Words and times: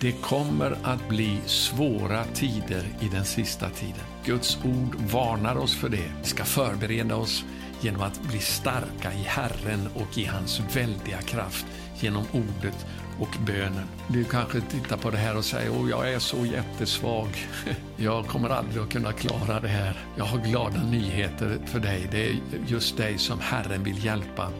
Det 0.00 0.12
kommer 0.12 0.78
att 0.82 1.08
bli 1.08 1.40
svåra 1.46 2.24
tider 2.24 2.84
i 3.00 3.08
den 3.08 3.24
sista 3.24 3.70
tiden. 3.70 4.04
Guds 4.24 4.58
ord 4.64 4.96
varnar 5.12 5.56
oss 5.56 5.76
för 5.76 5.88
det. 5.88 6.12
Vi 6.22 6.28
ska 6.28 6.44
förbereda 6.44 7.16
oss 7.16 7.44
genom 7.80 8.02
att 8.02 8.22
bli 8.22 8.38
starka 8.38 9.12
i 9.12 9.22
Herren 9.22 9.88
och 9.94 10.18
i 10.18 10.24
hans 10.24 10.60
väldiga 10.74 11.22
kraft 11.22 11.66
genom 12.00 12.24
ordet 12.32 12.86
och 13.20 13.36
bönen. 13.46 13.88
Du 14.08 14.24
kanske 14.24 14.60
tittar 14.60 14.96
på 14.96 15.10
det 15.10 15.16
här 15.16 15.36
och 15.36 15.44
säger 15.44 15.82
att 15.82 15.90
jag 15.90 16.12
är 16.12 16.18
så 16.18 16.46
jättesvag. 16.46 17.28
Jag 17.96 18.26
kommer 18.26 18.48
aldrig 18.48 18.82
att 18.82 18.92
kunna 18.92 19.12
klara 19.12 19.60
det 19.60 19.68
här. 19.68 19.96
Jag 20.16 20.24
har 20.24 20.38
glada 20.38 20.82
nyheter 20.82 21.58
för 21.66 21.80
dig. 21.80 22.08
Det 22.10 22.28
är 22.28 22.40
just 22.66 22.96
dig 22.96 23.18
som 23.18 23.40
Herren 23.40 23.84
vill 23.84 24.04
hjälpa 24.04 24.50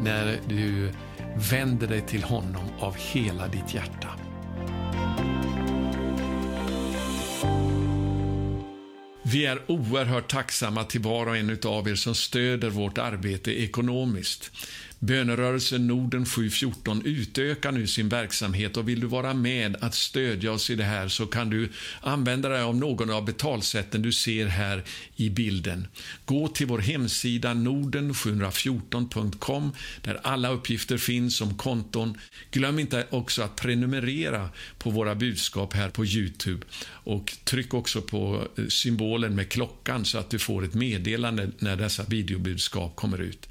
när 0.00 0.38
du 0.48 0.92
vänder 1.50 1.86
dig 1.86 2.00
till 2.00 2.22
honom 2.22 2.64
av 2.80 2.96
hela 2.96 3.48
ditt 3.48 3.74
hjärta. 3.74 4.19
Vi 9.32 9.46
är 9.46 9.70
oerhört 9.70 10.30
tacksamma 10.30 10.84
till 10.84 11.00
var 11.00 11.26
och 11.26 11.36
en 11.36 11.58
av 11.64 11.88
er 11.88 11.94
som 11.94 12.14
stöder 12.14 12.70
vårt 12.70 12.98
arbete 12.98 13.62
ekonomiskt. 13.62 14.52
Bönerörelsen 15.02 15.86
Norden 15.86 16.26
714 16.26 17.02
utökar 17.04 17.72
nu 17.72 17.86
sin 17.86 18.08
verksamhet 18.08 18.76
och 18.76 18.88
vill 18.88 19.00
du 19.00 19.06
vara 19.06 19.34
med 19.34 19.76
att 19.80 19.94
stödja 19.94 20.52
oss 20.52 20.70
i 20.70 20.74
det 20.74 20.84
här 20.84 21.08
så 21.08 21.26
kan 21.26 21.50
du 21.50 21.68
använda 22.00 22.48
dig 22.48 22.62
av 22.62 22.76
någon 22.76 23.10
av 23.10 23.24
betalsätten 23.24 24.02
du 24.02 24.12
ser 24.12 24.46
här 24.46 24.84
i 25.16 25.30
bilden. 25.30 25.86
Gå 26.24 26.48
till 26.48 26.66
vår 26.66 26.78
hemsida 26.78 27.54
norden714.com 27.54 29.72
där 30.02 30.20
alla 30.22 30.50
uppgifter 30.50 30.98
finns 30.98 31.40
om 31.40 31.58
konton. 31.58 32.18
Glöm 32.50 32.78
inte 32.78 33.06
också 33.10 33.42
att 33.42 33.56
prenumerera 33.56 34.48
på 34.78 34.90
våra 34.90 35.14
budskap 35.14 35.74
här 35.74 35.90
på 35.90 36.04
Youtube 36.04 36.66
och 36.86 37.32
tryck 37.44 37.74
också 37.74 38.02
på 38.02 38.48
eh, 38.58 38.66
symbolen 38.66 39.34
med 39.34 39.48
klockan 39.48 40.04
så 40.04 40.18
att 40.18 40.30
du 40.30 40.38
får 40.38 40.64
ett 40.64 40.74
meddelande 40.74 41.50
när 41.58 41.76
dessa 41.76 42.04
videobudskap 42.04 42.96
kommer 42.96 43.20
ut. 43.20 43.49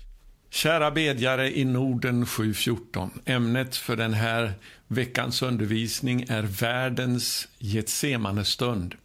Kära 0.51 0.91
bedjare 0.91 1.57
i 1.57 1.65
Norden 1.65 2.25
714. 2.25 3.09
Ämnet 3.25 3.75
för 3.75 3.95
den 3.95 4.13
här 4.13 4.53
veckans 4.87 5.41
undervisning 5.41 6.25
är 6.29 6.43
världens 6.43 7.47
Getsemanestund. 7.57 8.95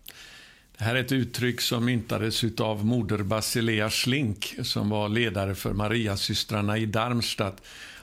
Det 0.79 0.85
här 0.85 0.95
är 0.95 1.01
ett 1.01 1.13
uttryck 1.13 1.61
som 1.61 1.85
myntades 1.85 2.45
av 2.61 2.87
moder 2.87 3.19
Basilea 3.19 3.91
Schlink 3.91 4.55
som 4.63 4.89
var 4.89 5.09
ledare 5.09 5.55
för 5.55 5.73
Mariasystrarna 5.73 6.79
i 6.79 6.87
Darmstadt. 6.87 7.63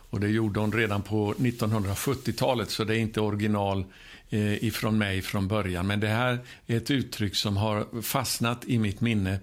Och 0.09 0.19
det 0.19 0.29
gjorde 0.29 0.59
hon 0.59 0.71
redan 0.71 1.01
på 1.01 1.33
1970-talet, 1.33 2.69
så 2.69 2.83
det 2.83 2.95
är 2.95 2.99
inte 2.99 3.21
original 3.21 3.85
eh, 4.29 4.63
ifrån 4.63 4.97
mig 4.97 5.21
från 5.21 5.47
början. 5.47 5.87
Men 5.87 5.99
det 5.99 6.07
här 6.07 6.39
är 6.67 6.77
ett 6.77 6.91
uttryck 6.91 7.35
som 7.35 7.57
har 7.57 8.01
fastnat 8.01 8.65
i 8.65 8.79
mitt 8.79 9.01
minne 9.01 9.39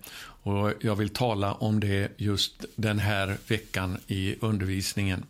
och 0.49 0.73
jag 0.81 0.97
vill 0.97 1.09
tala 1.09 1.53
om 1.53 1.81
det 1.81 2.09
just 2.17 2.65
den 2.77 2.99
här 2.99 3.37
veckan 3.49 3.99
i 4.07 4.37
undervisningen. 4.41 5.25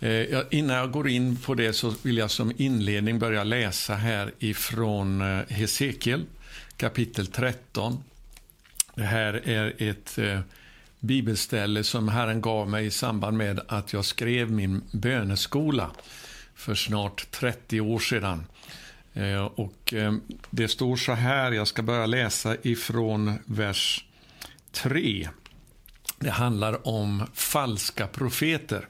Eh, 0.00 0.40
innan 0.50 0.76
jag 0.76 0.90
går 0.90 1.08
in 1.08 1.36
på 1.36 1.54
det 1.54 1.72
så 1.72 1.94
vill 2.02 2.16
jag 2.16 2.30
som 2.30 2.52
inledning 2.56 3.18
börja 3.18 3.44
läsa 3.44 3.94
här 3.94 4.32
ifrån 4.38 5.20
eh, 5.20 5.42
Hesekiel 5.48 6.24
kapitel 6.76 7.26
13. 7.26 8.04
Det 8.94 9.02
här 9.02 9.48
är 9.48 9.74
ett 9.78 10.18
eh, 10.18 10.40
bibelställe 11.00 11.84
som 11.84 12.08
Herren 12.08 12.40
gav 12.40 12.68
mig 12.68 12.86
i 12.86 12.90
samband 12.90 13.36
med 13.36 13.60
att 13.68 13.92
jag 13.92 14.04
skrev 14.04 14.50
min 14.50 14.82
böneskola 14.90 15.90
för 16.54 16.74
snart 16.74 17.30
30 17.30 17.80
år 17.80 17.98
sedan. 17.98 18.46
Eh, 19.14 19.44
och 19.44 19.94
eh, 19.94 20.14
Det 20.50 20.68
står 20.68 20.96
så 20.96 21.12
här, 21.12 21.52
jag 21.52 21.68
ska 21.68 21.82
börja 21.82 22.06
läsa 22.06 22.56
ifrån 22.62 23.38
vers 23.44 24.04
3. 24.76 25.28
Det 26.18 26.30
handlar 26.30 26.88
om 26.88 27.26
falska 27.34 28.06
profeter. 28.06 28.88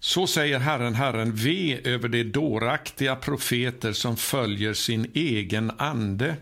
Så 0.00 0.26
säger 0.26 0.58
Herren, 0.58 0.94
Herren, 0.94 1.34
ve 1.34 1.80
över 1.84 2.08
de 2.08 2.24
dåraktiga 2.24 3.16
profeter 3.16 3.92
som 3.92 4.16
följer 4.16 4.74
sin 4.74 5.10
egen 5.14 5.72
ande 5.78 6.36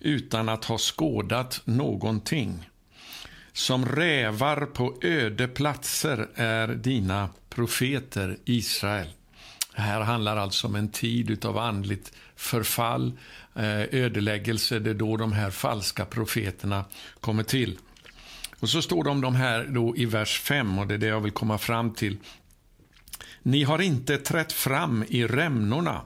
utan 0.00 0.48
att 0.48 0.64
ha 0.64 0.78
skådat 0.78 1.60
någonting. 1.64 2.68
Som 3.52 3.86
rävar 3.86 4.66
på 4.66 4.98
öde 5.02 5.48
platser 5.48 6.28
är 6.34 6.68
dina 6.68 7.28
profeter, 7.50 8.38
Israel. 8.44 9.08
Det 9.74 9.80
här 9.80 10.00
handlar 10.00 10.36
alltså 10.36 10.66
om 10.66 10.74
en 10.74 10.88
tid 10.88 11.44
av 11.44 11.58
andligt 11.58 12.12
förfall, 12.40 13.12
eh, 13.54 13.80
ödeläggelse. 13.80 14.78
Det 14.78 14.90
är 14.90 14.94
då 14.94 15.16
de 15.16 15.32
här 15.32 15.50
falska 15.50 16.04
profeterna 16.04 16.84
kommer 17.20 17.42
till. 17.42 17.78
Och 18.60 18.68
så 18.68 18.82
står 18.82 19.04
det 19.04 19.10
om 19.10 19.20
de 19.20 19.34
här 19.34 19.64
då 19.64 19.96
i 19.96 20.04
vers 20.04 20.40
5 20.40 20.78
och 20.78 20.86
det 20.86 20.94
är 20.94 20.98
det 20.98 21.06
jag 21.06 21.20
vill 21.20 21.32
komma 21.32 21.58
fram 21.58 21.94
till. 21.94 22.16
Ni 23.42 23.62
har 23.62 23.80
inte 23.80 24.16
trätt 24.16 24.52
fram 24.52 25.04
i 25.08 25.26
rämnorna 25.26 26.00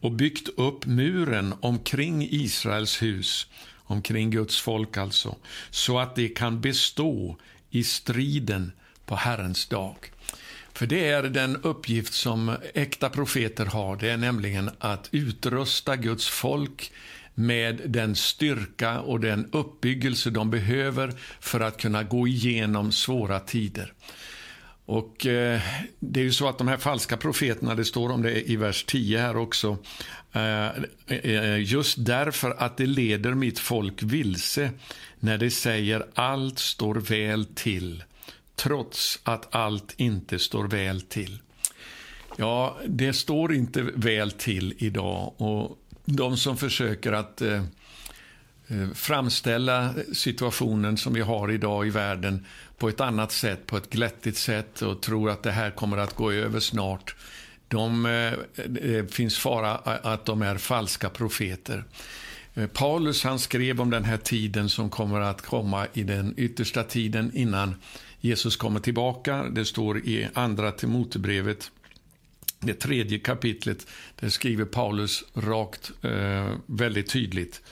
och 0.00 0.12
byggt 0.12 0.48
upp 0.56 0.86
muren 0.86 1.54
omkring 1.60 2.28
Israels 2.30 3.02
hus, 3.02 3.46
omkring 3.76 4.30
Guds 4.30 4.60
folk 4.60 4.96
alltså, 4.96 5.36
så 5.70 5.98
att 5.98 6.16
det 6.16 6.28
kan 6.28 6.60
bestå 6.60 7.38
i 7.70 7.84
striden 7.84 8.72
på 9.06 9.16
Herrens 9.16 9.66
dag. 9.66 9.96
För 10.78 10.86
det 10.86 11.08
är 11.08 11.22
den 11.22 11.56
uppgift 11.56 12.14
som 12.14 12.56
äkta 12.74 13.10
profeter 13.10 13.66
har, 13.66 13.96
det 13.96 14.10
är 14.10 14.16
nämligen 14.16 14.70
att 14.78 15.08
utrusta 15.12 15.96
Guds 15.96 16.28
folk 16.28 16.92
med 17.34 17.80
den 17.86 18.16
styrka 18.16 19.00
och 19.00 19.20
den 19.20 19.48
uppbyggelse 19.52 20.30
de 20.30 20.50
behöver 20.50 21.12
för 21.40 21.60
att 21.60 21.80
kunna 21.80 22.02
gå 22.02 22.28
igenom 22.28 22.92
svåra 22.92 23.40
tider. 23.40 23.92
Och 24.84 25.26
eh, 25.26 25.60
Det 25.98 26.20
är 26.20 26.24
ju 26.24 26.32
så 26.32 26.48
att 26.48 26.58
de 26.58 26.68
här 26.68 26.76
falska 26.76 27.16
profeterna, 27.16 27.74
det 27.74 27.84
står 27.84 28.10
om 28.10 28.22
det 28.22 28.50
i 28.50 28.56
vers 28.56 28.84
10 28.84 29.18
här 29.18 29.36
också, 29.36 29.78
eh, 30.32 30.68
eh, 31.06 31.62
just 31.62 31.96
därför 32.06 32.50
att 32.58 32.76
det 32.76 32.86
leder 32.86 33.34
mitt 33.34 33.58
folk 33.58 34.02
vilse 34.02 34.70
när 35.20 35.38
det 35.38 35.50
säger 35.50 36.06
allt 36.14 36.58
står 36.58 36.94
väl 36.94 37.44
till, 37.44 38.04
trots 38.58 39.18
att 39.22 39.54
allt 39.54 39.94
inte 39.96 40.38
står 40.38 40.68
väl 40.68 41.00
till. 41.00 41.38
Ja, 42.36 42.78
det 42.86 43.12
står 43.12 43.54
inte 43.54 43.82
väl 43.82 44.30
till 44.30 44.74
idag 44.78 45.34
och 45.36 45.78
de 46.04 46.36
som 46.36 46.56
försöker 46.56 47.12
att 47.12 47.42
eh, 47.42 47.62
eh, 48.68 48.90
framställa 48.94 49.94
situationen 50.12 50.96
som 50.96 51.14
vi 51.14 51.20
har 51.20 51.50
idag 51.50 51.86
i 51.86 51.90
världen 51.90 52.46
på 52.78 52.88
ett 52.88 53.00
annat 53.00 53.32
sätt, 53.32 53.66
på 53.66 53.76
ett 53.76 53.90
glättigt 53.90 54.38
sätt 54.38 54.82
och 54.82 55.02
tror 55.02 55.30
att 55.30 55.42
det 55.42 55.52
här 55.52 55.70
kommer 55.70 55.96
att 55.96 56.14
gå 56.14 56.32
över 56.32 56.60
snart. 56.60 57.14
De, 57.68 58.06
eh, 58.06 58.64
det 58.66 59.14
finns 59.14 59.38
fara 59.38 59.76
att 59.76 60.24
de 60.24 60.42
är 60.42 60.58
falska 60.58 61.10
profeter. 61.10 61.84
Eh, 62.54 62.66
Paulus 62.66 63.24
han 63.24 63.38
skrev 63.38 63.80
om 63.80 63.90
den 63.90 64.04
här 64.04 64.16
tiden 64.16 64.68
som 64.68 64.90
kommer 64.90 65.20
att 65.20 65.42
komma 65.42 65.86
i 65.92 66.02
den 66.02 66.34
yttersta 66.36 66.82
tiden 66.84 67.30
innan 67.34 67.74
Jesus 68.20 68.56
kommer 68.56 68.80
tillbaka. 68.80 69.42
Det 69.42 69.64
står 69.64 69.98
i 69.98 70.28
Andra 70.34 70.72
Timotebrevet 70.72 71.70
det 72.60 72.74
tredje 72.74 73.18
kapitlet, 73.18 73.86
där 74.20 74.28
skriver 74.28 74.64
Paulus 74.64 75.24
rakt, 75.34 75.90
eh, 76.02 76.52
väldigt 76.66 77.10
tydligt. 77.10 77.62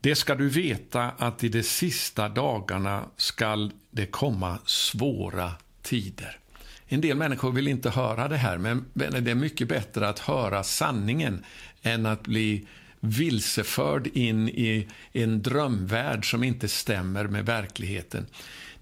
Det 0.00 0.14
ska 0.14 0.34
du 0.34 0.48
veta 0.48 1.02
att 1.02 1.44
i 1.44 1.48
de 1.48 1.62
sista 1.62 2.28
dagarna 2.28 3.04
skall 3.16 3.72
det 3.90 4.06
komma 4.06 4.58
svåra 4.64 5.52
tider. 5.82 6.38
En 6.86 7.00
del 7.00 7.16
människor 7.16 7.52
vill 7.52 7.68
inte 7.68 7.90
höra 7.90 8.28
det 8.28 8.36
här, 8.36 8.58
men 8.58 8.84
det 8.94 9.30
är 9.30 9.34
mycket 9.34 9.68
bättre 9.68 10.08
att 10.08 10.18
höra 10.18 10.62
sanningen 10.62 11.44
än 11.82 12.06
att 12.06 12.22
bli 12.22 12.66
vilseförd 13.00 14.06
in 14.06 14.48
i 14.48 14.88
en 15.12 15.42
drömvärld 15.42 16.30
som 16.30 16.44
inte 16.44 16.68
stämmer 16.68 17.26
med 17.26 17.46
verkligheten. 17.46 18.26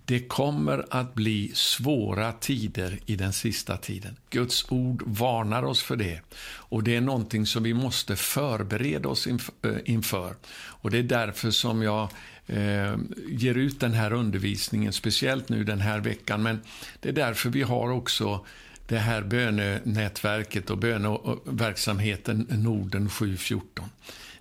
Det 0.05 0.21
kommer 0.21 0.87
att 0.91 1.15
bli 1.15 1.51
svåra 1.55 2.33
tider 2.33 2.99
i 3.07 3.17
den 3.17 3.33
sista 3.33 3.77
tiden. 3.77 4.17
Guds 4.31 4.67
ord 4.69 5.03
varnar 5.07 5.63
oss 5.63 5.83
för 5.83 5.97
det. 5.97 6.21
Och 6.45 6.83
Det 6.83 6.97
är 6.97 7.01
någonting 7.01 7.47
som 7.47 7.63
vi 7.63 7.75
måste 7.75 8.17
förbereda 8.17 9.09
oss 9.09 9.27
eh, 9.27 9.37
inför. 9.85 10.35
Och 10.55 10.91
Det 10.91 10.99
är 10.99 11.03
därför 11.03 11.51
som 11.51 11.83
jag 11.83 12.09
eh, 12.47 12.97
ger 13.29 13.55
ut 13.55 13.81
den 13.81 13.93
här 13.93 14.13
undervisningen, 14.13 14.93
speciellt 14.93 15.49
nu 15.49 15.65
den 15.65 15.81
här 15.81 16.01
veckan. 16.01 16.43
Men 16.43 16.61
det 17.01 17.09
är 17.09 17.13
därför 17.13 17.51
vi 17.51 17.63
har 17.63 17.91
också 17.91 18.47
det 18.87 18.99
här 18.99 19.23
bönenätverket 19.23 20.71
och 20.71 20.79
böneverksamheten 20.79 22.47
Norden 22.51 23.09
714. 23.09 23.89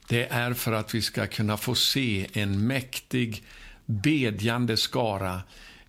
Det 0.08 0.28
är 0.28 0.54
för 0.54 0.72
att 0.72 0.96
vi 0.96 1.02
ska 1.02 1.28
kunna 1.28 1.58
få 1.58 1.76
se 1.76 2.28
en 2.34 2.68
mäktig 2.68 3.44
bedjande 3.92 4.78
skara 4.78 5.42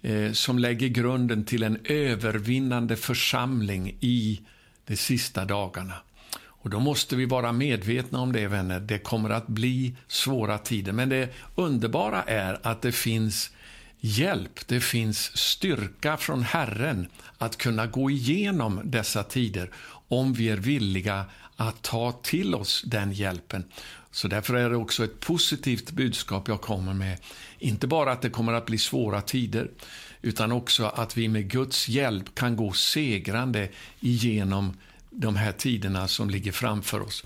eh, 0.02 0.32
som 0.32 0.58
lägger 0.58 0.88
grunden 0.88 1.44
till 1.44 1.62
en 1.62 1.78
övervinnande 1.84 2.96
församling 2.96 3.96
i 4.00 4.40
de 4.86 4.96
sista 4.96 5.44
dagarna. 5.44 5.94
Och 6.62 6.70
Då 6.70 6.80
måste 6.80 7.16
vi 7.16 7.26
vara 7.26 7.52
medvetna 7.52 8.20
om 8.20 8.32
det, 8.32 8.48
vänner. 8.48 8.80
Det 8.80 8.98
kommer 8.98 9.30
att 9.30 9.46
bli 9.46 9.96
svåra 10.08 10.58
tider. 10.58 10.92
Men 10.92 11.08
det 11.08 11.28
underbara 11.54 12.22
är 12.22 12.58
att 12.62 12.82
det 12.82 12.92
finns 12.92 13.50
hjälp, 14.00 14.66
det 14.66 14.80
finns 14.80 15.36
styrka 15.36 16.16
från 16.16 16.42
Herren 16.42 17.06
att 17.38 17.56
kunna 17.56 17.86
gå 17.86 18.10
igenom 18.10 18.80
dessa 18.84 19.22
tider 19.22 19.70
om 20.08 20.32
vi 20.32 20.48
är 20.48 20.56
villiga 20.56 21.24
att 21.56 21.82
ta 21.82 22.12
till 22.12 22.54
oss 22.54 22.82
den 22.86 23.12
hjälpen. 23.12 23.64
Så 24.12 24.28
därför 24.28 24.54
är 24.54 24.70
det 24.70 24.76
också 24.76 25.04
ett 25.04 25.20
positivt 25.20 25.90
budskap 25.90 26.48
jag 26.48 26.60
kommer 26.60 26.94
med. 26.94 27.18
Inte 27.58 27.86
bara 27.86 28.12
att 28.12 28.22
det 28.22 28.30
kommer 28.30 28.52
att 28.52 28.66
bli 28.66 28.78
svåra 28.78 29.20
tider, 29.20 29.70
utan 30.22 30.52
också 30.52 30.84
att 30.84 31.16
vi 31.16 31.28
med 31.28 31.50
Guds 31.50 31.88
hjälp 31.88 32.34
kan 32.34 32.56
gå 32.56 32.72
segrande 32.72 33.68
igenom 34.00 34.76
de 35.10 35.36
här 35.36 35.52
tiderna 35.52 36.08
som 36.08 36.30
ligger 36.30 36.52
framför 36.52 37.00
oss. 37.00 37.24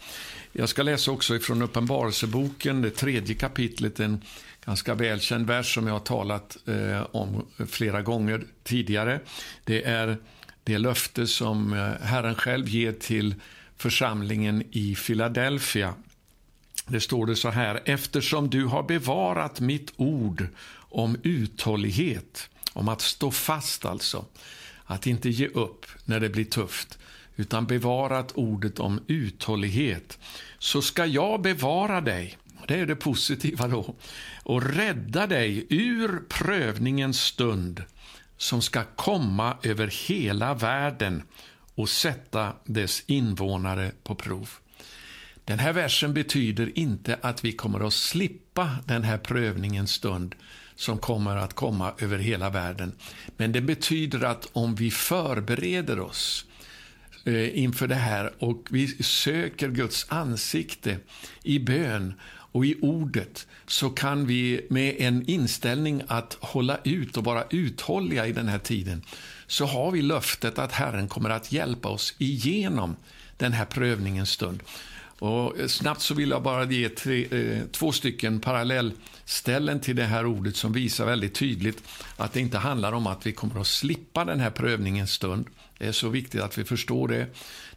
Jag 0.53 0.69
ska 0.69 0.83
läsa 0.83 1.11
också 1.11 1.37
ifrån 1.37 1.63
Uppenbarelseboken, 1.63 2.83
det 2.83 2.91
tredje 2.91 3.35
kapitlet, 3.35 4.01
en 4.01 4.23
ganska 4.65 4.95
välkänd 4.95 5.47
vers 5.47 5.75
som 5.75 5.87
jag 5.87 5.95
har 5.95 6.01
talat 6.01 6.57
eh, 6.67 7.07
om 7.13 7.47
flera 7.69 8.03
gånger 8.03 8.45
tidigare. 8.63 9.21
Det 9.65 9.83
är 9.83 10.17
det 10.65 10.79
löfte 10.79 11.27
som 11.27 11.73
eh, 11.73 12.07
Herren 12.07 12.35
själv 12.35 12.69
ger 12.69 12.93
till 12.93 13.35
församlingen 13.77 14.63
i 14.71 14.95
Philadelphia. 14.95 15.95
Det 16.89 17.01
står 17.01 17.27
det 17.27 17.37
så 17.37 17.51
här, 17.51 17.83
eftersom 17.85 18.51
du 18.51 18.65
har 18.65 18.83
bevarat 18.83 19.61
mitt 19.61 19.93
ord 19.97 20.49
om 20.79 21.17
uthållighet, 21.23 22.51
om 22.73 22.89
att 22.89 23.01
stå 23.01 23.31
fast 23.31 23.85
alltså, 23.85 24.25
att 24.85 25.07
inte 25.07 25.29
ge 25.29 25.47
upp 25.47 25.87
när 26.05 26.21
det 26.21 26.29
blir 26.29 26.45
tufft, 26.45 26.99
utan 27.37 27.67
bevarat 27.67 28.33
ordet 28.35 28.79
om 28.79 29.01
uthållighet, 29.07 30.19
så 30.59 30.83
ska 30.83 31.07
jag 31.07 31.43
bevara 31.43 32.01
dig, 32.01 32.39
det 32.69 32.75
är 32.75 32.87
det 32.87 32.97
positiva 32.97 33.69
då, 33.69 33.95
och 34.43 34.63
rädda 34.63 35.27
dig 35.27 35.67
ur 35.69 36.23
prövningens 36.29 37.21
stund 37.21 37.83
som 38.37 38.63
ska 38.63 38.85
komma 38.85 39.57
över 39.63 40.09
hela 40.09 40.55
världen 40.55 41.23
och 41.75 41.89
sätta 41.89 42.53
dess 42.65 43.03
invånare 43.07 43.93
på 44.03 44.15
prov. 44.15 44.51
Den 45.47 45.59
här 45.59 45.73
versen 45.73 46.15
betyder 46.15 46.79
inte 46.79 47.19
att 47.23 47.45
vi 47.45 47.53
kommer 47.53 47.87
att 47.87 47.93
slippa 47.93 48.77
den 48.87 49.03
här 49.03 49.19
prövningens 49.19 49.93
stund 49.93 50.35
som 50.75 50.99
kommer 50.99 51.37
att 51.37 51.55
komma 51.55 51.93
över 51.99 52.19
hela 52.19 52.51
världen. 52.51 52.93
Men 53.37 53.53
det 53.53 53.61
betyder 53.61 54.25
att 54.25 54.49
om 54.53 54.75
vi 54.75 54.91
förbereder 54.91 56.01
oss 56.01 56.45
eh, 57.25 57.59
inför 57.59 57.87
det 57.87 57.95
här 57.95 58.33
och 58.39 58.67
vi 58.71 58.89
söker 59.03 59.69
Guds 59.69 60.07
ansikte 60.09 60.99
i 61.43 61.59
bön 61.59 62.15
och 62.29 62.67
i 62.67 62.77
ordet 62.81 63.47
så 63.67 63.91
kan 63.91 64.27
vi 64.27 64.67
med 64.71 64.95
en 64.99 65.31
inställning 65.31 66.03
att 66.07 66.37
hålla 66.41 66.79
ut 66.85 67.17
och 67.17 67.25
vara 67.25 67.45
uthålliga 67.51 68.27
i 68.27 68.33
den 68.33 68.49
här 68.49 68.59
tiden 68.59 69.03
så 69.47 69.67
har 69.67 69.91
vi 69.91 70.03
löftet 70.03 70.59
att 70.59 70.73
Herren 70.73 71.09
kommer 71.09 71.31
att 71.31 71.53
hjälpa 71.53 71.89
oss 71.89 72.15
igenom 72.19 72.97
den 73.37 73.53
här 73.53 73.65
prövningens 73.65 74.31
stund. 74.31 74.63
Och 75.19 75.59
eh, 75.59 75.67
snabbt 75.67 76.01
så 76.01 76.15
vill 76.15 76.31
jag 76.31 76.43
bara 76.43 76.65
ge 76.65 76.89
tre, 76.89 77.27
eh, 77.31 77.63
två 77.73 77.93
stycken 77.93 78.41
parallellställen 78.41 79.81
till 79.81 79.97
det 79.97 80.05
här 80.05 80.27
ordet 80.27 80.57
som 80.57 80.73
visar 80.73 81.07
väldigt 81.07 81.35
tydligt 81.35 81.83
att 82.17 82.33
det 82.33 82.41
inte 82.41 82.59
handlar 82.59 82.93
om 82.93 83.07
att 83.07 83.27
vi 83.27 83.33
kommer 83.33 83.61
att 83.61 83.67
slippa 83.67 84.25
den 84.25 84.41
här 84.41 84.51
prövningens 84.51 85.13
stund. 85.13 85.47
Det 85.79 85.87
är 85.87 85.93
så 85.93 86.09
viktigt 86.09 86.41
att 86.41 86.59
vi 86.59 86.65
förstår 86.65 87.09
det. 87.09 87.27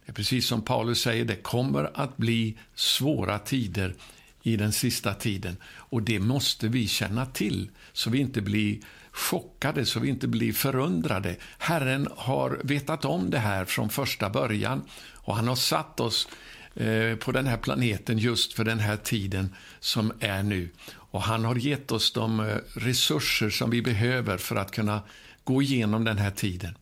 Det 0.06 0.12
är 0.12 0.12
precis 0.12 0.46
som 0.46 0.62
Paulus 0.62 1.00
säger, 1.00 1.24
det 1.24 1.36
kommer 1.36 1.90
att 1.94 2.16
bli 2.16 2.58
svåra 2.74 3.38
tider 3.38 3.94
i 4.42 4.56
den 4.56 4.72
sista 4.72 5.14
tiden. 5.14 5.56
Och 5.74 6.02
det 6.02 6.18
måste 6.18 6.68
vi 6.68 6.88
känna 6.88 7.26
till, 7.26 7.70
så 7.92 8.10
vi 8.10 8.18
inte 8.18 8.40
blir 8.40 8.78
chockade, 9.12 9.86
så 9.86 10.00
vi 10.00 10.08
inte 10.08 10.28
blir 10.28 10.52
förundrade. 10.52 11.36
Herren 11.58 12.08
har 12.16 12.60
vetat 12.64 13.04
om 13.04 13.30
det 13.30 13.38
här 13.38 13.64
från 13.64 13.90
första 13.90 14.30
början 14.30 14.82
och 15.14 15.36
han 15.36 15.48
har 15.48 15.56
satt 15.56 16.00
oss 16.00 16.28
Eh, 16.74 17.16
på 17.16 17.32
den 17.32 17.46
här 17.46 17.56
planeten 17.56 18.18
just 18.18 18.52
för 18.52 18.64
den 18.64 18.78
här 18.78 18.96
tiden 18.96 19.54
som 19.80 20.12
är 20.20 20.42
nu. 20.42 20.68
Och 20.92 21.22
han 21.22 21.44
har 21.44 21.54
gett 21.54 21.92
oss 21.92 22.12
de 22.12 22.40
eh, 22.40 22.56
resurser 22.74 23.50
som 23.50 23.70
vi 23.70 23.82
behöver 23.82 24.38
för 24.38 24.56
att 24.56 24.70
kunna 24.70 25.02
gå 25.44 25.62
igenom 25.62 26.04
den 26.04 26.18
här 26.18 26.30
tiden. 26.30 26.74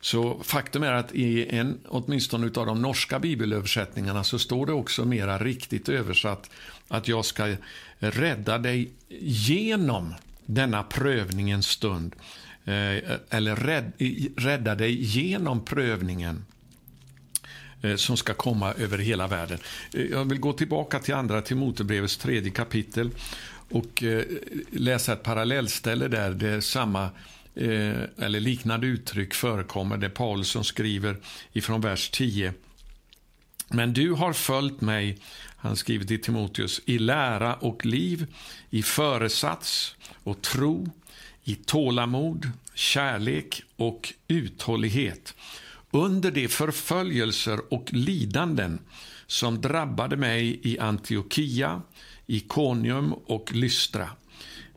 Så 0.00 0.42
faktum 0.42 0.82
är 0.82 0.92
att 0.92 1.12
i 1.12 1.56
en, 1.56 1.78
åtminstone 1.88 2.46
av 2.46 2.66
de 2.66 2.82
norska 2.82 3.18
bibelöversättningarna 3.18 4.24
så 4.24 4.38
står 4.38 4.66
det 4.66 4.72
också 4.72 5.04
mera 5.04 5.38
riktigt 5.38 5.88
översatt 5.88 6.50
att 6.88 7.08
jag 7.08 7.24
ska 7.24 7.56
rädda 7.98 8.58
dig 8.58 8.90
genom 9.20 10.14
denna 10.46 10.82
prövningens 10.82 11.66
stund. 11.66 12.16
Eh, 12.64 13.12
eller 13.30 13.56
rädda 14.40 14.74
dig 14.74 15.02
genom 15.02 15.64
prövningen 15.64 16.44
Eh, 17.86 17.96
som 17.96 18.16
ska 18.16 18.34
komma 18.34 18.72
över 18.72 18.98
hela 18.98 19.26
världen. 19.26 19.58
Eh, 19.92 20.04
jag 20.04 20.24
vill 20.24 20.40
gå 20.40 20.52
tillbaka 20.52 20.98
till 20.98 21.14
andra 21.14 21.42
Timotebrevets 21.42 22.16
tredje 22.16 22.50
kapitel 22.50 23.10
och 23.70 24.02
eh, 24.02 24.24
läsa 24.70 25.12
ett 25.12 25.22
parallellställe 25.22 26.08
där 26.08 26.30
det 26.30 26.62
samma 26.62 27.10
eller 28.18 28.40
liknande 28.40 28.86
uttryck 28.86 29.34
förekommer. 29.34 29.96
Det 29.96 30.08
Paulus 30.08 30.56
skriver 30.66 31.16
ifrån 31.52 31.80
vers 31.80 32.10
10. 32.10 32.52
Men 33.68 33.92
du 33.92 34.12
har 34.12 34.32
följt 34.32 34.80
mig 34.80 35.18
han 35.56 35.76
skriver 35.76 36.04
till 36.04 36.22
Timoteus, 36.22 36.80
i 36.86 36.98
lära 36.98 37.54
och 37.54 37.86
liv, 37.86 38.26
i 38.70 38.82
föresats 38.82 39.96
och 40.24 40.42
tro, 40.42 40.88
i 41.44 41.54
tålamod, 41.54 42.50
kärlek 42.74 43.62
och 43.76 44.12
uthållighet 44.28 45.34
under 45.96 46.30
de 46.30 46.48
förföljelser 46.48 47.60
och 47.74 47.92
lidanden 47.92 48.78
som 49.26 49.60
drabbade 49.60 50.16
mig 50.16 50.60
i 50.62 50.78
Antiochia, 50.78 51.82
Ikonium 52.26 53.12
och 53.12 53.52
Lystra. 53.52 54.10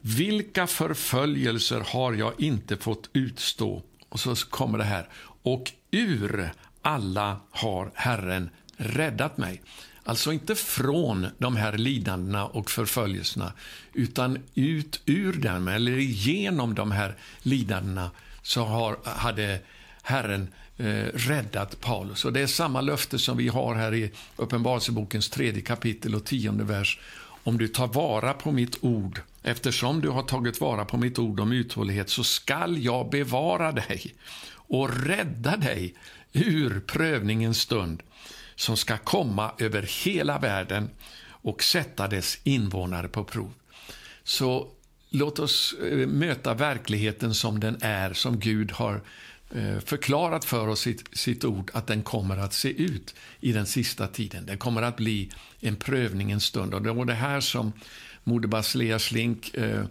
Vilka 0.01 0.67
förföljelser 0.67 1.83
har 1.87 2.13
jag 2.13 2.33
inte 2.37 2.77
fått 2.77 3.09
utstå? 3.13 3.83
Och 4.09 4.19
så 4.19 4.35
kommer 4.35 4.77
det 4.77 4.83
här. 4.83 5.09
Och 5.43 5.71
ur 5.91 6.51
alla 6.81 7.39
har 7.51 7.91
Herren 7.95 8.49
räddat 8.77 9.37
mig. 9.37 9.61
Alltså 10.03 10.31
inte 10.33 10.55
från 10.55 11.27
de 11.37 11.55
här 11.55 11.77
lidandena 11.77 12.45
och 12.45 12.71
förföljelserna, 12.71 13.53
utan 13.93 14.37
ut 14.55 15.01
ur 15.05 15.33
dem, 15.33 15.67
eller 15.67 15.97
genom 15.97 16.75
de 16.75 16.91
här 16.91 17.15
lidandena, 17.41 18.11
så 18.41 18.63
har, 18.63 18.97
hade 19.03 19.59
Herren 20.01 20.47
eh, 20.79 21.05
räddat 21.13 21.81
Paulus. 21.81 22.25
Och 22.25 22.33
Det 22.33 22.41
är 22.41 22.47
samma 22.47 22.81
löfte 22.81 23.19
som 23.19 23.37
vi 23.37 23.47
har 23.47 23.75
här 23.75 23.93
i 23.93 24.11
Uppenbarelsebokens 24.35 25.29
tredje 25.29 25.61
kapitel 25.61 26.15
och 26.15 26.25
tionde 26.25 26.63
vers. 26.63 26.99
Om 27.43 27.57
du 27.57 27.67
tar 27.67 27.87
vara 27.87 28.33
på 28.33 28.51
mitt 28.51 28.77
ord, 28.81 29.21
eftersom 29.43 30.01
du 30.01 30.09
har 30.09 30.23
tagit 30.23 30.61
vara 30.61 30.85
på 30.85 30.97
mitt 30.97 31.19
ord 31.19 31.39
om 31.39 31.51
uthållighet, 31.51 32.09
så 32.09 32.23
skall 32.23 32.83
jag 32.83 33.09
bevara 33.09 33.71
dig 33.71 34.15
och 34.51 35.05
rädda 35.05 35.57
dig 35.57 35.95
ur 36.33 36.79
prövningens 36.79 37.61
stund 37.61 38.03
som 38.55 38.77
ska 38.77 38.97
komma 38.97 39.51
över 39.57 40.03
hela 40.05 40.39
världen 40.39 40.89
och 41.41 41.63
sätta 41.63 42.07
dess 42.07 42.37
invånare 42.43 43.07
på 43.07 43.23
prov. 43.23 43.53
Så 44.23 44.67
låt 45.09 45.39
oss 45.39 45.75
eh, 45.91 46.07
möta 46.07 46.53
verkligheten 46.53 47.33
som 47.33 47.59
den 47.59 47.77
är, 47.81 48.13
som 48.13 48.39
Gud 48.39 48.71
har 48.71 48.93
eh, 48.95 49.01
Eh, 49.55 49.79
förklarat 49.79 50.45
för 50.45 50.67
oss 50.67 50.79
sitt, 50.79 51.17
sitt 51.17 51.45
ord 51.45 51.71
att 51.73 51.87
den 51.87 52.03
kommer 52.03 52.37
att 52.37 52.53
se 52.53 52.69
ut 52.69 53.15
i 53.39 53.51
den 53.51 53.65
sista 53.65 54.07
tiden. 54.07 54.45
Den 54.45 54.57
kommer 54.57 54.81
att 54.81 54.97
bli 54.97 55.29
en 55.59 55.75
prövning 55.75 56.31
en 56.31 56.39
stund. 56.39 56.73
Och 56.73 56.81
det 56.81 56.93
var 56.93 57.05
det 57.05 57.13
här 57.13 57.39
som 57.39 57.73
moder 58.23 58.47
Basilea 58.47 58.99
Slink 58.99 59.53
eh, 59.53 59.85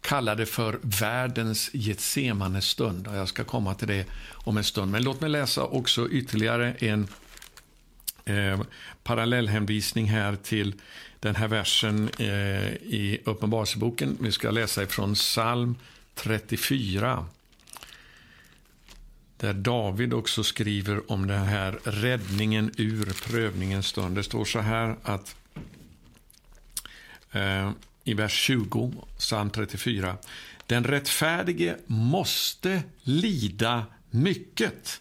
kallade 0.00 0.46
för 0.46 0.78
världens 0.82 1.70
Getsemane 1.72 2.60
stund. 2.60 3.06
Och 3.08 3.16
jag 3.16 3.28
ska 3.28 3.44
komma 3.44 3.74
till 3.74 3.88
det 3.88 4.06
om 4.32 4.56
en 4.56 4.64
stund. 4.64 4.92
Men 4.92 5.02
låt 5.02 5.20
mig 5.20 5.30
läsa 5.30 5.64
också 5.64 6.08
ytterligare 6.08 6.72
en 6.72 7.08
eh, 8.24 8.60
parallellhänvisning 9.02 10.06
här 10.06 10.36
till 10.36 10.74
den 11.20 11.36
här 11.36 11.48
versen 11.48 12.10
eh, 12.18 12.72
i 12.74 13.20
Uppenbarelseboken. 13.24 14.16
Vi 14.20 14.32
ska 14.32 14.50
läsa 14.50 14.82
ifrån 14.82 15.14
psalm 15.14 15.74
34. 16.14 17.26
Där 19.44 19.52
David 19.52 20.12
också 20.12 20.44
skriver 20.44 21.12
om 21.12 21.26
den 21.26 21.44
här 21.44 21.78
räddningen 21.84 22.70
ur 22.76 23.12
prövningens 23.28 23.86
stund. 23.86 24.16
Det 24.16 24.22
står 24.22 24.44
så 24.44 24.60
här 24.60 24.96
att 25.02 25.36
eh, 27.32 27.70
i 28.04 28.14
vers 28.14 28.32
20, 28.32 28.92
psalm 29.18 29.50
34. 29.50 30.16
Den 30.66 30.84
rättfärdige 30.84 31.76
måste 31.86 32.82
lida 33.02 33.86
mycket, 34.10 35.00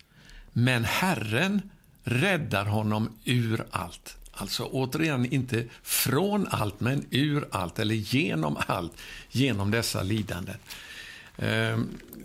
men 0.53 0.85
Herren 0.85 1.61
räddar 2.03 2.65
honom 2.65 3.09
ur 3.25 3.65
allt. 3.71 4.17
Alltså 4.33 4.63
återigen, 4.63 5.33
inte 5.33 5.65
från 5.83 6.47
allt, 6.47 6.79
men 6.79 7.05
ur 7.11 7.47
allt, 7.51 7.79
eller 7.79 7.95
genom 7.95 8.57
allt, 8.67 8.93
genom 9.31 9.71
dessa 9.71 10.03
lidanden. 10.03 10.57
Eh, 11.37 11.79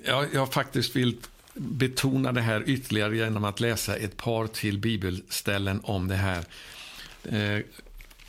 jag, 0.05 0.35
jag 0.35 0.53
faktiskt 0.53 0.97
vill 0.97 1.17
betona 1.59 2.33
det 2.33 2.41
här 2.41 2.63
ytterligare 2.67 3.17
genom 3.17 3.45
att 3.45 3.61
läsa 3.61 3.97
ett 3.97 4.17
par 4.17 4.47
till 4.47 4.79
bibelställen 4.79 5.81
om 5.83 6.09
det 6.09 6.17
här. 6.17 6.45
Eh, 7.25 7.65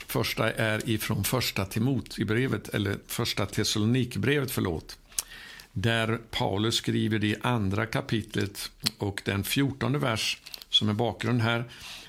första 0.07 0.51
är 0.51 0.89
ifrån 0.89 1.23
första 1.23 1.65
Timotebrevet, 1.65 2.69
eller 2.69 2.97
första 3.07 3.45
Thessalonikbrevet, 3.45 4.51
förlåt. 4.51 4.97
Där 5.73 6.19
Paulus 6.31 6.75
skriver 6.75 7.19
det 7.19 7.27
i 7.27 7.35
andra 7.41 7.85
kapitlet 7.85 8.71
och 8.97 9.21
den 9.25 9.43
fjortonde 9.43 9.99
vers 9.99 10.41
som 10.69 10.89
är 10.89 10.93
bakgrund 10.93 11.41
här. 11.41 11.63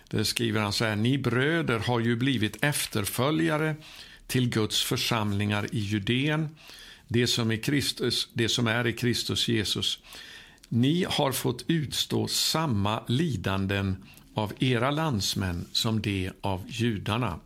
Där 0.08 0.24
skriver 0.24 0.60
han 0.60 0.72
så 0.72 0.84
här, 0.84 0.96
ni 0.96 1.18
bröder 1.18 1.78
har 1.78 2.00
ju 2.00 2.16
blivit 2.16 2.64
efterföljare 2.64 3.76
till 4.26 4.48
Guds 4.48 4.82
församlingar 4.82 5.66
i 5.72 5.78
Judeen, 5.78 6.48
det 7.08 7.26
som, 7.26 7.50
är 7.50 7.56
Kristus, 7.56 8.28
det 8.32 8.48
som 8.48 8.66
är 8.66 8.86
i 8.86 8.92
Kristus 8.92 9.48
Jesus. 9.48 9.98
Ni 10.72 11.06
har 11.08 11.32
fått 11.32 11.64
utstå 11.68 12.28
samma 12.28 13.02
lidanden 13.08 13.96
av 14.34 14.52
era 14.58 14.90
landsmän 14.90 15.66
som 15.72 16.00
de 16.00 16.30
av 16.40 16.64
judarna. 16.68 17.40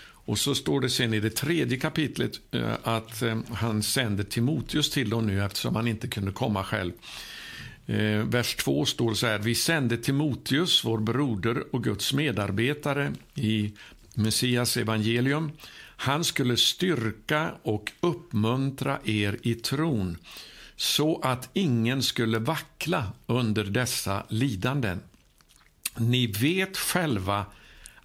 Och 0.00 0.38
så 0.38 0.54
står 0.54 0.80
det 0.80 0.90
sen 0.90 1.14
i 1.14 1.20
det 1.20 1.30
tredje 1.30 1.78
kapitlet 1.78 2.40
eh, 2.50 2.74
att 2.82 3.22
eh, 3.22 3.38
han 3.52 3.82
sänder 3.82 4.24
Timoteus 4.24 4.90
till 4.90 5.10
dem 5.10 5.26
nu 5.26 5.44
eftersom 5.44 5.76
han 5.76 5.88
inte 5.88 6.08
kunde 6.08 6.32
komma 6.32 6.64
själv. 6.64 6.92
Eh, 7.86 8.18
vers 8.24 8.56
2 8.56 8.84
står 8.84 9.14
så 9.14 9.26
här. 9.26 9.38
Vi 9.38 9.54
sände 9.54 9.96
Timoteus, 9.96 10.84
vår 10.84 10.98
broder 10.98 11.74
och 11.74 11.84
Guds 11.84 12.12
medarbetare 12.12 13.12
i 13.34 13.72
Messias 14.14 14.76
evangelium. 14.76 15.50
Han 15.96 16.24
skulle 16.24 16.56
styrka 16.56 17.50
och 17.62 17.92
uppmuntra 18.00 18.98
er 19.04 19.38
i 19.42 19.54
tron 19.54 20.16
så 20.78 21.20
att 21.20 21.50
ingen 21.52 22.02
skulle 22.02 22.38
vackla 22.38 23.12
under 23.26 23.64
dessa 23.64 24.26
lidanden. 24.28 25.00
Ni 25.96 26.26
vet 26.26 26.76
själva 26.76 27.46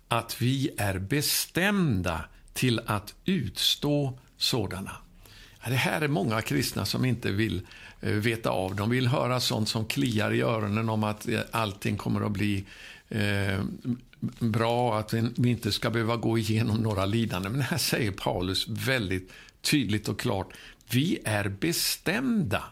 att 0.07 0.41
vi 0.41 0.69
är 0.77 0.99
bestämda 0.99 2.25
till 2.53 2.81
att 2.85 3.13
utstå 3.25 4.19
sådana. 4.37 4.91
Det 5.65 5.75
här 5.75 6.01
är 6.01 6.07
många 6.07 6.41
kristna 6.41 6.85
som 6.85 7.05
inte 7.05 7.31
vill 7.31 7.61
eh, 8.01 8.11
veta 8.11 8.49
av. 8.49 8.75
De 8.75 8.89
vill 8.89 9.07
höra 9.07 9.39
sånt 9.39 9.69
som 9.69 9.85
kliar 9.85 10.33
i 10.33 10.41
öronen 10.41 10.89
om 10.89 11.03
att 11.03 11.27
eh, 11.27 11.39
allting 11.51 11.97
kommer 11.97 12.25
att 12.25 12.31
bli 12.31 12.65
eh, 13.09 13.63
bra, 14.39 14.99
att 14.99 15.13
vi 15.13 15.49
inte 15.49 15.71
ska 15.71 15.89
behöva 15.89 16.15
gå 16.15 16.37
igenom 16.37 16.77
några 16.77 17.05
lidanden. 17.05 17.51
Men 17.51 17.61
här 17.61 17.77
säger 17.77 18.11
Paulus 18.11 18.67
väldigt 18.67 19.31
tydligt 19.61 20.07
och 20.09 20.19
klart. 20.19 20.53
Vi 20.93 21.19
är 21.25 21.49
bestämda 21.49 22.63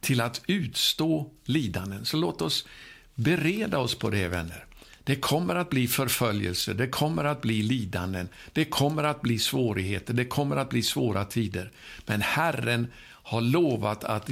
till 0.00 0.20
att 0.20 0.42
utstå 0.46 1.30
lidanden. 1.44 2.04
Så 2.04 2.16
låt 2.16 2.42
oss 2.42 2.66
bereda 3.14 3.78
oss 3.78 3.94
på 3.94 4.10
det, 4.10 4.28
vänner. 4.28 4.64
Det 5.04 5.16
kommer 5.16 5.54
att 5.54 5.70
bli 5.70 5.88
förföljelse, 5.88 6.74
det 6.74 6.88
kommer 6.88 7.24
att 7.24 7.42
bli 7.42 7.62
lidanden, 7.62 8.28
det 8.52 8.64
kommer 8.64 9.04
att 9.04 9.22
bli 9.22 9.38
svårigheter, 9.38 10.14
det 10.14 10.24
kommer 10.24 10.56
att 10.56 10.68
bli 10.68 10.82
svåra 10.82 11.24
tider. 11.24 11.70
Men 12.06 12.22
Herren 12.22 12.92
har 13.02 13.40
lovat 13.40 14.04
att 14.04 14.28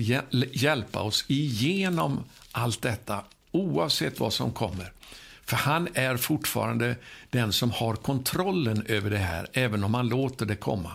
hjälpa 0.52 1.00
oss 1.00 1.24
igenom 1.28 2.24
allt 2.52 2.82
detta, 2.82 3.24
oavsett 3.50 4.20
vad 4.20 4.32
som 4.32 4.52
kommer. 4.52 4.92
För 5.44 5.56
han 5.56 5.88
är 5.94 6.16
fortfarande 6.16 6.96
den 7.30 7.52
som 7.52 7.70
har 7.70 7.94
kontrollen 7.94 8.86
över 8.86 9.10
det 9.10 9.18
här, 9.18 9.48
även 9.52 9.84
om 9.84 9.94
han 9.94 10.08
låter 10.08 10.46
det 10.46 10.56
komma. 10.56 10.92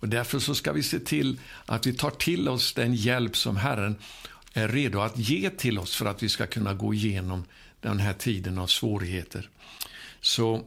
Och 0.00 0.08
Därför 0.08 0.38
så 0.38 0.54
ska 0.54 0.72
vi 0.72 0.82
se 0.82 0.98
till 0.98 1.40
att 1.66 1.86
vi 1.86 1.92
tar 1.92 2.10
till 2.10 2.48
oss 2.48 2.72
den 2.72 2.94
hjälp 2.94 3.36
som 3.36 3.56
Herren 3.56 3.96
är 4.52 4.68
redo 4.68 5.00
att 5.00 5.18
ge 5.18 5.50
till 5.50 5.78
oss 5.78 5.96
för 5.96 6.06
att 6.06 6.22
vi 6.22 6.28
ska 6.28 6.46
kunna 6.46 6.74
gå 6.74 6.94
igenom 6.94 7.44
den 7.80 7.98
här 7.98 8.12
tiden 8.12 8.58
av 8.58 8.66
svårigheter. 8.66 9.48
Så 10.20 10.64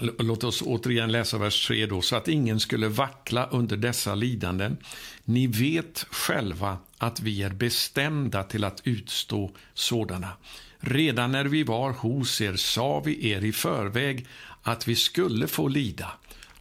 Låt 0.00 0.44
oss 0.44 0.62
återigen 0.62 1.12
läsa 1.12 1.38
vers 1.38 1.66
3 1.66 1.86
då. 1.86 2.02
Så 2.02 2.16
att 2.16 2.28
ingen 2.28 2.60
skulle 2.60 2.88
vackla 2.88 3.46
under 3.46 3.76
dessa 3.76 4.14
lidanden. 4.14 4.76
Ni 5.24 5.46
vet 5.46 6.06
själva 6.10 6.78
att 6.98 7.20
vi 7.20 7.42
är 7.42 7.50
bestämda 7.50 8.42
till 8.42 8.64
att 8.64 8.80
utstå 8.84 9.50
sådana. 9.74 10.28
Redan 10.78 11.32
när 11.32 11.44
vi 11.44 11.62
var 11.62 11.92
hos 11.92 12.40
er 12.40 12.56
sa 12.56 13.00
vi 13.00 13.30
er 13.30 13.44
i 13.44 13.52
förväg 13.52 14.26
att 14.62 14.88
vi 14.88 14.96
skulle 14.96 15.48
få 15.48 15.68
lida. 15.68 16.12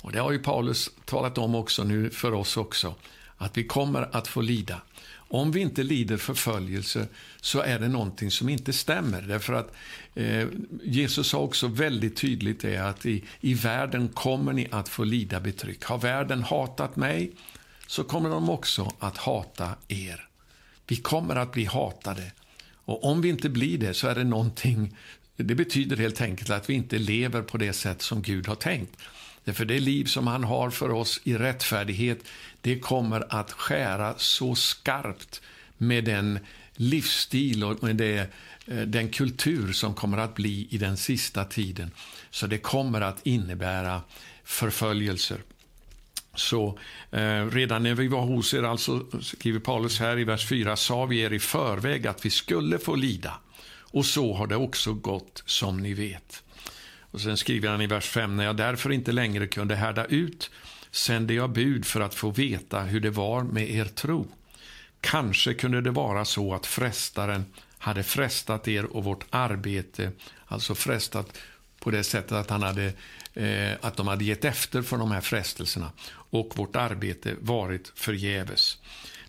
Och 0.01 0.11
Det 0.11 0.19
har 0.19 0.31
ju 0.31 0.39
Paulus 0.39 0.89
talat 1.05 1.37
om 1.37 1.55
också 1.55 1.83
nu 1.83 2.09
för 2.09 2.33
oss 2.33 2.57
också, 2.57 2.95
att 3.37 3.57
vi 3.57 3.63
kommer 3.63 4.15
att 4.15 4.27
få 4.27 4.41
lida. 4.41 4.81
Om 5.13 5.51
vi 5.51 5.59
inte 5.59 5.83
lider 5.83 6.17
förföljelse 6.17 7.07
så 7.41 7.61
är 7.61 7.79
det 7.79 7.87
någonting 7.87 8.31
som 8.31 8.49
inte 8.49 8.73
stämmer. 8.73 9.21
Därför 9.21 9.53
att 9.53 9.73
eh, 10.15 10.47
Jesus 10.83 11.27
sa 11.27 11.37
också 11.37 11.67
väldigt 11.67 12.15
tydligt 12.15 12.61
det 12.61 12.77
att 12.77 13.05
i, 13.05 13.23
i 13.41 13.53
världen 13.53 14.09
kommer 14.09 14.53
ni 14.53 14.67
att 14.71 14.89
få 14.89 15.03
lida 15.03 15.39
betryck. 15.39 15.83
Har 15.83 15.97
världen 15.97 16.43
hatat 16.43 16.95
mig 16.95 17.31
så 17.87 18.03
kommer 18.03 18.29
de 18.29 18.49
också 18.49 18.91
att 18.99 19.17
hata 19.17 19.75
er. 19.87 20.27
Vi 20.87 20.95
kommer 20.95 21.35
att 21.35 21.51
bli 21.51 21.65
hatade. 21.65 22.31
Och 22.85 23.03
om 23.03 23.21
vi 23.21 23.29
inte 23.29 23.49
blir 23.49 23.77
det 23.77 23.93
så 23.93 24.07
är 24.07 24.15
det 24.15 24.23
någonting, 24.23 24.97
det 25.35 25.55
betyder 25.55 25.97
helt 25.97 26.21
enkelt 26.21 26.49
att 26.49 26.69
vi 26.69 26.73
inte 26.73 26.97
lever 26.97 27.41
på 27.41 27.57
det 27.57 27.73
sätt 27.73 28.01
som 28.01 28.21
Gud 28.21 28.47
har 28.47 28.55
tänkt. 28.55 28.97
Därför 29.43 29.65
det 29.65 29.79
liv 29.79 30.05
som 30.05 30.27
han 30.27 30.43
har 30.43 30.69
för 30.69 30.91
oss 30.91 31.21
i 31.23 31.33
rättfärdighet, 31.33 32.19
det 32.61 32.79
kommer 32.79 33.35
att 33.35 33.51
skära 33.51 34.13
så 34.17 34.55
skarpt 34.55 35.41
med 35.77 36.03
den 36.03 36.39
livsstil 36.75 37.63
och 37.63 37.83
med 37.83 37.95
det, 37.95 38.33
eh, 38.67 38.81
den 38.81 39.09
kultur 39.09 39.73
som 39.73 39.93
kommer 39.93 40.17
att 40.17 40.35
bli 40.35 40.67
i 40.69 40.77
den 40.77 40.97
sista 40.97 41.45
tiden. 41.45 41.91
Så 42.29 42.47
det 42.47 42.57
kommer 42.57 43.01
att 43.01 43.25
innebära 43.27 44.01
förföljelser. 44.43 45.41
Så 46.35 46.79
eh, 47.11 47.45
redan 47.45 47.83
när 47.83 47.95
vi 47.95 48.07
var 48.07 48.21
hos 48.21 48.53
er, 48.53 48.63
alltså, 48.63 49.05
skriver 49.21 49.59
Paulus 49.59 49.99
här 49.99 50.19
i 50.19 50.23
vers 50.23 50.49
4, 50.49 50.75
sa 50.75 51.05
vi 51.05 51.19
er 51.19 51.33
i 51.33 51.39
förväg 51.39 52.07
att 52.07 52.25
vi 52.25 52.29
skulle 52.29 52.79
få 52.79 52.95
lida. 52.95 53.33
Och 53.93 54.05
så 54.05 54.33
har 54.33 54.47
det 54.47 54.55
också 54.55 54.93
gått, 54.93 55.43
som 55.45 55.77
ni 55.77 55.93
vet. 55.93 56.43
Och 57.11 57.21
Sen 57.21 57.37
skriver 57.37 57.69
han 57.69 57.81
i 57.81 57.87
vers 57.87 58.05
5, 58.05 58.35
när 58.35 58.43
jag 58.43 58.57
därför 58.57 58.91
inte 58.91 59.11
längre 59.11 59.47
kunde 59.47 59.75
härda 59.75 60.05
ut 60.05 60.51
sände 60.91 61.33
jag 61.33 61.49
bud 61.49 61.85
för 61.85 62.01
att 62.01 62.15
få 62.15 62.29
veta 62.29 62.81
hur 62.81 62.99
det 62.99 63.09
var 63.09 63.43
med 63.43 63.71
er 63.71 63.85
tro. 63.85 64.27
Kanske 65.01 65.53
kunde 65.53 65.81
det 65.81 65.91
vara 65.91 66.25
så 66.25 66.53
att 66.53 66.65
frestaren 66.65 67.45
hade 67.77 68.03
frestat 68.03 68.67
er 68.67 68.85
och 68.85 69.03
vårt 69.03 69.25
arbete, 69.29 70.11
alltså 70.45 70.75
frestat 70.75 71.37
på 71.79 71.91
det 71.91 72.03
sättet 72.03 72.31
att, 72.31 72.49
han 72.49 72.63
hade, 72.63 72.93
eh, 73.33 73.71
att 73.81 73.97
de 73.97 74.07
hade 74.07 74.25
gett 74.25 74.45
efter 74.45 74.81
för 74.81 74.97
de 74.97 75.11
här 75.11 75.21
frestelserna 75.21 75.91
och 76.11 76.53
vårt 76.55 76.75
arbete 76.75 77.35
varit 77.39 77.91
förgäves. 77.95 78.77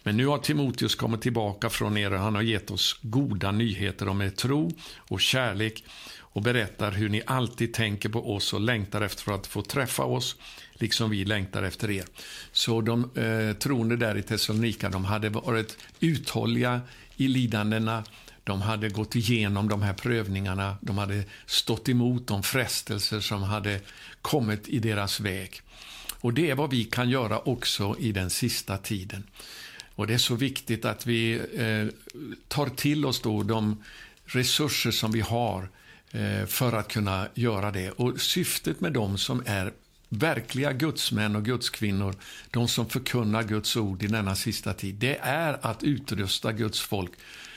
Men 0.03 0.17
nu 0.17 0.27
har 0.27 0.39
Timoteus 0.39 0.95
kommit 0.95 1.23
tillbaka 1.23 1.71
från 1.71 1.97
er 1.97 2.13
och 2.13 2.21
han 2.21 2.35
har 2.35 2.43
gett 2.43 2.71
oss 2.71 2.99
goda 3.03 3.53
nyheter 3.53 4.09
om 4.09 4.23
er 4.23 4.31
tro 4.31 4.71
och 4.97 5.21
kärlek 5.21 5.85
och 6.33 6.43
berättar 6.43 6.93
hur 6.93 7.09
ni 7.09 7.23
alltid 7.27 7.75
tänker 7.75 8.09
på 8.09 8.35
oss 8.35 8.53
och 8.53 8.61
längtar 8.61 9.01
efter 9.01 9.33
att 9.33 9.47
få 9.47 9.63
träffa 9.63 10.05
oss, 10.05 10.37
liksom 10.73 11.11
vi 11.11 11.25
längtar 11.25 11.63
efter 11.63 11.91
er. 11.91 12.05
Så 12.53 12.81
de 12.81 13.11
eh, 13.17 13.57
troende 13.57 13.97
där 13.97 14.19
i 14.19 14.23
Thessalonika, 14.23 14.89
de 14.89 15.05
hade 15.05 15.29
varit 15.29 15.77
uthålliga 16.01 16.81
i 17.17 17.29
lidandena, 17.29 18.05
de 18.45 18.63
hade 18.63 18.89
gått 18.89 19.17
igenom 19.17 19.69
de 19.69 19.83
här 19.83 19.93
prövningarna, 19.93 20.77
de 20.81 20.99
hade 20.99 21.25
stått 21.47 21.89
emot 21.89 22.27
de 22.27 22.43
frestelser 22.43 23.21
som 23.21 23.43
hade 23.43 23.81
kommit 24.23 24.69
i 24.69 24.79
deras 24.79 25.21
väg. 25.21 25.61
Och 26.21 26.35
Det 26.35 26.51
är 26.51 26.55
vad 26.55 26.71
vi 26.71 26.85
kan 26.85 27.11
göra 27.11 27.39
också 27.39 27.97
i 27.99 28.13
den 28.13 28.31
sista 28.31 28.79
tiden. 28.79 29.25
Och 29.95 30.07
Det 30.07 30.15
är 30.15 30.19
så 30.19 30.35
viktigt 30.35 30.85
att 30.85 31.07
vi 31.07 31.35
eh, 31.55 32.15
tar 32.49 32.69
till 32.69 33.07
oss 33.07 33.21
då 33.21 33.43
de 33.43 33.83
resurser 34.25 34.91
som 34.91 35.13
vi 35.13 35.21
har 35.21 35.69
Eh, 35.69 35.82
Eh, 36.13 36.47
för 36.47 36.73
att 36.73 36.89
kunna 36.89 37.29
göra 37.35 37.71
det. 37.71 37.91
Och 37.91 38.21
Syftet 38.21 38.81
med 38.81 38.93
dem 38.93 39.19
som 39.19 39.43
är 39.47 39.73
verkliga 40.09 40.73
gudsmän 40.73 41.37
och 41.37 41.45
gudskvinnor, 41.45 42.15
de 42.51 42.69
som 42.69 42.89
förkunnar 42.89 43.43
Guds 43.43 43.77
ord 43.77 44.03
i 44.03 44.07
denna 44.07 44.35
sista 44.35 44.75
tid, 44.75 44.95
det 44.95 45.19
är 45.19 45.67
att 45.67 45.83
utrusta 45.83 46.53
Guds 46.53 46.81
folk 46.81 47.11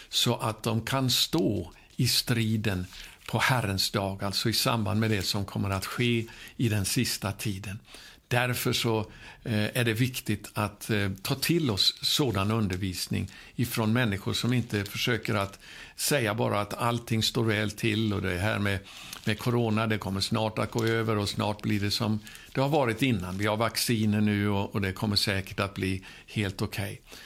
så 0.10 0.36
att 0.36 0.64
de 0.64 0.82
kan 0.82 1.10
stå 1.10 1.72
i 1.96 2.08
striden 2.08 2.86
på 3.28 3.40
Herrens 3.40 3.92
dag, 3.92 4.24
alltså 4.24 4.50
i 4.50 4.54
samband 4.54 5.00
med 5.00 5.12
det 5.12 5.22
som 5.22 5.46
kommer 5.46 5.70
att 5.70 5.86
ske 5.86 6.26
i 6.58 6.70
den 6.70 6.86
sista 6.86 7.32
tiden. 7.32 7.80
Därför 8.28 8.74
så 8.74 9.00
eh, 9.44 9.78
är 9.78 9.84
det 9.84 9.94
viktigt 9.94 10.52
att 10.54 10.90
eh, 10.90 11.10
ta 11.22 11.36
till 11.36 11.72
oss 11.72 11.96
sådan 12.02 12.52
undervisning 12.52 13.32
ifrån 13.56 13.94
människor 13.94 14.34
som 14.34 14.54
inte 14.54 14.86
försöker 14.86 15.36
att 15.36 15.60
säga 15.96 16.34
bara 16.34 16.62
att 16.62 16.74
allting 16.74 17.24
står 17.24 17.44
väl 17.44 17.72
till 17.72 18.14
och 18.14 18.22
det 18.22 18.38
här 18.38 18.60
med, 18.60 18.80
med 19.26 19.40
corona, 19.40 19.88
det 19.88 19.98
kommer 19.98 20.22
snart 20.22 20.60
att 20.60 20.72
gå 20.72 20.86
över 20.86 21.18
och 21.18 21.30
snart 21.30 21.62
blir 21.62 21.80
det 21.80 21.92
som 21.92 22.20
det 22.54 22.62
har 22.62 22.70
varit 22.70 23.02
innan. 23.02 23.38
Vi 23.38 23.46
har 23.46 23.58
vacciner 23.58 24.22
nu 24.22 24.50
och, 24.50 24.76
och 24.76 24.82
det 24.82 24.92
kommer 24.92 25.16
säkert 25.16 25.60
att 25.60 25.74
bli 25.74 26.06
helt 26.28 26.62
okej. 26.62 27.02
Okay. 27.04 27.20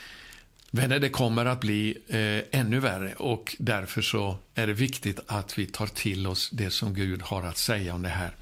Vänner, 0.72 0.98
det 0.98 1.08
kommer 1.08 1.46
att 1.46 1.60
bli 1.60 1.98
eh, 2.08 2.60
ännu 2.60 2.80
värre 2.80 3.14
och 3.14 3.56
därför 3.58 4.02
så 4.02 4.38
är 4.54 4.66
det 4.66 4.72
viktigt 4.72 5.20
att 5.26 5.58
vi 5.58 5.66
tar 5.66 5.86
till 5.86 6.26
oss 6.26 6.50
det 6.50 6.70
som 6.70 6.94
Gud 6.94 7.22
har 7.22 7.42
att 7.42 7.58
säga 7.58 7.94
om 7.94 8.02
det 8.02 8.08
här. 8.08 8.36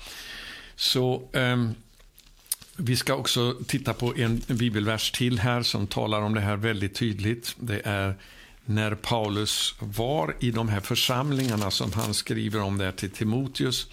Så 0.76 1.30
eh, 1.32 1.70
vi 2.80 2.96
ska 2.96 3.14
också 3.14 3.56
titta 3.66 3.94
på 3.94 4.14
en 4.16 4.42
bibelvers 4.46 5.10
till 5.10 5.38
här 5.38 5.62
som 5.62 5.86
talar 5.86 6.22
om 6.22 6.34
det 6.34 6.40
här 6.40 6.56
väldigt 6.56 6.94
tydligt. 6.94 7.56
Det 7.60 7.80
är 7.84 8.14
när 8.64 8.94
Paulus 8.94 9.74
var 9.80 10.36
i 10.40 10.50
de 10.50 10.68
här 10.68 10.80
församlingarna 10.80 11.70
som 11.70 11.92
han 11.92 12.14
skriver 12.14 12.60
om 12.60 12.78
där 12.78 12.92
till 12.92 13.10
Timoteus 13.10 13.86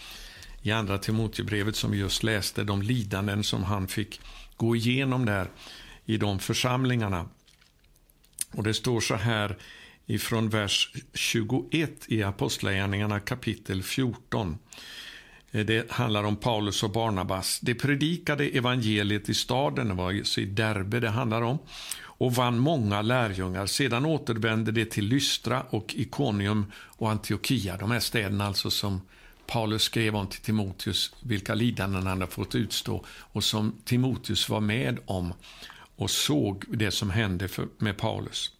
i 0.61 0.71
andra 0.71 0.97
Timoteusbrevet 0.97 1.75
som 1.75 1.91
vi 1.91 1.97
just 1.97 2.23
läste, 2.23 2.63
de 2.63 2.81
lidanden 2.81 3.43
som 3.43 3.63
han 3.63 3.87
fick 3.87 4.21
gå 4.57 4.75
igenom 4.75 5.25
där 5.25 5.49
i 6.05 6.17
de 6.17 6.39
församlingarna. 6.39 7.29
Och 8.51 8.63
Det 8.63 8.73
står 8.73 9.01
så 9.01 9.15
här 9.15 9.57
ifrån 10.05 10.49
vers 10.49 10.93
21 11.13 11.91
i 12.07 12.23
Apostlagärningarna 12.23 13.19
kapitel 13.19 13.83
14. 13.83 14.57
Eh, 15.55 15.65
det 15.65 15.91
handlar 15.91 16.23
om 16.23 16.35
Paulus 16.35 16.83
och 16.83 16.91
Barnabas. 16.91 17.59
De 17.59 17.73
predikade 17.73 18.45
evangeliet 18.45 19.29
i 19.29 19.33
staden, 19.33 19.87
det 19.87 19.93
var 19.93 20.39
i 20.39 20.45
Derbe 20.45 20.99
det 20.99 21.09
handlar 21.09 21.41
om, 21.41 21.57
och 22.01 22.35
vann 22.35 22.59
många 22.59 23.01
lärjungar. 23.01 23.65
Sedan 23.65 24.05
återvände 24.05 24.71
de 24.71 24.85
till 24.85 25.05
Lystra 25.05 25.61
och 25.69 25.95
Ikonium 25.95 26.65
och 26.75 27.11
Antiochia, 27.11 27.77
de 27.77 27.91
här 27.91 27.99
städerna 27.99 28.45
alltså 28.45 28.71
som 28.71 29.01
Paulus 29.47 29.81
skrev 29.81 30.15
om 30.15 30.27
till 30.27 30.41
Timoteus, 30.41 31.13
vilka 31.19 31.53
lidanden 31.53 32.07
han 32.07 32.21
hade 32.21 32.31
fått 32.31 32.55
utstå 32.55 33.05
och 33.07 33.43
som 33.43 33.75
Timoteus 33.85 34.49
var 34.49 34.61
med 34.61 34.99
om 35.05 35.33
och 35.95 36.09
såg 36.09 36.65
det 36.67 36.91
som 36.91 37.09
hände 37.09 37.47
för, 37.47 37.67
med 37.77 37.97
Paulus. 37.97 38.51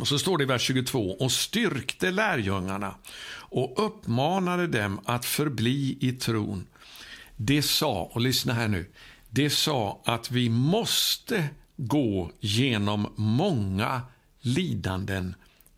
Och 0.00 0.08
så 0.08 0.18
står 0.18 0.38
det 0.38 0.44
i 0.44 0.46
vers 0.46 0.62
22, 0.62 1.10
och 1.10 1.32
styrkte 1.32 2.10
lärjungarna 2.10 2.94
och 3.32 3.86
uppmanade 3.86 4.66
dem 4.66 5.00
att 5.04 5.24
förbli 5.24 5.98
i 6.00 6.12
tron. 6.12 6.66
Det 7.36 7.62
sa, 7.62 8.10
och 8.12 8.20
lyssna 8.20 8.52
här 8.52 8.68
nu, 8.68 8.90
det 9.30 9.50
sa 9.50 10.02
att 10.04 10.30
vi 10.30 10.48
måste 10.48 11.48
gå 11.76 12.32
genom 12.40 13.12
många 13.16 14.02
lidanden 14.40 15.34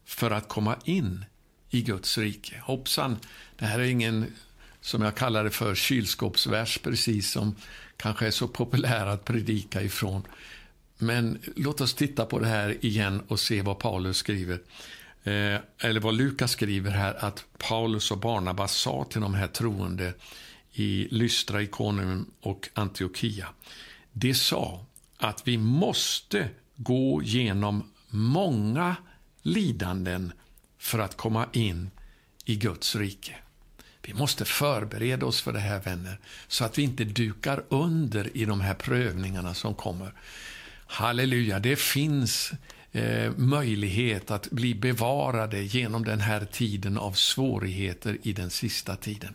för 0.06 0.30
att 0.30 0.48
komma 0.48 0.76
in 0.84 1.24
i 1.70 1.82
Guds 1.82 2.18
rike. 2.18 2.62
Hoppsan, 2.64 3.16
det 3.58 3.64
här 3.64 3.78
är 3.78 3.84
ingen, 3.84 4.32
som 4.80 5.02
jag 5.02 5.14
kallar 5.14 5.44
det 5.44 5.50
för, 5.50 5.74
kylskåpsvers 5.74 6.78
precis 6.78 7.30
som 7.30 7.56
kanske 7.96 8.26
är 8.26 8.30
så 8.30 8.48
populär 8.48 9.06
att 9.06 9.24
predika 9.24 9.82
ifrån. 9.82 10.22
Men 11.02 11.38
låt 11.56 11.80
oss 11.80 11.94
titta 11.94 12.26
på 12.26 12.38
det 12.38 12.46
här 12.46 12.84
igen 12.84 13.22
och 13.28 13.40
se 13.40 13.62
vad 13.62 13.78
Paulus 13.78 14.16
skriver. 14.16 14.60
Eh, 15.24 15.60
eller 15.78 16.00
vad 16.00 16.14
Lukas 16.14 16.50
skriver 16.50 16.90
här, 16.90 17.24
att 17.24 17.44
Paulus 17.58 18.10
och 18.10 18.18
Barnabas 18.18 18.76
sa 18.76 19.06
till 19.10 19.20
de 19.20 19.34
här 19.34 19.46
troende 19.46 20.14
i 20.72 21.08
Lystra, 21.10 21.62
Ikonium 21.62 22.30
och 22.40 22.68
Antiochia. 22.74 23.48
De 24.12 24.34
sa 24.34 24.86
att 25.16 25.48
vi 25.48 25.58
måste 25.58 26.48
gå 26.76 27.22
genom 27.22 27.90
många 28.08 28.96
lidanden 29.42 30.32
för 30.78 30.98
att 30.98 31.16
komma 31.16 31.46
in 31.52 31.90
i 32.44 32.56
Guds 32.56 32.96
rike. 32.96 33.36
Vi 34.02 34.14
måste 34.14 34.44
förbereda 34.44 35.26
oss 35.26 35.40
för 35.40 35.52
det 35.52 35.60
här, 35.60 35.80
vänner, 35.80 36.18
så 36.48 36.64
att 36.64 36.78
vi 36.78 36.82
inte 36.82 37.04
dukar 37.04 37.64
under 37.68 38.36
i 38.36 38.44
de 38.44 38.60
här 38.60 38.74
prövningarna 38.74 39.54
som 39.54 39.74
kommer. 39.74 40.12
Halleluja, 40.92 41.58
det 41.58 41.76
finns 41.76 42.52
eh, 42.92 43.32
möjlighet 43.36 44.30
att 44.30 44.50
bli 44.50 44.74
bevarade 44.74 45.62
genom 45.62 46.04
den 46.04 46.20
här 46.20 46.44
tiden 46.44 46.98
av 46.98 47.12
svårigheter 47.12 48.18
i 48.22 48.32
den 48.32 48.50
sista 48.50 48.96
tiden. 48.96 49.34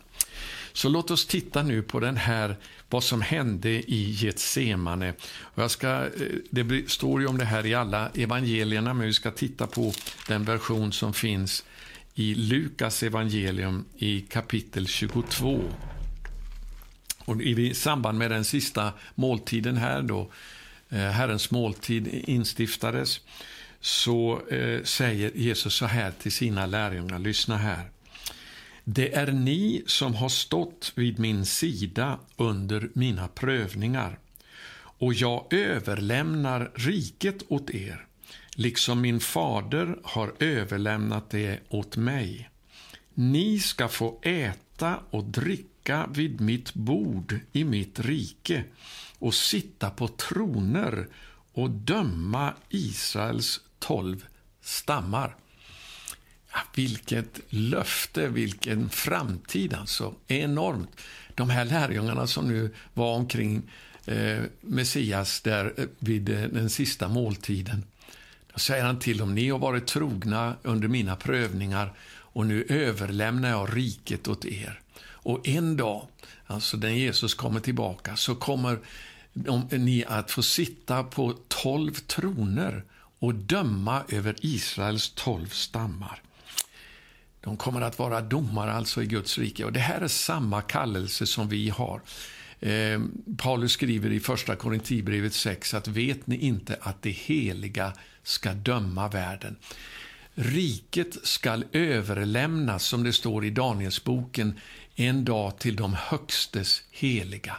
Så 0.73 0.89
låt 0.89 1.11
oss 1.11 1.25
titta 1.25 1.63
nu 1.63 1.81
på 1.81 1.99
den 1.99 2.17
här, 2.17 2.55
vad 2.89 3.03
som 3.03 3.21
hände 3.21 3.69
i 3.69 4.11
Getsemane. 4.11 5.13
Jag 5.55 5.71
ska, 5.71 5.87
eh, 5.87 6.09
det 6.49 6.91
står 6.91 7.21
ju 7.21 7.27
om 7.27 7.37
det 7.37 7.45
här 7.45 7.65
i 7.65 7.73
alla 7.73 8.09
evangelierna, 8.09 8.93
men 8.93 9.07
vi 9.07 9.13
ska 9.13 9.31
titta 9.31 9.67
på 9.67 9.93
den 10.27 10.43
version 10.43 10.91
som 10.91 11.13
finns 11.13 11.63
i 12.15 12.35
Lukas 12.35 13.03
evangelium 13.03 13.85
i 13.97 14.21
kapitel 14.21 14.87
22. 14.87 15.61
Och 17.19 17.41
I 17.41 17.73
samband 17.73 18.17
med 18.17 18.31
den 18.31 18.45
sista 18.45 18.93
måltiden 19.15 19.77
här 19.77 20.01
då, 20.01 20.19
Eh, 20.21 20.31
Eh, 20.89 20.99
Herrens 20.99 21.51
måltid 21.51 22.07
instiftades 22.07 23.21
så 23.79 24.41
eh, 24.49 24.83
säger 24.83 25.31
Jesus 25.35 25.73
så 25.73 25.85
här 25.85 26.11
till 26.11 26.31
sina 26.31 26.65
lärjungar, 26.65 27.19
lyssna 27.19 27.57
här. 27.57 27.89
Det 28.83 29.13
är 29.13 29.31
ni 29.31 29.83
som 29.85 30.15
har 30.15 30.29
stått 30.29 30.91
vid 30.95 31.19
min 31.19 31.45
sida 31.45 32.19
under 32.35 32.89
mina 32.93 33.27
prövningar 33.27 34.19
och 34.99 35.13
jag 35.13 35.53
överlämnar 35.53 36.71
riket 36.75 37.43
åt 37.47 37.69
er, 37.69 38.05
liksom 38.55 39.01
min 39.01 39.19
fader 39.19 39.97
har 40.03 40.33
överlämnat 40.39 41.29
det 41.29 41.59
åt 41.69 41.97
mig. 41.97 42.49
Ni 43.13 43.59
ska 43.59 43.87
få 43.87 44.19
äta 44.21 44.99
och 45.09 45.23
dricka 45.23 46.09
vid 46.13 46.41
mitt 46.41 46.73
bord 46.73 47.39
i 47.51 47.63
mitt 47.63 47.99
rike 47.99 48.63
och 49.19 49.33
sitta 49.33 49.89
på 49.89 50.07
troner 50.07 51.07
och 51.53 51.69
döma 51.69 52.53
Israels 52.69 53.61
tolv 53.79 54.25
stammar. 54.61 55.35
Ja, 56.51 56.59
vilket 56.75 57.39
löfte, 57.49 58.27
vilken 58.27 58.89
framtid 58.89 59.73
alltså. 59.73 60.13
Enormt. 60.27 61.01
De 61.35 61.49
här 61.49 61.65
lärjungarna 61.65 62.27
som 62.27 62.47
nu 62.47 62.73
var 62.93 63.15
omkring 63.15 63.61
eh, 64.05 64.39
Messias 64.61 65.41
där 65.41 65.73
eh, 65.77 65.85
vid 65.99 66.29
eh, 66.29 66.41
den 66.41 66.69
sista 66.69 67.07
måltiden. 67.07 67.83
Då 68.53 68.59
säger 68.59 68.83
han 68.83 68.99
till 68.99 69.17
dem, 69.17 69.35
ni 69.35 69.49
har 69.49 69.59
varit 69.59 69.87
trogna 69.87 70.55
under 70.63 70.87
mina 70.87 71.15
prövningar 71.15 71.93
och 72.09 72.45
nu 72.45 72.63
överlämnar 72.69 73.49
jag 73.49 73.77
riket 73.77 74.27
åt 74.27 74.45
er. 74.45 74.81
Och 75.27 75.47
en 75.47 75.77
dag, 75.77 76.07
alltså 76.45 76.77
när 76.77 76.89
Jesus 76.89 77.33
kommer 77.33 77.59
tillbaka, 77.59 78.15
så 78.15 78.35
kommer 78.35 78.79
ni 79.77 80.05
att 80.07 80.31
få 80.31 80.43
sitta 80.43 81.03
på 81.03 81.33
tolv 81.47 81.93
troner 81.93 82.83
och 83.19 83.35
döma 83.35 84.03
över 84.09 84.35
Israels 84.41 85.13
tolv 85.15 85.47
stammar. 85.47 86.21
De 87.41 87.57
kommer 87.57 87.81
att 87.81 87.99
vara 87.99 88.21
domare 88.21 88.71
alltså 88.71 89.03
i 89.03 89.05
Guds 89.05 89.37
rike. 89.37 89.65
Och 89.65 89.73
Det 89.73 89.79
här 89.79 90.01
är 90.01 90.07
samma 90.07 90.61
kallelse 90.61 91.25
som 91.25 91.49
vi 91.49 91.69
har. 91.69 92.01
Eh, 92.59 93.01
Paulus 93.37 93.71
skriver 93.71 94.11
i 94.11 94.19
första 94.19 94.55
Korintierbrevet 94.55 95.33
6 95.33 95.73
att 95.73 95.87
vet 95.87 96.27
ni 96.27 96.37
inte 96.37 96.77
att 96.81 97.01
det 97.01 97.11
heliga 97.11 97.93
ska 98.23 98.53
döma 98.53 99.07
världen. 99.07 99.55
Riket 100.39 101.17
skall 101.23 101.65
överlämnas, 101.71 102.83
som 102.83 103.03
det 103.03 103.13
står 103.13 103.45
i 103.45 103.49
Danielsboken, 103.49 104.59
en 104.99 105.25
dag 105.25 105.59
till 105.59 105.75
de 105.75 105.93
högstes 105.93 106.83
heliga 106.91 107.57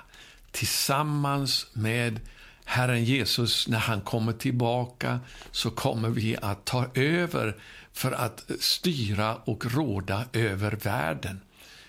tillsammans 0.51 1.67
med 1.73 2.21
Herren 2.65 3.05
Jesus, 3.05 3.69
när 3.69 3.79
han 3.79 4.01
kommer 4.01 4.33
tillbaka, 4.33 5.21
så 5.51 5.71
kommer 5.71 6.09
vi 6.09 6.37
att 6.43 6.65
ta 6.65 6.87
över 6.95 7.57
för 7.93 8.13
att 8.13 8.51
styra 8.61 9.37
och 9.37 9.75
råda 9.75 10.25
över 10.33 10.73
världen. 10.73 11.41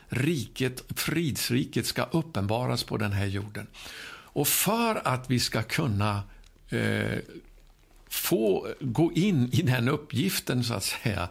Riket, 0.09 0.83
fridsriket 0.95 1.85
ska 1.85 2.03
uppenbaras 2.03 2.83
på 2.83 2.97
den 2.97 3.11
här 3.11 3.25
jorden. 3.25 3.67
Och 4.31 4.47
för 4.47 5.07
att 5.07 5.29
vi 5.29 5.39
ska 5.39 5.63
kunna 5.63 6.21
eh, 6.69 7.19
få 8.09 8.67
gå 8.79 9.13
in 9.13 9.49
i 9.51 9.61
den 9.61 9.89
uppgiften, 9.89 10.63
så 10.63 10.73
att 10.73 10.83
säga, 10.83 11.29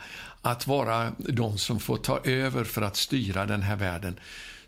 att 0.51 0.67
vara 0.67 1.13
de 1.19 1.59
som 1.59 1.81
får 1.81 1.97
ta 1.97 2.21
över 2.25 2.65
för 2.65 2.83
att 2.83 2.97
styra 2.97 3.47
den 3.47 3.63
här 3.63 3.77
världen, 3.77 4.21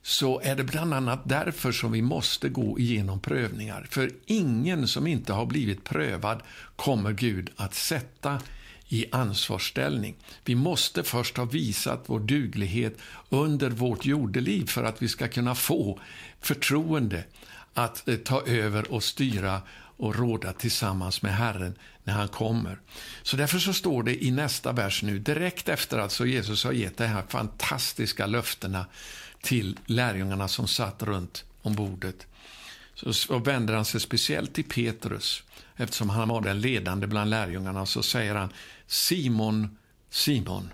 så 0.02 0.40
är 0.40 0.56
det 0.56 0.64
bland 0.64 0.94
annat 0.94 1.20
därför 1.24 1.72
som 1.72 1.92
vi 1.92 2.02
måste 2.02 2.48
gå 2.48 2.78
igenom 2.78 3.20
prövningar. 3.20 3.86
För 3.90 4.10
ingen 4.26 4.88
som 4.88 5.06
inte 5.06 5.32
har 5.32 5.46
blivit 5.46 5.84
prövad 5.84 6.42
kommer 6.76 7.12
Gud 7.12 7.50
att 7.56 7.74
sätta 7.74 8.40
i 8.88 9.06
ansvarsställning. 9.12 10.16
Vi 10.44 10.54
måste 10.54 11.02
först 11.02 11.36
ha 11.36 11.44
visat 11.44 12.02
vår 12.06 12.20
duglighet 12.20 12.98
under 13.28 13.70
vårt 13.70 14.04
jordeliv 14.04 14.66
för 14.66 14.84
att 14.84 15.02
vi 15.02 15.08
ska 15.08 15.28
kunna 15.28 15.54
få 15.54 16.00
förtroende 16.40 17.24
att 17.74 18.08
eh, 18.08 18.16
ta 18.16 18.42
över 18.46 18.92
och 18.92 19.02
styra 19.02 19.62
och 20.00 20.16
råda 20.16 20.52
tillsammans 20.52 21.22
med 21.22 21.36
Herren 21.36 21.74
när 22.04 22.14
han 22.14 22.28
kommer. 22.28 22.80
Så 23.22 23.36
därför 23.36 23.58
så 23.58 23.72
står 23.72 24.02
det 24.02 24.24
i 24.24 24.30
nästa 24.30 24.72
vers 24.72 25.02
nu, 25.02 25.18
direkt 25.18 25.68
efter 25.68 25.98
alltså 25.98 26.26
Jesus 26.26 26.64
har 26.64 26.72
gett 26.72 26.96
de 26.96 27.06
här 27.06 27.24
fantastiska 27.28 28.26
löftena 28.26 28.86
till 29.42 29.78
lärjungarna 29.86 30.48
som 30.48 30.68
satt 30.68 31.02
runt 31.02 31.44
om 31.62 31.74
bordet. 31.74 32.26
Så 32.94 33.38
vänder 33.38 33.74
han 33.74 33.84
sig 33.84 34.00
speciellt 34.00 34.54
till 34.54 34.64
Petrus, 34.64 35.42
eftersom 35.76 36.10
han 36.10 36.28
var 36.28 36.40
den 36.40 36.60
ledande 36.60 37.06
bland 37.06 37.30
lärjungarna, 37.30 37.86
så 37.86 38.02
säger 38.02 38.34
han 38.34 38.52
Simon, 38.86 39.78
Simon, 40.10 40.72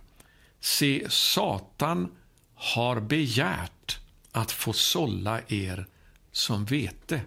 se, 0.61 1.07
Satan 1.09 2.09
har 2.55 3.01
begärt 3.01 3.99
att 4.33 4.53
få 4.53 4.73
sålla 4.73 5.41
er 5.49 5.87
som 6.33 6.65
vete. 6.65 7.21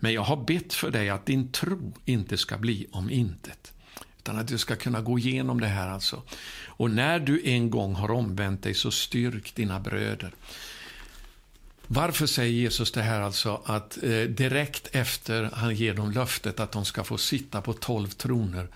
Men 0.00 0.12
jag 0.12 0.22
har 0.22 0.36
bett 0.36 0.74
för 0.74 0.90
dig 0.90 1.10
att 1.10 1.26
din 1.26 1.52
tro 1.52 1.92
inte 2.04 2.36
ska 2.36 2.58
bli 2.58 2.86
om 2.92 3.10
intet. 3.10 3.72
Utan 4.18 4.38
att 4.38 4.48
du 4.48 4.58
ska 4.58 4.76
kunna 4.76 5.00
gå 5.00 5.18
igenom 5.18 5.60
det 5.60 5.66
här 5.66 5.88
alltså. 5.88 6.22
Och 6.66 6.90
när 6.90 7.18
du 7.18 7.42
en 7.44 7.70
gång 7.70 7.94
har 7.94 8.10
omvänt 8.10 8.62
dig, 8.62 8.74
så 8.74 8.90
styrk 8.90 9.54
dina 9.54 9.80
bröder. 9.80 10.34
Varför 11.86 12.26
säger 12.26 12.52
Jesus 12.52 12.92
det 12.92 13.02
här 13.02 13.20
alltså 13.20 13.62
att 13.64 14.02
eh, 14.02 14.22
direkt 14.22 14.88
efter 14.92 15.50
han 15.52 15.74
ger 15.74 15.94
dem 15.94 16.10
löftet 16.10 16.60
att 16.60 16.72
de 16.72 16.84
ska 16.84 17.04
få 17.04 17.18
sitta 17.18 17.60
på 17.60 17.72
tolv 17.72 18.08
troner 18.08 18.68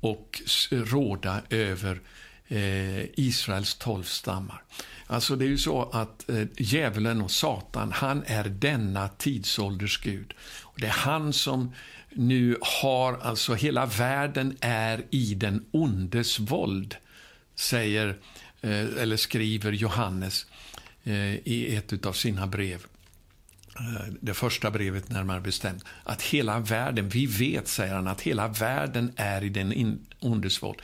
och 0.00 0.42
råda 0.70 1.42
över 1.50 2.00
eh, 2.48 3.04
Israels 3.20 3.74
tolv 3.74 4.02
stammar. 4.04 4.62
Alltså 5.06 5.36
det 5.36 5.44
är 5.44 5.48
ju 5.48 5.58
så 5.58 5.82
att 5.92 6.28
eh, 6.28 6.44
djävulen 6.56 7.22
och 7.22 7.30
Satan, 7.30 7.92
han 7.92 8.22
är 8.26 8.44
denna 8.44 9.08
tidsålders 9.08 10.00
Gud. 10.00 10.34
Det 10.76 10.86
är 10.86 10.90
han 10.90 11.32
som 11.32 11.72
nu 12.10 12.56
har, 12.60 13.18
alltså 13.22 13.54
hela 13.54 13.86
världen 13.86 14.56
är 14.60 15.04
i 15.10 15.34
den 15.34 15.64
ondes 15.70 16.38
våld, 16.38 16.96
säger, 17.54 18.08
eh, 18.60 19.02
eller 19.02 19.16
skriver 19.16 19.72
Johannes 19.72 20.46
eh, 21.04 21.34
i 21.34 21.76
ett 21.76 22.06
av 22.06 22.12
sina 22.12 22.46
brev. 22.46 22.86
Eh, 23.78 24.12
det 24.20 24.34
första 24.34 24.70
brevet 24.70 25.08
närmare 25.08 25.40
bestämt, 25.40 25.84
att 26.04 26.22
hela 26.22 26.58
världen, 26.58 27.08
vi 27.08 27.26
vet, 27.26 27.68
säger 27.68 27.94
han, 27.94 28.06
att 28.06 28.20
hela 28.20 28.48
världen 28.48 29.12
är 29.16 29.44
i 29.44 29.48
den 29.48 29.98
ondes 30.20 30.62
våld. 30.62 30.82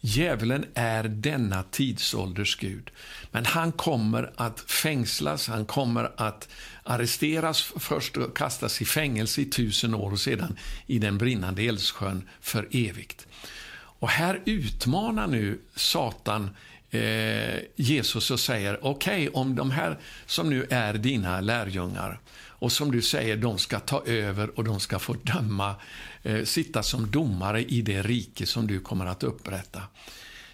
Djävulen 0.00 0.64
är 0.74 1.04
denna 1.04 1.62
tidsålders 1.62 2.56
Gud. 2.56 2.90
Men 3.30 3.46
han 3.46 3.72
kommer 3.72 4.32
att 4.36 4.60
fängslas, 4.60 5.48
han 5.48 5.66
kommer 5.66 6.12
att 6.16 6.48
arresteras 6.82 7.72
först 7.76 8.16
och 8.16 8.36
kastas 8.36 8.82
i 8.82 8.84
fängelse 8.84 9.40
i 9.40 9.44
tusen 9.44 9.94
år 9.94 10.12
och 10.12 10.20
sedan 10.20 10.58
i 10.86 10.98
den 10.98 11.18
brinnande 11.18 11.62
Eldsjön 11.62 12.28
för 12.40 12.68
evigt. 12.70 13.26
Och 13.72 14.08
här 14.08 14.40
utmanar 14.44 15.26
nu 15.26 15.60
Satan 15.74 16.50
eh, 16.90 17.58
Jesus 17.76 18.30
och 18.30 18.40
säger, 18.40 18.84
okej, 18.84 19.28
okay, 19.28 19.40
om 19.40 19.54
de 19.54 19.70
här 19.70 19.98
som 20.26 20.50
nu 20.50 20.66
är 20.70 20.94
dina 20.94 21.40
lärjungar 21.40 22.20
och 22.60 22.72
som 22.72 22.90
du 22.90 23.02
säger, 23.02 23.36
de 23.36 23.58
ska 23.58 23.80
ta 23.80 24.02
över 24.06 24.58
och 24.58 24.64
de 24.64 24.80
ska 24.80 24.98
få 24.98 25.12
döma, 25.12 25.74
eh, 26.22 26.44
sitta 26.44 26.82
som 26.82 27.10
domare 27.10 27.64
i 27.64 27.82
det 27.82 28.02
rike 28.02 28.46
som 28.46 28.66
du 28.66 28.80
kommer 28.80 29.06
att 29.06 29.22
upprätta. 29.22 29.82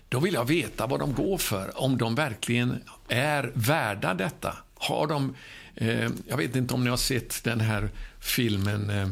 Då 0.09 0.21
vill 0.21 0.35
jag 0.35 0.45
veta 0.45 0.87
vad 0.87 1.01
de 1.01 1.15
går 1.15 1.39
för, 1.39 1.83
om 1.83 1.99
de 1.99 2.15
verkligen 2.15 2.83
är 3.09 3.53
värda 3.55 4.15
detta. 4.15 4.57
Har 4.75 5.07
de, 5.07 5.35
eh, 5.77 6.11
jag 6.27 6.37
vet 6.37 6.57
inte 6.57 6.75
om 6.75 6.85
ni 6.85 6.91
har 6.91 6.97
sett 6.97 7.45
den 7.45 7.61
här 7.61 7.91
filmen 8.21 8.91
eh, 8.91 9.09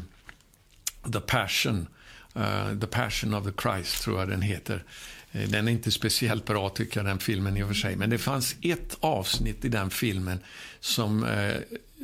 The 1.12 1.20
Passion, 1.20 1.87
uh, 2.37 2.79
The 2.81 2.87
Passion 2.87 3.35
of 3.35 3.44
the 3.44 3.62
Christ, 3.62 4.03
tror 4.03 4.20
jag 4.20 4.29
den 4.29 4.42
heter. 4.42 4.85
Eh, 5.33 5.48
den 5.48 5.68
är 5.68 5.72
inte 5.72 5.90
speciellt 5.90 6.44
bra, 6.44 6.68
tycker 6.68 6.98
jag, 7.00 7.07
den 7.07 7.18
filmen 7.18 7.57
i 7.57 7.62
och 7.62 7.68
för 7.68 7.74
sig. 7.74 7.96
Men 7.96 8.11
det 8.11 8.18
fanns 8.18 8.57
ett 8.62 8.96
avsnitt 9.00 9.64
i 9.64 9.68
den 9.68 9.90
filmen 9.90 10.38
som, 10.81 11.24
eh, 11.24 11.57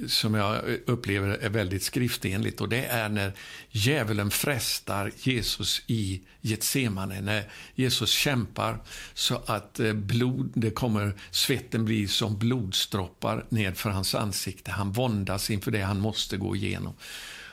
som 0.09 0.35
jag 0.35 0.63
upplever 0.87 1.29
är 1.29 1.49
väldigt 1.49 1.83
skriftenligt. 1.83 2.61
Och 2.61 2.69
det 2.69 2.85
är 2.85 3.09
när 3.09 3.33
djävulen 3.71 4.31
frestar 4.31 5.13
Jesus 5.17 5.83
i 5.87 6.21
Getsemane. 6.41 7.21
När 7.21 7.45
Jesus 7.75 8.11
kämpar 8.11 8.79
så 9.15 9.43
att 9.47 9.81
eh, 9.81 9.93
blod, 9.93 10.53
det 10.55 10.71
kommer, 10.71 11.15
svetten 11.31 11.85
blir 11.85 12.09
som 12.09 12.39
blodsdroppar 12.39 13.45
ned 13.49 13.77
för 13.77 13.91
hans 13.91 14.15
ansikte. 14.15 14.71
Han 14.71 14.93
våndas 14.93 15.51
inför 15.51 15.71
det 15.71 15.83
han 15.83 16.01
måste 16.01 16.37
gå 16.37 16.57
igenom. 16.57 16.95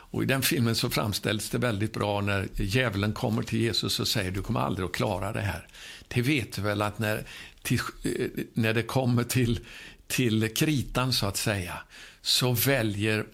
Och 0.09 0.23
I 0.23 0.25
den 0.25 0.41
filmen 0.41 0.75
så 0.75 0.89
framställs 0.89 1.49
det 1.49 1.57
väldigt 1.57 1.93
bra 1.93 2.21
när 2.21 2.47
djävulen 2.53 3.13
kommer 3.13 3.43
till 3.43 3.59
Jesus 3.59 3.99
och 3.99 4.07
säger 4.07 4.31
du 4.31 4.41
kommer 4.41 4.59
aldrig 4.59 4.85
att 4.85 4.93
klara 4.93 5.31
det 5.31 5.41
här. 5.41 5.67
Det 6.07 6.21
vet 6.21 6.53
du 6.53 6.61
väl 6.61 6.81
att 6.81 6.99
när, 6.99 7.23
till, 7.61 7.79
eh, 8.03 8.27
när 8.53 8.73
det 8.73 8.83
kommer 8.83 9.23
till, 9.23 9.59
till 10.07 10.53
kritan 10.55 11.13
så 11.13 11.25
att 11.25 11.37
säga 11.37 11.73
så 12.27 12.51
väljer 12.51 13.25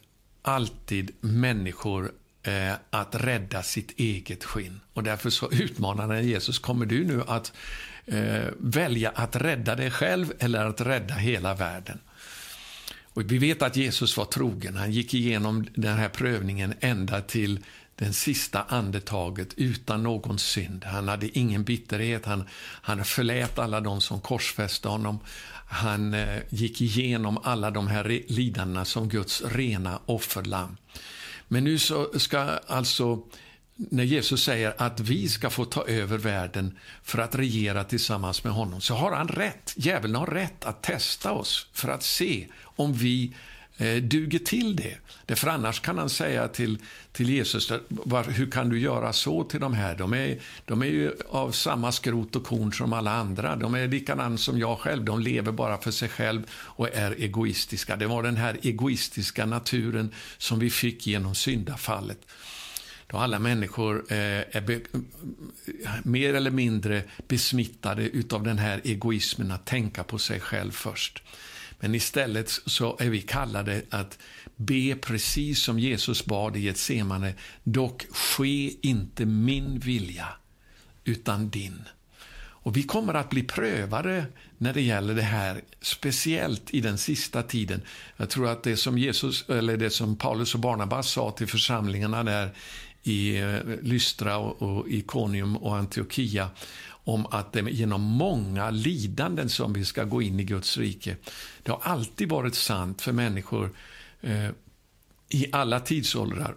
alltid 0.42 1.12
människor 1.22 2.12
eh, 2.44 2.74
att 2.90 3.16
rädda 3.16 3.64
sitt 3.64 4.00
eget 4.00 4.44
skinn. 4.44 4.80
Och 4.94 5.04
därför 5.04 5.30
så 5.30 5.52
utmanar 5.52 6.08
han 6.08 6.28
Jesus, 6.28 6.60
kommer 6.60 6.86
du 6.86 7.06
nu 7.06 7.22
att 7.28 7.54
eh, 8.06 8.46
välja 8.58 9.10
att 9.10 9.36
rädda 9.36 9.76
dig 9.76 9.92
själv 9.92 10.34
eller 10.40 10.66
att 10.66 10.82
rädda 10.82 11.14
hela 11.14 11.54
världen? 11.54 12.00
Och 13.14 13.32
vi 13.32 13.38
vet 13.38 13.62
att 13.62 13.76
Jesus 13.76 14.18
var 14.18 14.26
trogen. 14.26 14.76
Han 14.76 14.92
gick 14.92 15.14
igenom 15.14 15.68
den 15.76 15.98
här 15.98 16.10
prövningen 16.10 16.74
ända 16.80 17.22
till 17.22 17.60
den 17.96 18.14
sista 18.14 18.64
andetaget 18.64 19.54
utan 19.58 20.04
någon 20.04 20.40
synd. 20.40 20.84
Han 20.84 21.08
hade 21.08 21.38
ingen 21.40 21.64
bitterhet. 21.64 22.26
Han, 22.26 22.44
han 22.82 23.06
förlät 23.06 23.60
alla 23.60 23.82
de 23.82 24.02
som 24.02 24.22
korsfäste 24.22 24.88
honom. 24.88 25.20
Han 25.74 26.14
eh, 26.14 26.40
gick 26.50 26.82
igenom 26.82 27.38
alla 27.44 27.72
de 27.72 27.88
här 27.88 28.24
lidandena 28.28 28.86
som 28.86 29.10
Guds 29.10 29.42
rena 29.42 30.00
offerlamm. 30.06 30.78
Men 31.48 31.64
nu 31.64 31.80
så 31.80 32.20
ska 32.20 32.40
alltså 32.68 33.24
när 33.76 34.04
Jesus 34.04 34.44
säger 34.44 34.74
att 34.78 35.00
vi 35.00 35.30
ska 35.30 35.50
få 35.50 35.66
ta 35.66 35.86
över 35.86 36.18
världen 36.18 36.78
för 37.04 37.20
att 37.20 37.36
regera 37.36 37.84
tillsammans 37.84 38.44
med 38.44 38.54
honom, 38.54 38.82
så 38.82 38.94
har 38.94 39.12
han 39.12 39.28
rätt. 39.28 39.74
Djävulen 39.76 40.16
har 40.16 40.28
rätt 40.28 40.66
att 40.66 40.84
testa 40.84 41.32
oss 41.32 41.68
för 41.74 41.90
att 41.90 42.04
se 42.04 42.48
om 42.62 42.94
vi 42.94 43.34
eh, 43.78 43.96
duger 43.96 44.40
till 44.40 44.76
det. 44.76 44.98
Därför 45.26 45.48
annars 45.48 45.80
kan 45.80 45.98
han 45.98 46.10
säga 46.10 46.48
till, 46.48 46.78
till 47.12 47.30
Jesus, 47.30 47.72
var, 47.88 48.24
hur 48.24 48.52
kan 48.52 48.70
du 48.70 48.80
göra 48.80 49.14
så 49.14 49.44
till 49.44 49.60
de 49.60 49.74
här? 49.74 49.96
De 49.96 50.14
är, 50.14 50.40
de 50.66 50.82
är 50.82 50.86
ju 50.86 51.12
av 51.30 51.52
samma 51.52 51.92
skrot 51.92 52.36
och 52.36 52.44
korn 52.44 52.74
som 52.74 52.94
alla 52.94 53.12
andra. 53.12 53.56
De 53.56 53.74
är 53.76 53.88
likadana 53.88 54.38
som 54.38 54.60
jag 54.60 54.80
själv. 54.80 55.04
De 55.04 55.20
lever 55.20 55.52
bara 55.52 55.78
för 55.78 55.92
sig 55.92 56.10
själv 56.10 56.44
och 56.52 56.90
är 56.94 57.12
egoistiska. 57.12 57.96
Det 57.96 58.08
var 58.08 58.24
den 58.24 58.38
här 58.38 58.58
egoistiska 58.62 59.46
naturen 59.46 60.12
som 60.38 60.60
vi 60.60 60.70
fick 60.70 61.08
genom 61.08 61.36
syndafallet 61.36 62.28
då 63.14 63.20
alla 63.20 63.40
människor 63.40 64.06
eh, 64.10 64.18
är 64.18 64.82
mer 66.04 66.34
eller 66.34 66.52
mindre 66.52 67.04
besmittade 67.28 68.10
av 68.32 68.44
den 68.44 68.58
här 68.58 68.82
egoismen 68.84 69.52
att 69.52 69.66
tänka 69.66 70.04
på 70.04 70.18
sig 70.18 70.40
själv 70.40 70.72
först. 70.72 71.24
Men 71.84 71.96
istället 71.96 72.50
så 72.66 72.98
är 73.00 73.10
vi 73.10 73.22
kallade 73.22 73.82
att 73.90 74.18
be 74.56 74.96
precis 74.96 75.60
som 75.60 75.80
Jesus 75.80 76.26
bad 76.26 76.58
i 76.58 76.60
Getsemane. 76.60 77.34
Dock 77.64 78.06
ske 78.12 78.74
inte 78.82 79.26
min 79.26 79.80
vilja, 79.80 80.28
utan 81.04 81.50
din. 81.50 81.84
Och 82.36 82.78
Vi 82.78 82.84
kommer 82.84 83.14
att 83.14 83.30
bli 83.30 83.44
prövade 83.44 84.26
när 84.58 84.74
det 84.74 84.82
gäller 84.82 85.16
det 85.16 85.22
här, 85.22 85.62
speciellt 85.82 86.74
i 86.74 86.82
den 86.82 86.98
sista 86.98 87.44
tiden. 87.44 87.82
Jag 88.18 88.30
tror 88.30 88.50
att 88.50 88.64
det 88.64 88.78
som, 88.78 88.98
Jesus, 88.98 89.50
eller 89.50 89.78
det 89.78 89.90
som 89.90 90.16
Paulus 90.16 90.54
och 90.54 90.60
Barnabas 90.60 91.12
sa 91.12 91.32
till 91.32 91.48
församlingarna 91.48 92.24
där 92.24 92.52
i 93.04 93.38
eh, 93.38 93.60
Lystra 93.82 94.38
och 94.38 94.90
Ikonium 94.90 95.58
och 95.58 95.78
Antiochia 95.78 96.50
om 97.04 97.26
att 97.26 97.54
det 97.54 97.60
är 97.60 97.68
genom 97.68 98.02
många 98.02 98.70
lidanden 98.70 99.50
som 99.50 99.74
vi 99.74 99.86
ska 99.86 100.04
gå 100.04 100.22
in 100.22 100.40
i 100.40 100.44
Guds 100.44 100.78
rike. 100.78 101.16
Det 101.64 101.72
har 101.72 101.82
alltid 101.84 102.30
varit 102.30 102.56
sant 102.56 103.02
för 103.02 103.12
människor 103.12 103.72
eh, 104.22 104.50
i 105.30 105.48
alla 105.52 105.80
tidsåldrar, 105.80 106.56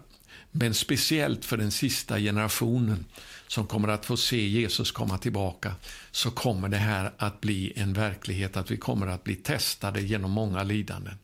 men 0.51 0.73
speciellt 0.73 1.45
för 1.45 1.57
den 1.57 1.71
sista 1.71 2.19
generationen 2.19 3.05
som 3.47 3.67
kommer 3.67 3.87
att 3.87 4.05
få 4.05 4.17
se 4.17 4.47
Jesus 4.47 4.91
komma 4.91 5.17
tillbaka, 5.17 5.75
så 6.11 6.31
kommer 6.31 6.69
det 6.69 6.77
här 6.77 7.11
att 7.17 7.41
bli 7.41 7.73
en 7.75 7.93
verklighet, 7.93 8.57
att 8.57 8.71
vi 8.71 8.77
kommer 8.77 9.07
att 9.07 9.23
bli 9.23 9.35
testade 9.35 10.01
genom 10.01 10.31
många 10.31 10.63
lidanden. 10.63 11.15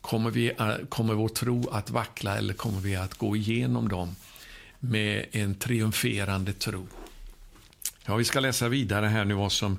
Kommer, 0.00 0.30
vi, 0.30 0.48
eh, 0.48 0.74
kommer 0.88 1.14
vår 1.14 1.28
tro 1.28 1.68
att 1.68 1.90
vackla 1.90 2.36
eller 2.36 2.54
kommer 2.54 2.80
vi 2.80 2.96
att 2.96 3.14
gå 3.14 3.36
igenom 3.36 3.88
dem 3.88 4.16
med 4.78 5.26
en 5.32 5.54
triumferande 5.54 6.52
tro? 6.52 6.86
Ja, 8.06 8.16
vi 8.16 8.24
ska 8.24 8.40
läsa 8.40 8.68
vidare 8.68 9.06
här 9.06 9.24
nu 9.24 9.34
vad 9.34 9.52
som, 9.52 9.78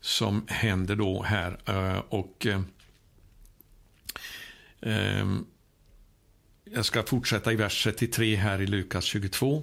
som 0.00 0.44
händer 0.48 0.96
då 0.96 1.22
här. 1.22 1.58
Eh, 1.66 1.98
och 2.08 2.46
eh, 2.46 2.60
ehm, 4.82 5.46
Jag 6.64 6.84
ska 6.84 7.02
fortsätta 7.02 7.52
i 7.52 7.56
vers 7.56 7.82
33 7.84 8.36
här 8.36 8.60
i 8.60 8.66
Lukas 8.66 9.04
22. 9.04 9.62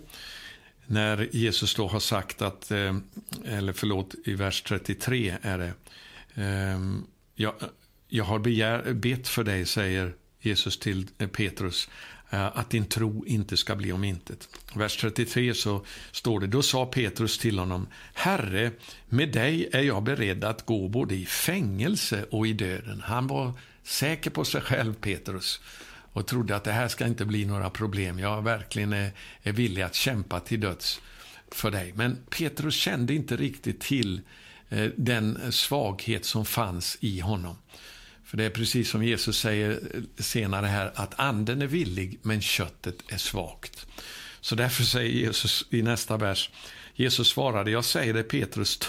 När 0.85 1.29
Jesus 1.35 1.75
då 1.75 1.87
har 1.87 1.99
sagt 1.99 2.41
att, 2.41 2.71
eh, 2.71 2.97
eller 3.45 3.73
förlåt, 3.73 4.15
i 4.25 4.33
vers 4.33 4.61
33 4.61 5.37
är 5.41 5.57
det. 5.57 5.73
Eh, 6.43 6.79
jag, 7.35 7.53
jag 8.07 8.23
har 8.23 8.39
begär, 8.39 8.93
bett 8.93 9.27
för 9.27 9.43
dig, 9.43 9.65
säger 9.65 10.15
Jesus 10.39 10.79
till 10.79 11.07
eh, 11.17 11.27
Petrus, 11.27 11.89
Eh, 12.29 12.57
att 12.57 12.69
din 12.69 12.85
tro 12.85 13.25
inte 13.25 13.57
ska 13.57 13.75
bli 13.75 13.91
om 13.91 14.03
intet. 14.03 14.49
Vers 14.75 14.97
33 14.97 15.53
så 15.53 15.85
står 16.11 16.39
det, 16.39 16.47
då 16.47 16.61
sa 16.61 16.85
Petrus 16.85 17.37
till 17.37 17.59
honom, 17.59 17.87
Herre, 18.13 18.71
med 19.09 19.31
dig 19.31 19.69
är 19.73 19.81
jag 19.81 20.03
beredd 20.03 20.43
att 20.43 20.65
gå 20.65 20.87
både 20.87 21.15
i 21.15 21.25
fängelse 21.25 22.25
och 22.31 22.47
i 22.47 22.53
döden. 22.53 23.01
Han 23.05 23.27
var 23.27 23.53
säker 23.83 24.29
på 24.29 24.45
sig 24.45 24.61
själv, 24.61 24.93
Petrus, 24.93 25.61
och 26.13 26.27
trodde 26.27 26.55
att 26.55 26.63
det 26.63 26.71
här 26.71 26.87
ska 26.87 27.05
inte 27.05 27.25
bli 27.25 27.45
några 27.45 27.69
problem. 27.69 28.19
Jag 28.19 28.41
verkligen 28.41 28.93
är, 28.93 29.11
är 29.43 29.51
villig 29.51 29.81
att 29.81 29.95
kämpa 29.95 30.39
till 30.39 30.59
döds 30.59 31.01
för 31.51 31.71
dig. 31.71 31.93
Men 31.95 32.17
Petrus 32.29 32.75
kände 32.75 33.13
inte 33.13 33.37
riktigt 33.37 33.79
till 33.79 34.21
eh, 34.69 34.89
den 34.95 35.51
svaghet 35.51 36.25
som 36.25 36.45
fanns 36.45 36.97
i 36.99 37.19
honom. 37.19 37.55
För 38.27 38.37
det 38.37 38.43
är 38.43 38.49
precis 38.49 38.89
som 38.89 39.03
Jesus 39.03 39.39
säger 39.39 39.71
eh, 39.71 40.01
senare 40.17 40.65
här, 40.65 40.91
att 40.95 41.19
anden 41.19 41.61
är 41.61 41.67
villig 41.67 42.19
men 42.21 42.41
köttet 42.41 42.95
är 43.07 43.17
svagt. 43.17 43.87
Så 44.41 44.55
därför 44.55 44.83
säger 44.83 45.11
Jesus 45.11 45.65
i 45.69 45.81
nästa 45.81 46.17
vers, 46.17 46.49
Jesus 46.95 47.29
svarade, 47.29 47.71
jag 47.71 47.85
säger 47.85 48.13
dig 48.13 48.23
Petrus, 48.23 48.79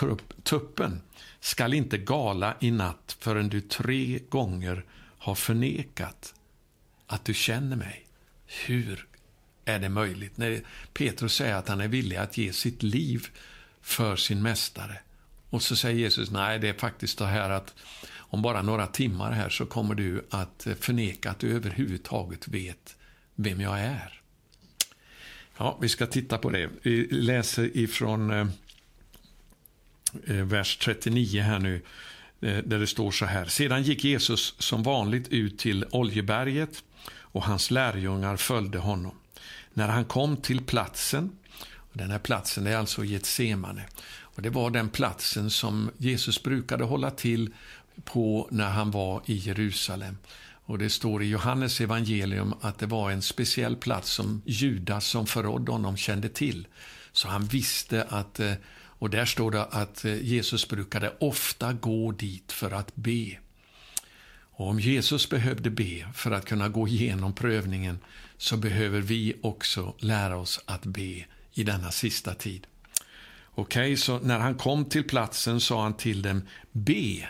tuppen 0.42 1.02
skall 1.40 1.74
inte 1.74 1.98
gala 1.98 2.56
i 2.60 2.70
natt 2.70 3.16
förrän 3.20 3.48
du 3.48 3.60
tre 3.60 4.18
gånger 4.28 4.84
har 5.18 5.34
förnekat 5.34 6.34
att 7.06 7.24
du 7.24 7.34
känner 7.34 7.76
mig. 7.76 8.06
Hur 8.46 9.06
är 9.64 9.78
det 9.78 9.88
möjligt? 9.88 10.36
När 10.36 10.60
Petrus 10.92 11.34
säger 11.34 11.54
att 11.54 11.68
han 11.68 11.80
är 11.80 11.88
villig 11.88 12.16
att 12.16 12.38
ge 12.38 12.52
sitt 12.52 12.82
liv 12.82 13.26
för 13.82 14.16
sin 14.16 14.42
mästare. 14.42 15.00
Och 15.50 15.62
så 15.62 15.76
säger 15.76 15.98
Jesus, 15.98 16.30
nej, 16.30 16.58
det 16.58 16.68
är 16.68 16.78
faktiskt 16.78 17.18
det 17.18 17.26
här 17.26 17.50
att 17.50 17.74
om 18.28 18.42
bara 18.42 18.62
några 18.62 18.86
timmar 18.86 19.32
här 19.32 19.48
så 19.48 19.66
kommer 19.66 19.94
du 19.94 20.26
att 20.30 20.66
eh, 20.66 20.74
förneka 20.74 21.30
att 21.30 21.38
du 21.38 21.56
överhuvudtaget 21.56 22.48
vet 22.48 22.96
vem 23.34 23.60
jag 23.60 23.80
är. 23.80 24.20
Ja, 25.58 25.78
vi 25.80 25.88
ska 25.88 26.06
titta 26.06 26.38
på 26.38 26.50
det. 26.50 26.70
Vi 26.82 27.06
läser 27.10 27.76
ifrån 27.76 28.30
eh, 28.30 28.46
eh 30.26 30.44
vers 30.44 30.76
39 30.76 31.42
här 31.42 31.58
nu, 31.58 31.82
eh, 32.40 32.58
där 32.58 32.78
det 32.78 32.86
står 32.86 33.10
så 33.10 33.24
här. 33.24 33.46
Sedan 33.46 33.82
gick 33.82 34.04
Jesus 34.04 34.54
som 34.58 34.82
vanligt 34.82 35.28
ut 35.28 35.58
till 35.58 35.84
Oljeberget 35.90 36.84
och 37.10 37.42
hans 37.42 37.70
lärjungar 37.70 38.36
följde 38.36 38.78
honom. 38.78 39.14
När 39.74 39.88
han 39.88 40.04
kom 40.04 40.36
till 40.36 40.60
platsen, 40.60 41.30
och 41.76 41.96
den 41.96 42.10
här 42.10 42.18
platsen 42.18 42.66
är 42.66 42.76
alltså 42.76 43.04
Getsemane, 43.04 43.84
och 44.38 44.42
det 44.42 44.50
var 44.50 44.70
den 44.70 44.88
platsen 44.88 45.50
som 45.50 45.90
Jesus 45.98 46.42
brukade 46.42 46.84
hålla 46.84 47.10
till 47.10 47.54
på 48.04 48.48
när 48.50 48.70
han 48.70 48.90
var 48.90 49.22
i 49.26 49.34
Jerusalem. 49.34 50.18
Och 50.68 50.78
Det 50.78 50.90
står 50.90 51.22
i 51.22 51.28
Johannes 51.28 51.80
evangelium 51.80 52.54
att 52.60 52.78
det 52.78 52.86
var 52.86 53.10
en 53.10 53.22
speciell 53.22 53.76
plats 53.76 54.10
som 54.10 54.42
Judas 54.46 55.06
som 55.06 55.26
förrådde 55.26 55.72
honom 55.72 55.96
kände 55.96 56.28
till. 56.28 56.66
Så 57.12 57.28
han 57.28 57.44
visste 57.44 58.02
att, 58.02 58.40
eh, 58.40 58.52
och 58.98 59.10
där 59.10 59.24
står 59.24 59.50
det 59.50 59.64
att 59.64 60.04
eh, 60.04 60.22
Jesus 60.22 60.68
brukade 60.68 61.12
ofta 61.20 61.72
gå 61.72 62.12
dit 62.12 62.52
för 62.52 62.70
att 62.70 62.96
be. 62.96 63.38
Och 64.58 64.68
om 64.68 64.80
Jesus 64.80 65.28
behövde 65.28 65.70
be 65.70 66.06
för 66.14 66.30
att 66.30 66.44
kunna 66.44 66.68
gå 66.68 66.88
igenom 66.88 67.34
prövningen 67.34 67.98
så 68.36 68.56
behöver 68.56 69.00
vi 69.00 69.34
också 69.42 69.94
lära 69.98 70.36
oss 70.36 70.60
att 70.64 70.84
be 70.84 71.24
i 71.52 71.64
denna 71.64 71.90
sista 71.90 72.34
tid. 72.34 72.66
Okej, 73.54 73.82
okay, 73.82 73.96
så 73.96 74.18
när 74.18 74.38
han 74.38 74.54
kom 74.54 74.84
till 74.84 75.04
platsen 75.04 75.60
sa 75.60 75.82
han 75.82 75.94
till 75.94 76.22
dem, 76.22 76.42
be 76.72 77.28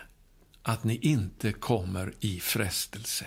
att 0.69 0.83
ni 0.83 0.99
inte 1.01 1.51
kommer 1.51 2.13
i 2.19 2.39
frestelse. 2.39 3.25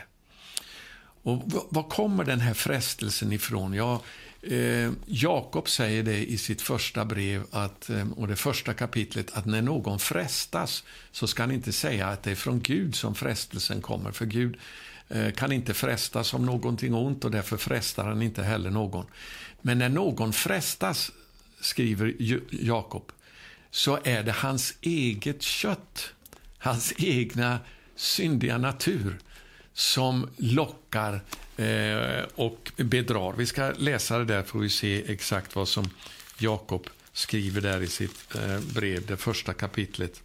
Och 1.23 1.43
Var 1.69 1.83
kommer 1.83 2.25
den 2.25 2.41
här 2.41 2.55
frestelsen 2.55 3.33
ifrån? 3.33 3.75
Ja, 3.75 4.03
eh, 4.43 4.91
Jakob 5.07 5.69
säger 5.69 6.03
det 6.03 6.31
i 6.31 6.39
sitt 6.39 6.63
första 6.63 7.05
brev, 7.05 7.45
att, 7.51 7.91
eh, 7.91 8.11
och 8.17 8.29
det 8.29 8.37
första 8.37 8.75
kapitlet, 8.75 9.31
att 9.33 9.47
när 9.47 9.63
någon 9.63 9.99
frestas 9.99 10.85
så 11.13 11.27
ska 11.27 11.43
han 11.43 11.53
inte 11.53 11.73
säga 11.73 12.07
att 12.07 12.23
det 12.23 12.31
är 12.31 12.35
från 12.35 12.61
Gud 12.61 12.95
som 12.95 13.15
frestelsen 13.15 13.83
kommer, 13.83 14.13
för 14.13 14.27
Gud 14.27 14.57
eh, 15.09 15.31
kan 15.31 15.53
inte 15.53 15.75
frestas 15.75 16.35
om 16.35 16.47
någonting 16.47 16.95
ont 16.95 17.25
och 17.25 17.31
därför 17.31 17.57
frestar 17.57 18.05
han 18.05 18.23
inte 18.23 18.43
heller 18.43 18.71
någon. 18.71 19.07
Men 19.61 19.79
när 19.79 19.89
någon 19.89 20.33
frestas, 20.33 21.11
skriver 21.61 22.15
Jakob, 22.51 23.13
så 23.71 23.99
är 24.05 24.23
det 24.23 24.33
hans 24.33 24.75
eget 24.81 25.43
kött 25.43 26.13
hans 26.63 26.93
egna 26.99 27.61
syndiga 27.97 28.59
natur 28.59 29.19
som 29.73 30.29
lockar 30.37 31.21
eh, 31.57 32.25
och 32.35 32.73
bedrar. 32.77 33.33
Vi 33.37 33.47
ska 33.47 33.73
läsa 33.77 34.19
det 34.19 34.25
där 34.25 34.43
får 34.43 34.59
vi 34.59 34.71
se 34.71 35.13
exakt 35.13 35.57
vad 35.57 35.69
som 35.69 35.91
Jakob 36.39 36.87
skriver 37.13 37.61
där 37.61 37.81
i 37.81 37.87
sitt 37.87 38.35
eh, 38.35 38.61
brev, 38.75 39.07
det 39.07 39.17
första 39.17 39.53
kapitlet. 39.53 40.23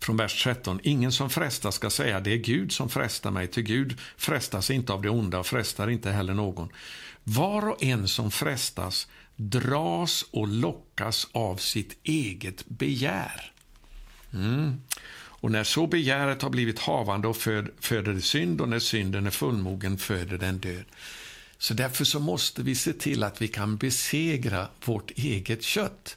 Från 0.00 0.16
vers 0.16 0.44
13. 0.44 0.80
Ingen 0.82 1.12
som 1.12 1.30
frestas 1.30 1.74
ska 1.74 1.90
säga 1.90 2.20
det 2.20 2.32
är 2.32 2.36
Gud 2.36 2.72
som 2.72 2.88
frestar 2.88 3.30
mig, 3.30 3.48
till 3.48 3.62
Gud 3.62 3.98
frestas 4.16 4.70
inte 4.70 4.92
av 4.92 5.02
det 5.02 5.10
onda 5.10 5.38
och 5.38 5.46
frestar 5.46 5.90
inte 5.90 6.10
heller 6.10 6.34
någon. 6.34 6.68
Var 7.24 7.68
och 7.68 7.82
en 7.82 8.08
som 8.08 8.30
frestas 8.30 9.08
dras 9.36 10.24
och 10.30 10.48
lockas 10.48 11.28
av 11.32 11.56
sitt 11.56 11.98
eget 12.02 12.66
begär. 12.66 13.51
Mm. 14.34 14.80
Och 15.42 15.50
när 15.50 15.64
så 15.64 15.86
begäret 15.86 16.42
har 16.42 16.50
blivit 16.50 16.78
havande 16.78 17.28
och 17.28 17.36
föd, 17.36 17.68
föder 17.80 18.12
det 18.12 18.20
synd 18.20 18.60
och 18.60 18.68
när 18.68 18.78
synden 18.78 19.26
är 19.26 19.30
fullmogen 19.30 19.98
föder 19.98 20.38
den 20.38 20.58
död. 20.58 20.84
Så 21.58 21.74
därför 21.74 22.04
så 22.04 22.20
måste 22.20 22.62
vi 22.62 22.74
se 22.74 22.92
till 22.92 23.22
att 23.22 23.42
vi 23.42 23.48
kan 23.48 23.76
besegra 23.76 24.68
vårt 24.84 25.10
eget 25.10 25.62
kött. 25.62 26.16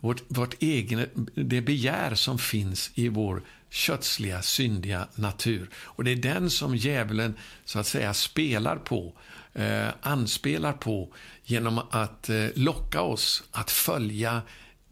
Vårt, 0.00 0.22
vårt 0.28 0.62
egen, 0.62 1.06
det 1.34 1.60
begär 1.60 2.14
som 2.14 2.38
finns 2.38 2.90
i 2.94 3.08
vår 3.08 3.42
kötsliga, 3.70 4.42
syndiga 4.42 5.08
natur. 5.14 5.70
Och 5.76 6.04
det 6.04 6.10
är 6.10 6.16
den 6.16 6.50
som 6.50 6.76
djävulen 6.76 7.34
så 7.64 7.78
att 7.78 7.86
säga 7.86 8.14
spelar 8.14 8.76
på, 8.76 9.12
eh, 9.52 9.88
anspelar 10.02 10.72
på 10.72 11.14
genom 11.44 11.78
att 11.90 12.28
eh, 12.28 12.46
locka 12.54 13.00
oss 13.00 13.42
att 13.50 13.70
följa 13.70 14.42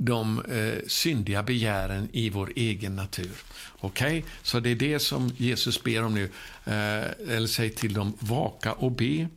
de 0.05 0.45
eh, 0.45 0.87
syndiga 0.87 1.43
begären 1.43 2.09
i 2.13 2.31
vår 2.31 2.53
egen 2.57 2.97
natur. 2.97 3.31
Okej, 3.79 4.19
okay? 4.19 4.31
så 4.43 4.61
det 4.61 4.71
är 4.71 4.75
det 4.75 4.99
som 4.99 5.29
Jesus 5.37 5.83
ber 5.83 6.05
om 6.05 6.15
nu. 6.15 6.25
Eh, 6.65 7.35
eller 7.37 7.47
säger 7.47 7.71
till 7.71 7.95
dem, 7.95 8.17
vaka 8.19 8.73
och 8.73 8.93
be 8.93 9.29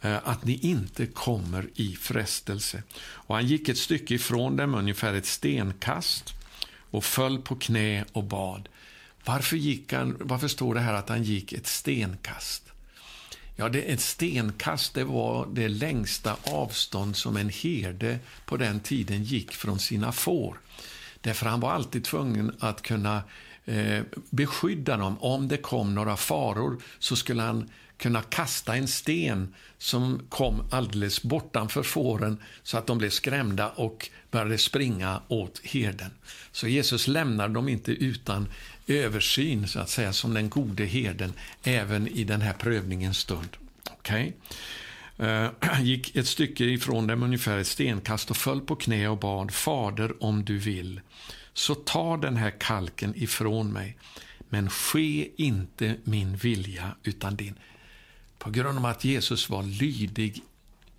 eh, 0.00 0.16
att 0.24 0.44
ni 0.44 0.58
inte 0.62 1.06
kommer 1.06 1.68
i 1.74 1.96
frestelse. 1.96 2.82
Och 2.98 3.34
han 3.34 3.46
gick 3.46 3.68
ett 3.68 3.78
stycke 3.78 4.14
ifrån 4.14 4.56
dem, 4.56 4.74
ungefär 4.74 5.14
ett 5.14 5.26
stenkast, 5.26 6.34
och 6.90 7.04
föll 7.04 7.38
på 7.38 7.56
knä 7.56 8.04
och 8.12 8.24
bad. 8.24 8.68
Varför, 9.24 9.56
gick 9.56 9.92
han, 9.92 10.16
varför 10.20 10.48
står 10.48 10.74
det 10.74 10.80
här 10.80 10.94
att 10.94 11.08
han 11.08 11.22
gick 11.22 11.52
ett 11.52 11.66
stenkast? 11.66 12.63
Ja, 13.56 13.68
det, 13.68 13.82
ett 13.82 14.00
stenkast 14.00 14.94
det 14.94 15.04
var 15.04 15.48
det 15.52 15.68
längsta 15.68 16.36
avstånd 16.44 17.16
som 17.16 17.36
en 17.36 17.48
herde 17.48 18.18
på 18.44 18.56
den 18.56 18.80
tiden 18.80 19.24
gick 19.24 19.52
från 19.52 19.78
sina 19.78 20.12
får. 20.12 20.60
Därför 21.20 21.46
han 21.46 21.60
var 21.60 21.72
alltid 21.72 22.04
tvungen 22.04 22.56
att 22.58 22.82
kunna 22.82 23.22
eh, 23.64 24.02
beskydda 24.30 24.96
dem. 24.96 25.18
Om 25.20 25.48
det 25.48 25.56
kom 25.56 25.94
några 25.94 26.16
faror 26.16 26.82
så 26.98 27.16
skulle 27.16 27.42
han 27.42 27.70
kunna 27.98 28.22
kasta 28.22 28.76
en 28.76 28.88
sten 28.88 29.54
som 29.78 30.20
kom 30.28 30.68
alldeles 30.70 31.22
bortanför 31.22 31.82
fåren 31.82 32.38
så 32.62 32.78
att 32.78 32.86
de 32.86 32.98
blev 32.98 33.10
skrämda 33.10 33.68
och 33.68 34.10
började 34.30 34.58
springa 34.58 35.22
åt 35.28 35.60
herden. 35.64 36.10
Så 36.52 36.68
Jesus 36.68 37.08
lämnar 37.08 37.48
dem 37.48 37.68
inte 37.68 37.92
utan 37.92 38.48
översyn, 38.86 39.68
så 39.68 39.80
att 39.80 39.90
säga, 39.90 40.12
som 40.12 40.34
den 40.34 40.48
gode 40.48 40.84
herden, 40.84 41.32
även 41.62 42.08
i 42.08 42.24
den 42.24 42.40
här 42.40 42.52
prövningens 42.52 43.18
stund. 43.18 43.56
Okay. 43.98 44.32
Uh, 45.20 45.26
eh, 45.26 45.50
gick 45.82 46.16
ett 46.16 46.26
stycke 46.26 46.64
ifrån 46.64 47.06
dem, 47.06 47.22
ungefär 47.22 47.58
ett 47.58 47.66
stenkast, 47.66 48.30
och 48.30 48.36
föll 48.36 48.60
på 48.60 48.76
knä 48.76 49.08
och 49.08 49.18
bad, 49.18 49.50
Fader, 49.54 50.24
om 50.24 50.44
du 50.44 50.58
vill, 50.58 51.00
så 51.52 51.74
ta 51.74 52.16
den 52.16 52.36
här 52.36 52.50
kalken 52.50 53.12
ifrån 53.16 53.72
mig, 53.72 53.96
men 54.48 54.70
ske 54.70 55.30
inte 55.36 55.96
min 56.04 56.36
vilja, 56.36 56.96
utan 57.02 57.36
din. 57.36 57.54
På 58.38 58.50
grund 58.50 58.78
av 58.78 58.86
att 58.86 59.04
Jesus 59.04 59.50
var 59.50 59.62
lydig 59.62 60.42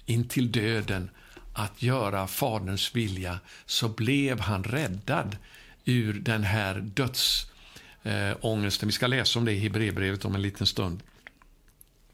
intill 0.06 0.52
döden 0.52 1.10
att 1.54 1.82
göra 1.82 2.28
Faderns 2.28 2.96
vilja 2.96 3.40
så 3.66 3.90
blev 3.90 4.40
han 4.40 4.64
räddad 4.64 5.38
ur 5.86 6.14
den 6.14 6.44
här 6.44 6.80
döds... 6.80 7.52
Eh, 8.06 8.12
dödsångesten. 8.12 8.88
Vi 8.88 8.94
ska 8.94 9.08
läsa 9.08 9.40
om 9.40 9.46
det 9.46 9.52
i 9.52 9.60
Hebreerbrevet 9.60 10.26
om 10.26 10.36
en 10.36 10.42
liten 10.42 10.68
stund. 10.68 11.04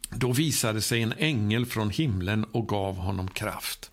Då 0.09 0.31
visade 0.31 0.81
sig 0.81 1.01
en 1.01 1.13
ängel 1.17 1.65
från 1.65 1.89
himlen 1.89 2.43
och 2.43 2.67
gav 2.67 2.95
honom 2.95 3.27
kraft. 3.27 3.91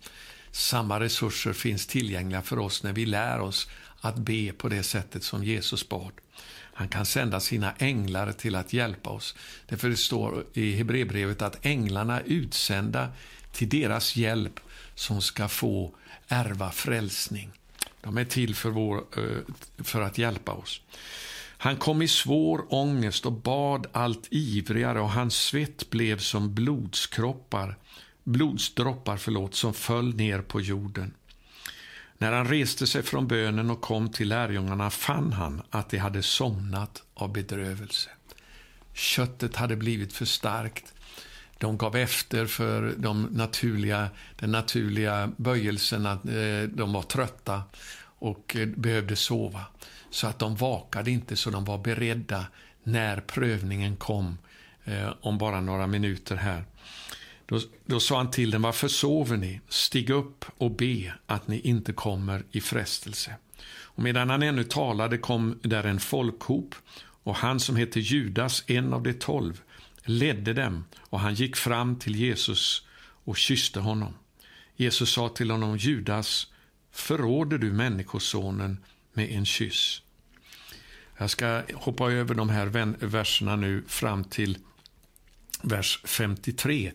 Samma 0.51 0.99
resurser 0.99 1.53
finns 1.53 1.87
tillgängliga 1.87 2.41
för 2.41 2.59
oss 2.59 2.83
när 2.83 2.93
vi 2.93 3.05
lär 3.05 3.39
oss 3.39 3.69
att 4.01 4.15
be 4.15 4.51
på 4.51 4.69
det 4.69 4.83
sättet 4.83 5.23
som 5.23 5.43
Jesus 5.43 5.89
bad. 5.89 6.11
Han 6.73 6.87
kan 6.87 7.05
sända 7.05 7.39
sina 7.39 7.73
änglar 7.79 8.31
till 8.31 8.55
att 8.55 8.73
hjälpa 8.73 9.09
oss. 9.09 9.35
Därför 9.67 9.89
det 9.89 9.97
står 9.97 10.45
i 10.53 10.75
Hebreerbrevet 10.75 11.41
att 11.41 11.65
änglarna 11.65 12.19
är 12.19 12.23
utsända 12.25 13.11
till 13.51 13.69
deras 13.69 14.15
hjälp 14.15 14.59
som 14.95 15.21
ska 15.21 15.47
få 15.47 15.95
ärva 16.27 16.71
frälsning. 16.71 17.51
De 18.01 18.17
är 18.17 18.25
till 18.25 18.55
för, 18.55 18.69
vår, 18.69 18.97
eh, 18.97 19.83
för 19.83 20.01
att 20.01 20.17
hjälpa 20.17 20.51
oss. 20.51 20.81
Han 21.61 21.77
kom 21.77 22.01
i 22.01 22.07
svår 22.07 22.73
ångest 22.73 23.25
och 23.25 23.31
bad 23.31 23.87
allt 23.91 24.27
ivrigare 24.31 25.01
och 25.01 25.09
hans 25.09 25.35
svett 25.35 25.89
blev 25.89 26.17
som 26.17 26.55
blodskroppar, 26.55 27.77
blodsdroppar 28.23 29.17
förlåt, 29.17 29.55
som 29.55 29.73
föll 29.73 30.15
ner 30.15 30.41
på 30.41 30.61
jorden. 30.61 31.13
När 32.17 32.31
han 32.31 32.47
reste 32.47 32.87
sig 32.87 33.03
från 33.03 33.27
bönen 33.27 33.69
och 33.69 33.81
kom 33.81 34.11
till 34.11 34.29
lärjungarna 34.29 34.89
fann 34.89 35.33
han 35.33 35.61
att 35.69 35.89
de 35.89 35.97
hade 35.97 36.23
somnat 36.23 37.03
av 37.13 37.33
bedrövelse. 37.33 38.09
Köttet 38.93 39.55
hade 39.55 39.75
blivit 39.75 40.13
för 40.13 40.25
starkt. 40.25 40.93
De 41.57 41.77
gav 41.77 41.95
efter 41.95 42.45
för 42.45 42.93
de 42.97 43.23
naturliga, 43.23 44.09
den 44.39 44.51
naturliga 44.51 45.31
böjelsen 45.37 46.05
att 46.05 46.25
eh, 46.25 46.61
de 46.73 46.93
var 46.93 47.01
trötta 47.01 47.63
och 48.19 48.55
eh, 48.55 48.67
behövde 48.67 49.15
sova. 49.15 49.65
Så 50.09 50.27
att 50.27 50.39
de 50.39 50.55
vakade 50.55 51.11
inte, 51.11 51.35
så 51.35 51.49
de 51.49 51.65
var 51.65 51.77
beredda 51.77 52.45
när 52.83 53.19
prövningen 53.19 53.95
kom 53.95 54.37
eh, 54.83 55.13
om 55.21 55.37
bara 55.37 55.61
några 55.61 55.87
minuter 55.87 56.35
här. 56.35 56.65
Då, 57.45 57.59
då 57.85 57.99
sa 57.99 58.17
han 58.17 58.31
till 58.31 58.51
dem, 58.51 58.61
varför 58.61 58.87
sover 58.87 59.37
ni? 59.37 59.61
Stig 59.69 60.09
upp 60.09 60.45
och 60.57 60.71
be 60.71 61.13
att 61.25 61.47
ni 61.47 61.59
inte 61.59 61.93
kommer 61.93 62.43
i 62.51 62.61
frestelse. 62.61 63.35
Och 63.99 64.03
medan 64.03 64.29
han 64.29 64.43
ännu 64.43 64.63
talade 64.63 65.17
kom 65.17 65.59
där 65.61 65.83
en 65.83 65.99
folkhop 65.99 66.75
och 67.23 67.35
han 67.35 67.59
som 67.59 67.75
hette 67.75 67.99
Judas, 67.99 68.63
en 68.67 68.93
av 68.93 69.03
de 69.03 69.13
tolv, 69.13 69.61
ledde 70.03 70.53
dem 70.53 70.85
och 70.99 71.19
han 71.19 71.33
gick 71.33 71.55
fram 71.55 71.95
till 71.95 72.15
Jesus 72.15 72.85
och 73.23 73.37
kysste 73.37 73.79
honom. 73.79 74.13
Jesus 74.75 75.11
sa 75.11 75.29
till 75.29 75.51
honom, 75.51 75.77
Judas, 75.77 76.47
förråder 76.91 77.57
du 77.57 77.71
Människosonen 77.71 78.77
med 79.13 79.31
en 79.31 79.45
kyss? 79.45 80.01
Jag 81.17 81.29
ska 81.29 81.61
hoppa 81.73 82.11
över 82.11 82.35
de 82.35 82.49
här 82.49 82.65
verserna 83.05 83.55
nu 83.55 83.83
fram 83.87 84.23
till 84.23 84.57
vers 85.61 86.01
53 86.03 86.91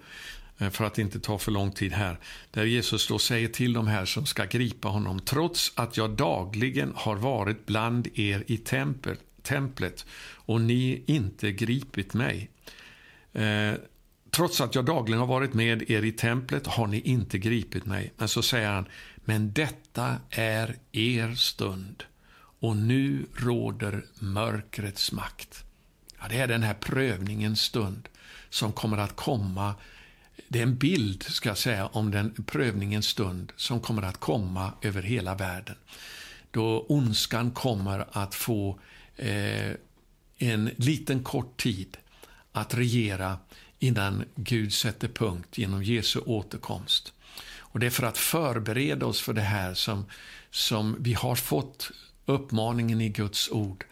eh, 0.58 0.70
för 0.70 0.84
att 0.84 0.98
inte 0.98 1.20
ta 1.20 1.38
för 1.38 1.52
lång 1.52 1.72
tid 1.72 1.92
här. 1.92 2.18
Där 2.50 2.64
Jesus 2.64 3.06
då 3.06 3.18
säger 3.18 3.48
till 3.48 3.72
de 3.72 3.86
här 3.86 4.04
som 4.04 4.26
ska 4.26 4.44
gripa 4.44 4.88
honom. 4.88 5.20
Trots 5.20 5.72
att 5.74 5.96
jag 5.96 6.10
dagligen 6.10 6.92
har 6.96 7.16
varit 7.16 7.66
bland 7.66 8.08
er 8.18 8.44
i 8.46 8.58
tempel, 8.58 9.16
templet 9.42 10.06
och 10.34 10.60
ni 10.60 11.02
inte 11.06 11.52
gripit 11.52 12.14
mig. 12.14 12.50
Eh, 13.32 13.74
trots 14.30 14.60
att 14.60 14.74
jag 14.74 14.84
dagligen 14.84 15.20
har 15.20 15.26
varit 15.26 15.54
med 15.54 15.90
er 15.90 16.02
i 16.02 16.12
templet 16.12 16.66
har 16.66 16.86
ni 16.86 17.00
inte 17.00 17.38
gripit 17.38 17.86
mig. 17.86 18.12
Men 18.16 18.28
så 18.28 18.42
säger 18.42 18.70
han, 18.70 18.86
men 19.24 19.52
detta 19.52 20.16
är 20.30 20.76
er 20.92 21.34
stund 21.34 22.04
och 22.60 22.76
nu 22.76 23.26
råder 23.34 24.04
mörkrets 24.18 25.12
makt. 25.12 25.64
Ja, 26.20 26.28
det 26.28 26.38
är 26.38 26.46
den 26.46 26.62
här 26.62 26.74
prövningens 26.74 27.60
stund 27.60 28.08
som 28.50 28.72
kommer 28.72 28.98
att 28.98 29.16
komma. 29.16 29.74
Det 30.48 30.58
är 30.58 30.62
en 30.62 30.76
bild, 30.76 31.22
ska 31.22 31.48
jag 31.48 31.58
säga, 31.58 31.86
om 31.86 32.10
den 32.10 32.44
prövningens 32.46 33.06
stund 33.06 33.52
som 33.56 33.80
kommer 33.80 34.02
att 34.02 34.20
komma 34.20 34.72
över 34.82 35.02
hela 35.02 35.34
världen. 35.34 35.76
Då 36.50 36.86
ondskan 36.88 37.50
kommer 37.50 38.06
att 38.12 38.34
få 38.34 38.78
eh, 39.16 39.72
en 40.38 40.70
liten 40.76 41.22
kort 41.22 41.56
tid 41.56 41.96
att 42.52 42.74
regera 42.74 43.38
innan 43.78 44.24
Gud 44.34 44.72
sätter 44.72 45.08
punkt 45.08 45.58
genom 45.58 45.82
Jesu 45.82 46.20
återkomst. 46.20 47.13
Och 47.74 47.80
Det 47.80 47.86
är 47.86 47.90
för 47.90 48.06
att 48.06 48.18
förbereda 48.18 49.06
oss 49.06 49.20
för 49.20 49.32
det 49.32 49.40
här 49.40 49.74
som, 49.74 50.06
som 50.50 50.96
vi 50.98 51.12
har 51.12 51.34
fått 51.34 51.90
uppmaningen 52.26 53.00
i 53.00 53.08
Guds 53.08 53.50
ord 53.50 53.84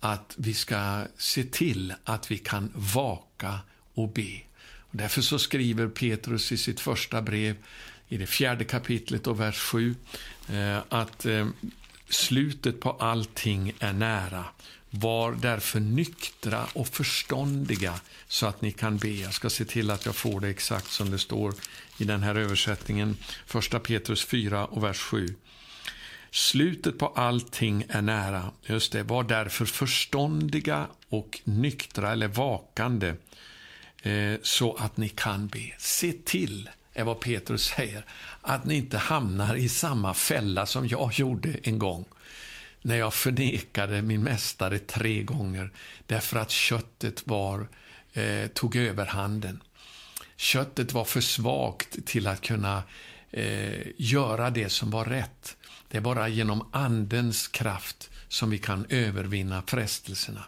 att 0.00 0.34
vi 0.38 0.54
ska 0.54 1.04
se 1.16 1.44
till 1.44 1.94
att 2.04 2.30
vi 2.30 2.38
kan 2.38 2.72
vaka 2.74 3.58
och 3.94 4.08
be. 4.08 4.40
Och 4.80 4.96
därför 4.96 5.22
så 5.22 5.38
skriver 5.38 5.88
Petrus 5.88 6.52
i 6.52 6.56
sitt 6.56 6.80
första 6.80 7.22
brev, 7.22 7.56
i 8.08 8.16
det 8.16 8.26
fjärde 8.26 8.64
kapitlet 8.64 9.26
och 9.26 9.40
vers 9.40 9.58
7, 9.58 9.94
eh, 10.48 10.78
att 10.88 11.26
eh, 11.26 11.48
slutet 12.08 12.80
på 12.80 12.90
allting 12.90 13.72
är 13.78 13.92
nära. 13.92 14.44
Var 14.98 15.32
därför 15.32 15.80
nyktra 15.80 16.66
och 16.72 16.88
förståndiga 16.88 18.00
så 18.28 18.46
att 18.46 18.62
ni 18.62 18.72
kan 18.72 18.98
be. 18.98 19.08
Jag 19.08 19.34
ska 19.34 19.50
se 19.50 19.64
till 19.64 19.90
att 19.90 20.06
jag 20.06 20.16
får 20.16 20.40
det 20.40 20.48
exakt 20.48 20.90
som 20.90 21.10
det 21.10 21.18
står 21.18 21.54
i 21.98 22.04
den 22.04 22.22
här 22.22 22.34
översättningen. 22.34 23.16
Första 23.46 23.80
Petrus 23.80 24.24
4 24.24 24.66
och 24.66 24.84
vers 24.84 24.98
7. 25.00 25.34
Slutet 26.30 26.98
på 26.98 27.06
allting 27.06 27.84
är 27.88 28.02
nära. 28.02 28.50
Just 28.62 28.92
det, 28.92 29.02
var 29.02 29.22
därför 29.22 29.64
förståndiga 29.64 30.86
och 31.08 31.40
nyktra 31.44 32.12
eller 32.12 32.28
vakande 32.28 33.14
eh, 34.02 34.34
så 34.42 34.74
att 34.74 34.96
ni 34.96 35.08
kan 35.08 35.48
be. 35.48 35.72
Se 35.78 36.12
till, 36.12 36.70
är 36.94 37.04
vad 37.04 37.20
Petrus 37.20 37.64
säger, 37.64 38.04
att 38.40 38.64
ni 38.64 38.74
inte 38.74 38.98
hamnar 38.98 39.56
i 39.56 39.68
samma 39.68 40.14
fälla 40.14 40.66
som 40.66 40.88
jag 40.88 41.12
gjorde 41.12 41.58
en 41.62 41.78
gång 41.78 42.04
när 42.86 42.96
jag 42.96 43.14
förnekade 43.14 44.02
min 44.02 44.22
mästare 44.22 44.78
tre 44.78 45.22
gånger 45.22 45.70
därför 46.06 46.38
att 46.38 46.50
köttet 46.50 47.26
var, 47.26 47.68
eh, 48.12 48.46
tog 48.46 48.76
överhanden. 48.76 49.62
Köttet 50.36 50.92
var 50.92 51.04
för 51.04 51.20
svagt 51.20 52.06
till 52.06 52.26
att 52.26 52.40
kunna 52.40 52.82
eh, 53.30 53.86
göra 53.96 54.50
det 54.50 54.68
som 54.68 54.90
var 54.90 55.04
rätt. 55.04 55.56
Det 55.88 55.96
är 55.96 56.00
bara 56.00 56.28
genom 56.28 56.68
Andens 56.72 57.48
kraft 57.48 58.10
som 58.28 58.50
vi 58.50 58.58
kan 58.58 58.86
övervinna 58.88 59.62
frestelserna. 59.66 60.44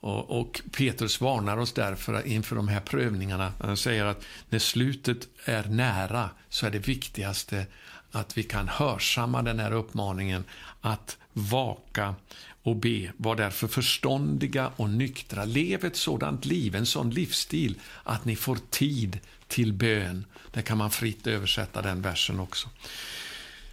Och, 0.00 0.40
och 0.40 0.60
Petrus 0.76 1.20
varnar 1.20 1.56
oss 1.56 1.72
därför 1.72 2.26
inför 2.26 2.56
de 2.56 2.68
här 2.68 2.80
prövningarna. 2.80 3.52
Han 3.60 3.76
säger 3.76 4.04
att 4.04 4.24
när 4.48 4.58
slutet 4.58 5.28
är 5.44 5.64
nära 5.64 6.30
så 6.48 6.66
är 6.66 6.70
det 6.70 6.88
viktigaste 6.88 7.66
att 8.12 8.38
vi 8.38 8.42
kan 8.42 8.68
hörsamma 8.68 9.42
den 9.42 9.58
här 9.58 9.72
uppmaningen 9.72 10.44
att 10.80 11.16
vaka 11.40 12.14
och 12.62 12.76
be. 12.76 13.12
Var 13.16 13.36
därför 13.36 13.68
förståndiga 13.68 14.72
och 14.76 14.90
nyktra. 14.90 15.44
Lev 15.44 15.84
ett 15.84 15.96
sådant 15.96 16.44
liv, 16.44 16.74
en 16.74 16.86
sån 16.86 17.10
livsstil, 17.10 17.80
att 18.04 18.24
ni 18.24 18.36
får 18.36 18.58
tid 18.70 19.18
till 19.48 19.72
bön. 19.72 20.24
Där 20.52 20.62
kan 20.62 20.78
man 20.78 20.90
fritt 20.90 21.26
översätta 21.26 21.82
den 21.82 22.02
versen 22.02 22.40
också. 22.40 22.68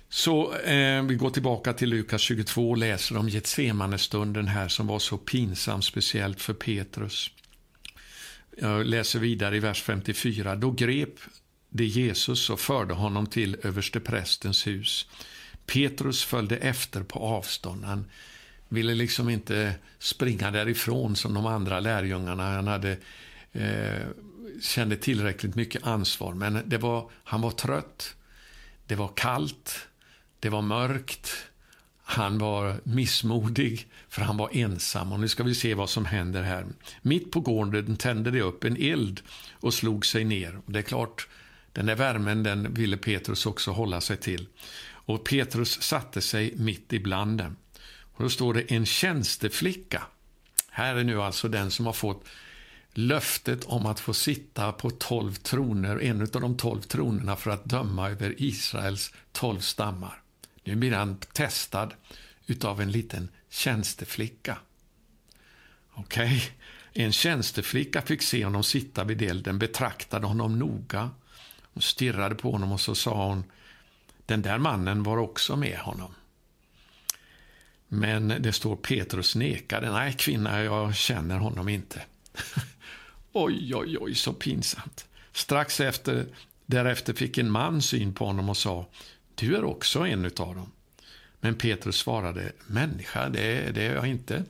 Så 0.10 0.56
eh, 0.56 1.04
vi 1.04 1.16
går 1.16 1.30
tillbaka 1.30 1.74
till 1.74 1.90
Lukas 1.90 2.22
22 2.22 2.70
och 2.70 2.78
läser 2.78 3.18
om 3.18 3.30
Getsemane-stunden 3.30 4.48
här 4.48 4.68
som 4.68 4.88
var 4.88 5.00
så 5.00 5.18
pinsam, 5.18 5.82
speciellt 5.82 6.42
för 6.42 6.54
Petrus. 6.54 7.32
Jag 8.58 8.86
läser 8.86 9.20
vidare 9.20 9.58
i 9.58 9.60
vers 9.60 9.82
54. 9.82 10.56
Då 10.56 10.72
grep 10.72 11.20
det 11.70 11.86
Jesus 11.86 12.50
och 12.50 12.60
förde 12.60 12.94
honom 12.94 13.28
till 13.28 13.58
översteprästens 13.64 14.68
hus. 14.68 15.08
Petrus 15.74 16.24
följde 16.24 16.58
efter 16.58 17.04
på 17.04 17.20
avstånd. 17.20 17.84
Han 17.84 18.06
ville 18.70 18.94
liksom 18.94 19.30
inte 19.30 19.76
springa 20.00 20.52
därifrån 20.52 21.16
som 21.16 21.34
de 21.34 21.46
andra 21.46 21.80
lärjungarna. 21.80 22.56
Han 22.56 22.68
hade, 22.68 22.98
eh, 23.54 24.08
kände 24.62 24.96
tillräckligt 24.96 25.56
mycket 25.56 25.84
ansvar, 25.84 26.34
men 26.34 26.62
det 26.66 26.78
var, 26.78 27.10
han 27.24 27.42
var 27.42 27.52
trött. 27.52 28.16
Det 28.86 28.96
var 28.96 29.12
kallt. 29.16 29.88
Det 30.40 30.50
var 30.50 30.62
mörkt. 30.62 31.32
Han 32.04 32.38
var 32.38 32.76
missmodig, 32.84 33.88
för 34.10 34.22
han 34.22 34.38
var 34.38 34.50
ensam. 34.54 35.12
Och 35.12 35.20
nu 35.20 35.28
ska 35.28 35.44
vi 35.44 35.56
se 35.56 35.74
vad 35.74 35.90
som 35.90 36.06
händer 36.06 36.44
här. 36.44 36.66
Mitt 37.02 37.32
på 37.32 37.40
gården 37.40 37.98
tände 37.98 38.32
det 38.32 38.42
upp 38.42 38.64
en 38.64 38.78
eld 38.78 39.22
och 39.54 39.74
slog 39.74 40.06
sig 40.06 40.24
ner. 40.24 40.60
Det 40.66 40.80
är 40.80 40.84
klart, 40.84 41.28
den 41.72 41.86
där 41.86 41.96
värmen 41.96 42.44
den 42.44 42.74
ville 42.74 42.98
Petrus 42.98 43.46
också 43.46 43.72
hålla 43.72 44.02
sig 44.02 44.18
till. 44.18 44.48
Och 45.08 45.24
Petrus 45.24 45.82
satte 45.82 46.22
sig 46.22 46.54
mitt 46.56 46.94
ibland 46.94 47.38
dem. 47.38 47.56
Och 48.14 48.24
då 48.24 48.30
står 48.30 48.54
det 48.54 48.72
en 48.72 48.86
tjänsteflicka. 48.86 50.04
Här 50.70 50.96
är 50.96 51.04
nu 51.04 51.22
alltså 51.22 51.48
den 51.48 51.72
som 51.72 51.86
har 51.86 51.94
fått 51.94 52.26
löftet 52.94 53.64
om 53.64 53.86
att 53.86 54.00
få 54.00 54.14
sitta 54.14 54.72
på 54.72 54.90
tolv 54.90 55.36
troner, 55.36 56.02
en 56.02 56.22
av 56.22 56.28
de 56.28 56.58
tolv 56.58 56.82
tronerna 56.82 57.36
för 57.36 57.52
att 57.52 57.66
döma 57.66 58.10
över 58.10 58.36
Israels 58.38 59.14
tolv 59.32 59.60
stammar. 59.60 60.22
Nu 60.64 60.76
blir 60.76 60.92
han 60.92 61.18
testad 61.18 61.94
utav 62.46 62.82
en 62.82 62.92
liten 62.92 63.30
tjänsteflicka. 63.50 64.58
Okej, 65.94 66.26
okay. 66.26 67.04
en 67.06 67.12
tjänsteflicka 67.12 68.02
fick 68.02 68.22
se 68.22 68.46
honom 68.46 68.64
sitta 68.64 69.04
vid 69.04 69.22
elden, 69.22 69.60
betraktade 69.60 70.28
honom 70.28 70.60
noga. 70.60 71.10
Hon 71.74 71.82
stirrade 71.82 72.36
på 72.36 72.52
honom 72.52 72.72
och 72.72 72.82
så 72.82 72.96
sa 72.96 73.28
hon, 73.28 73.44
den 74.28 74.42
där 74.42 74.58
mannen 74.58 75.04
var 75.04 75.18
också 75.18 75.56
med 75.56 75.78
honom. 75.78 76.14
Men 77.88 78.28
det 78.28 78.54
står 78.54 78.76
Petrus 78.76 79.36
nekade. 79.36 79.92
Nej, 79.92 80.14
kvinna, 80.14 80.64
jag 80.64 80.96
känner 80.96 81.38
honom 81.38 81.70
inte. 81.70 82.02
oj, 83.32 83.76
oj, 83.76 83.98
oj, 84.00 84.16
så 84.16 84.34
pinsamt. 84.34 85.06
Strax 85.32 85.80
efter, 85.80 86.26
därefter 86.66 87.14
fick 87.14 87.38
en 87.38 87.52
man 87.52 87.82
syn 87.82 88.14
på 88.14 88.26
honom 88.26 88.50
och 88.50 88.58
sa, 88.58 88.86
du 89.36 89.56
är 89.56 89.64
också 89.64 90.00
en 90.00 90.26
utav 90.26 90.56
dem. 90.56 90.72
Men 91.40 91.56
Petrus 91.56 91.98
svarade, 91.98 92.52
människa, 92.68 93.30
det, 93.30 93.72
det 93.72 93.84
är 93.84 93.96
jag 93.96 94.08
inte. 94.08 94.44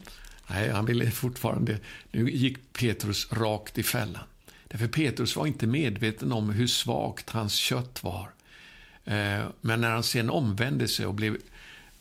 Nej, 0.46 0.70
han 0.70 0.86
ville 0.86 1.10
fortfarande... 1.10 1.78
Nu 2.10 2.30
gick 2.30 2.72
Petrus 2.72 3.32
rakt 3.32 3.78
i 3.78 3.82
fällan. 3.82 4.24
Därför 4.68 4.88
Petrus 4.88 5.36
var 5.36 5.46
inte 5.46 5.66
medveten 5.66 6.32
om 6.32 6.50
hur 6.50 6.66
svagt 6.66 7.30
hans 7.30 7.54
kött 7.54 8.04
var. 8.04 8.30
Eh, 9.08 9.46
men 9.60 9.80
när 9.80 9.90
han 9.90 10.02
sen 10.02 10.30
omvände 10.30 10.88
sig 10.88 11.06
och 11.06 11.14
blev 11.14 11.36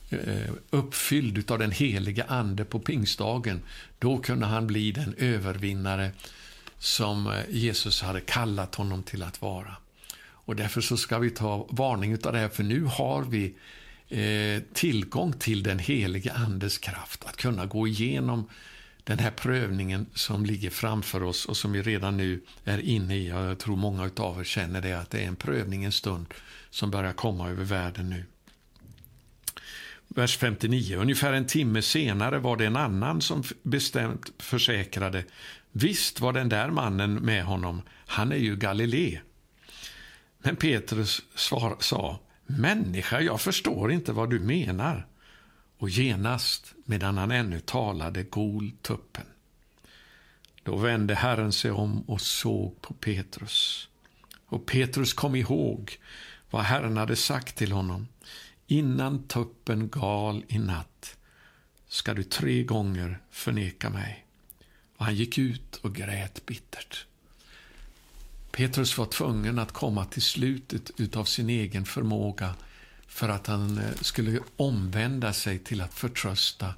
eh, 0.09 0.53
uppfylld 0.69 1.51
av 1.51 1.59
den 1.59 1.71
heliga 1.71 2.23
Ande 2.23 2.65
på 2.65 2.79
pingstdagen, 2.79 3.61
då 3.99 4.17
kunde 4.17 4.45
han 4.45 4.67
bli 4.67 4.91
den 4.91 5.15
övervinnare 5.17 6.11
som 6.79 7.27
eh, 7.27 7.33
Jesus 7.49 8.01
hade 8.01 8.21
kallat 8.21 8.75
honom 8.75 9.03
till 9.03 9.23
att 9.23 9.41
vara. 9.41 9.75
Och 10.19 10.55
därför 10.55 10.81
så 10.81 10.97
ska 10.97 11.19
vi 11.19 11.29
ta 11.29 11.67
varning 11.69 12.13
av 12.13 12.33
det 12.33 12.39
här, 12.39 12.49
för 12.49 12.63
nu 12.63 12.83
har 12.83 13.23
vi 13.23 13.53
tillgång 14.73 15.33
till 15.33 15.63
den 15.63 15.79
heliga 15.79 16.33
Andes 16.33 16.77
kraft, 16.77 17.25
att 17.25 17.37
kunna 17.37 17.65
gå 17.65 17.87
igenom 17.87 18.49
den 19.03 19.19
här 19.19 19.31
prövningen 19.31 20.05
som 20.13 20.45
ligger 20.45 20.69
framför 20.69 21.23
oss 21.23 21.45
och 21.45 21.57
som 21.57 21.71
vi 21.71 21.81
redan 21.81 22.17
nu 22.17 22.41
är 22.65 22.79
inne 22.79 23.15
i. 23.15 23.27
Jag 23.27 23.59
tror 23.59 23.75
många 23.75 24.09
av 24.17 24.39
er 24.39 24.43
känner 24.43 24.81
det, 24.81 24.93
att 24.93 25.09
det 25.09 25.19
är 25.19 25.27
en 25.27 25.35
prövningens 25.35 25.95
stund 25.95 26.25
som 26.78 26.91
börjar 26.91 27.13
komma 27.13 27.49
över 27.49 27.63
världen 27.63 28.09
nu. 28.09 28.25
Vers 30.07 30.38
59. 30.38 30.97
Ungefär 30.97 31.34
en 31.34 31.47
timme 31.47 31.82
senare 31.82 32.39
var 32.39 32.57
det 32.57 32.65
en 32.65 32.75
annan 32.75 33.21
som 33.21 33.43
bestämt 33.63 34.32
försäkrade 34.39 35.23
Visst 35.71 36.19
var 36.19 36.34
den 36.34 36.49
där 36.49 36.69
mannen 36.69 37.13
med 37.13 37.43
honom, 37.43 37.82
han 38.07 38.32
är 38.32 38.38
ju 38.38 38.55
Galilé. 38.55 39.19
Men 40.39 40.55
Petrus 40.55 41.21
svar, 41.36 41.78
sa 41.80 42.19
Människa, 42.45 43.21
jag 43.21 43.41
förstår 43.41 43.91
inte 43.91 44.11
vad 44.11 44.30
du 44.30 44.39
menar. 44.39 45.07
Och 45.78 45.89
genast, 45.89 46.73
medan 46.86 47.17
han 47.17 47.32
ännu 47.32 47.59
talade, 47.59 48.23
gol 48.23 48.71
tuppen. 48.82 49.25
Då 50.63 50.75
vände 50.75 51.15
Herren 51.15 51.51
sig 51.51 51.71
om 51.71 52.01
och 52.01 52.21
såg 52.21 52.82
på 52.82 52.93
Petrus. 52.93 53.89
Och 54.45 54.65
Petrus 54.65 55.13
kom 55.13 55.36
ihåg 55.36 55.99
vad 56.49 56.63
Herren 56.63 56.97
hade 56.97 57.15
sagt 57.15 57.55
till 57.55 57.71
honom. 57.71 58.07
Innan 58.67 59.23
tuppen 59.23 59.89
gal 59.89 60.43
i 60.47 60.59
natt 60.59 61.17
ska 61.87 62.13
du 62.13 62.23
tre 62.23 62.63
gånger 62.63 63.19
förneka 63.29 63.89
mig. 63.89 64.25
Och 64.97 65.05
han 65.05 65.15
gick 65.15 65.37
ut 65.37 65.75
och 65.75 65.95
grät 65.95 66.45
bittert. 66.45 67.05
Petrus 68.51 68.97
var 68.97 69.05
tvungen 69.05 69.59
att 69.59 69.71
komma 69.71 70.05
till 70.05 70.21
slutet 70.21 71.15
av 71.15 71.25
sin 71.25 71.49
egen 71.49 71.85
förmåga 71.85 72.55
för 73.07 73.29
att 73.29 73.47
han 73.47 73.77
eh, 73.77 73.93
skulle 74.01 74.39
omvända 74.55 75.33
sig 75.33 75.59
till 75.59 75.81
att 75.81 75.93
förtrösta 75.93 76.73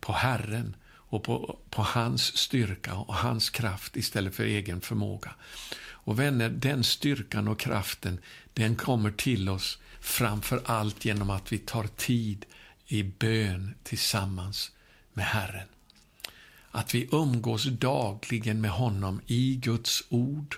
på 0.00 0.12
Herren 0.12 0.76
och 0.86 1.22
på, 1.22 1.58
på 1.70 1.82
hans 1.82 2.36
styrka 2.36 2.94
och 2.94 3.14
hans 3.14 3.50
kraft 3.50 3.96
istället 3.96 4.34
för 4.34 4.44
egen 4.44 4.80
förmåga. 4.80 5.34
Och 6.04 6.18
vänner, 6.18 6.48
den 6.48 6.84
styrkan 6.84 7.48
och 7.48 7.60
kraften 7.60 8.18
den 8.54 8.76
kommer 8.76 9.10
till 9.10 9.48
oss 9.48 9.78
framför 10.00 10.62
allt 10.64 11.04
genom 11.04 11.30
att 11.30 11.52
vi 11.52 11.58
tar 11.58 11.86
tid 11.86 12.44
i 12.86 13.02
bön 13.02 13.74
tillsammans 13.82 14.72
med 15.12 15.24
Herren. 15.24 15.68
Att 16.70 16.94
vi 16.94 17.08
umgås 17.12 17.64
dagligen 17.64 18.60
med 18.60 18.70
honom 18.70 19.20
i 19.26 19.56
Guds 19.56 20.04
ord 20.08 20.56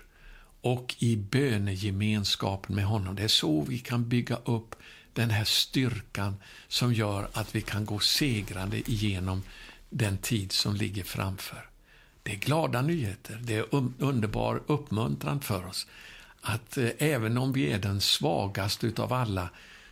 och 0.61 0.95
i 0.99 1.17
bönegemenskapen 1.17 2.77
med 2.77 2.85
honom. 2.85 3.17
Det 3.17 3.23
är 3.23 3.29
så 3.29 3.61
vi 3.61 3.79
kan 3.79 4.09
bygga 4.09 4.37
upp 4.37 4.75
den 5.13 5.31
här 5.31 5.45
styrkan 5.45 6.37
som 6.69 6.95
gör 6.95 7.29
att 7.33 7.55
vi 7.55 7.61
kan 7.61 7.85
gå 7.85 7.99
segrande 7.99 8.91
igenom 8.91 9.43
den 9.91 10.19
tid 10.19 10.53
som 10.53 10.77
ligger 10.77 11.05
framför. 11.05 11.69
Det 12.27 12.33
är 12.33 12.37
glada 12.37 12.83
nyheter, 12.83 13.39
det 13.43 13.55
är 13.55 13.63
um-, 13.63 13.95
underbar 13.99 14.63
uppmuntran 14.67 15.41
för 15.41 15.67
oss. 15.67 15.87
Att 16.41 16.79
eh, 16.79 16.89
även 16.99 17.39
om 17.39 17.53
vi 17.53 17.73
är 17.73 17.79
den 17.79 18.01
svagaste 18.01 18.87
utav 18.87 19.13
alla 19.13 19.49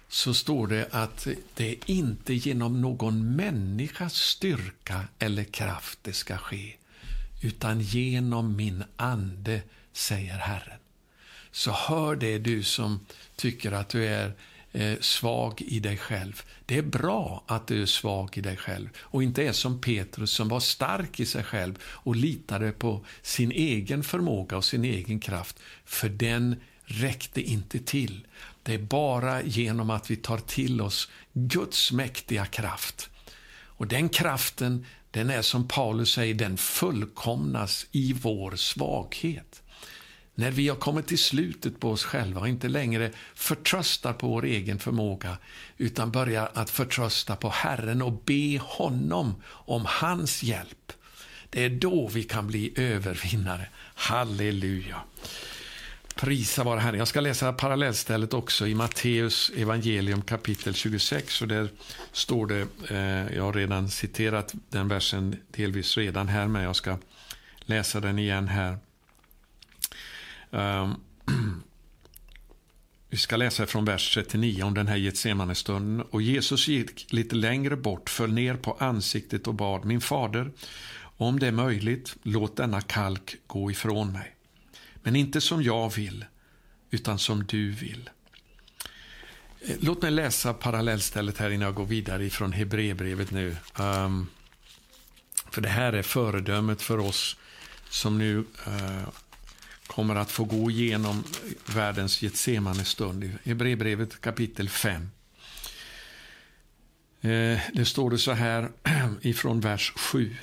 så 0.08 0.34
står 0.34 0.66
det 0.66 0.88
att 0.90 1.26
det 1.54 1.68
är 1.68 1.76
inte 1.86 2.34
genom 2.34 2.80
någon 2.80 3.36
människas 3.36 4.14
styrka 4.14 5.00
eller 5.18 5.44
kraft 5.44 5.98
det 6.02 6.12
ska 6.12 6.36
ske, 6.36 6.74
utan 7.42 7.80
genom 7.80 8.56
min 8.56 8.84
ande, 8.96 9.60
säger 9.92 10.38
Herren. 10.38 10.78
Så 11.50 11.70
hör 11.72 12.16
det 12.16 12.38
du 12.38 12.62
som 12.62 13.00
tycker 13.36 13.72
att 13.72 13.88
du 13.88 14.06
är 14.06 14.32
eh, 14.74 14.98
svag 15.00 15.62
i 15.62 15.80
dig 15.80 15.96
själv. 15.96 16.42
Det 16.66 16.78
är 16.78 16.82
bra 16.82 17.44
att 17.46 17.66
du 17.66 17.82
är 17.82 17.86
svag 17.86 18.38
i 18.38 18.40
dig 18.40 18.56
själv 18.56 18.88
och 18.98 19.22
inte 19.22 19.42
är 19.42 19.52
som 19.52 19.80
Petrus 19.80 20.30
som 20.30 20.48
var 20.48 20.60
stark 20.60 21.20
i 21.20 21.26
sig 21.26 21.44
själv 21.44 21.78
och 21.84 22.16
litade 22.16 22.72
på 22.72 23.04
sin 23.22 23.52
egen 23.52 24.02
förmåga 24.02 24.56
och 24.56 24.64
sin 24.64 24.84
egen 24.84 25.20
kraft, 25.20 25.60
för 25.84 26.08
den 26.08 26.56
räckte 26.84 27.42
inte 27.42 27.78
till. 27.78 28.26
Det 28.62 28.74
är 28.74 28.78
bara 28.78 29.42
genom 29.42 29.90
att 29.90 30.10
vi 30.10 30.16
tar 30.16 30.38
till 30.38 30.80
oss 30.80 31.10
Guds 31.32 31.92
mäktiga 31.92 32.46
kraft. 32.46 33.10
Och 33.76 33.86
den 33.86 34.08
kraften, 34.08 34.86
den 35.10 35.30
är 35.30 35.42
som 35.42 35.68
Paulus 35.68 36.12
säger, 36.12 36.34
den 36.34 36.56
fullkomnas 36.56 37.86
i 37.92 38.12
vår 38.12 38.56
svaghet. 38.56 39.62
När 40.34 40.50
vi 40.50 40.68
har 40.68 40.76
kommit 40.76 41.06
till 41.06 41.18
slutet 41.18 41.80
på 41.80 41.90
oss 41.90 42.04
själva 42.04 42.40
och 42.40 42.48
inte 42.48 42.68
längre 42.68 43.10
förtröstar 43.34 44.12
på 44.12 44.28
vår 44.28 44.44
egen 44.44 44.78
förmåga 44.78 45.38
utan 45.76 46.10
börjar 46.10 46.50
att 46.54 46.70
förtrösta 46.70 47.36
på 47.36 47.48
Herren 47.48 48.02
och 48.02 48.22
be 48.24 48.58
honom 48.62 49.34
om 49.46 49.84
hans 49.88 50.42
hjälp. 50.42 50.92
Det 51.50 51.64
är 51.64 51.70
då 51.70 52.08
vi 52.08 52.22
kan 52.22 52.46
bli 52.46 52.72
övervinnare. 52.76 53.68
Halleluja. 53.94 55.02
Prisa 56.14 56.64
vare 56.64 56.80
Herren. 56.80 56.98
Jag 56.98 57.08
ska 57.08 57.20
läsa 57.20 57.52
parallellstället 57.52 58.34
också 58.34 58.66
i 58.66 58.74
Matteus 58.74 59.52
evangelium 59.56 60.22
kapitel 60.22 60.74
26. 60.74 61.42
Och 61.42 61.48
där 61.48 61.68
står 62.12 62.46
det, 62.46 62.66
eh, 62.90 63.36
jag 63.36 63.42
har 63.42 63.52
redan 63.52 63.90
citerat 63.90 64.54
den 64.68 64.88
versen 64.88 65.36
delvis 65.50 65.96
redan 65.96 66.28
här, 66.28 66.46
men 66.46 66.62
jag 66.62 66.76
ska 66.76 66.98
läsa 67.60 68.00
den 68.00 68.18
igen 68.18 68.48
här. 68.48 68.78
Ehm, 70.54 70.94
vi 73.10 73.16
ska 73.16 73.36
läsa 73.36 73.66
från 73.66 73.84
vers 73.84 74.14
39 74.14 74.62
om 74.62 74.74
den 74.74 74.88
här 74.88 74.96
Getsemane-stunden. 74.96 76.06
Och 76.10 76.22
Jesus 76.22 76.68
gick 76.68 77.12
lite 77.12 77.36
längre 77.36 77.76
bort, 77.76 78.10
föll 78.10 78.32
ner 78.32 78.56
på 78.56 78.72
ansiktet 78.72 79.46
och 79.46 79.54
bad, 79.54 79.84
min 79.84 80.00
fader, 80.00 80.52
om 81.16 81.38
det 81.38 81.46
är 81.46 81.52
möjligt, 81.52 82.16
låt 82.22 82.56
denna 82.56 82.80
kalk 82.80 83.36
gå 83.46 83.70
ifrån 83.70 84.12
mig. 84.12 84.34
Men 84.94 85.16
inte 85.16 85.40
som 85.40 85.62
jag 85.62 85.94
vill, 85.94 86.24
utan 86.90 87.18
som 87.18 87.44
du 87.44 87.70
vill. 87.70 88.10
Eh, 89.60 89.76
låt 89.80 90.02
mig 90.02 90.10
läsa 90.10 90.54
parallellstället 90.54 91.38
här 91.38 91.50
innan 91.50 91.66
jag 91.66 91.74
går 91.74 91.84
vidare 91.84 92.24
ifrån 92.24 92.52
Hebreerbrevet 92.52 93.30
nu. 93.30 93.56
Um, 93.78 94.26
för 95.50 95.60
det 95.60 95.68
här 95.68 95.92
är 95.92 96.02
föredömet 96.02 96.82
för 96.82 96.98
oss 96.98 97.36
som 97.88 98.18
nu 98.18 98.38
uh, 98.38 99.08
kommer 99.86 100.14
att 100.14 100.30
få 100.30 100.44
gå 100.44 100.70
igenom 100.70 101.24
världens 101.66 102.22
Getsemane 102.22 102.84
stund. 102.84 103.24
I 103.24 103.32
Hebreerbrevet 103.44 104.20
kapitel 104.20 104.68
5. 104.68 105.10
Eh, 107.20 107.58
det 107.72 107.84
står 107.84 108.10
det 108.10 108.18
så 108.18 108.32
här 108.32 108.68
ifrån 109.20 109.60
vers 109.60 109.92
7. 109.96 110.36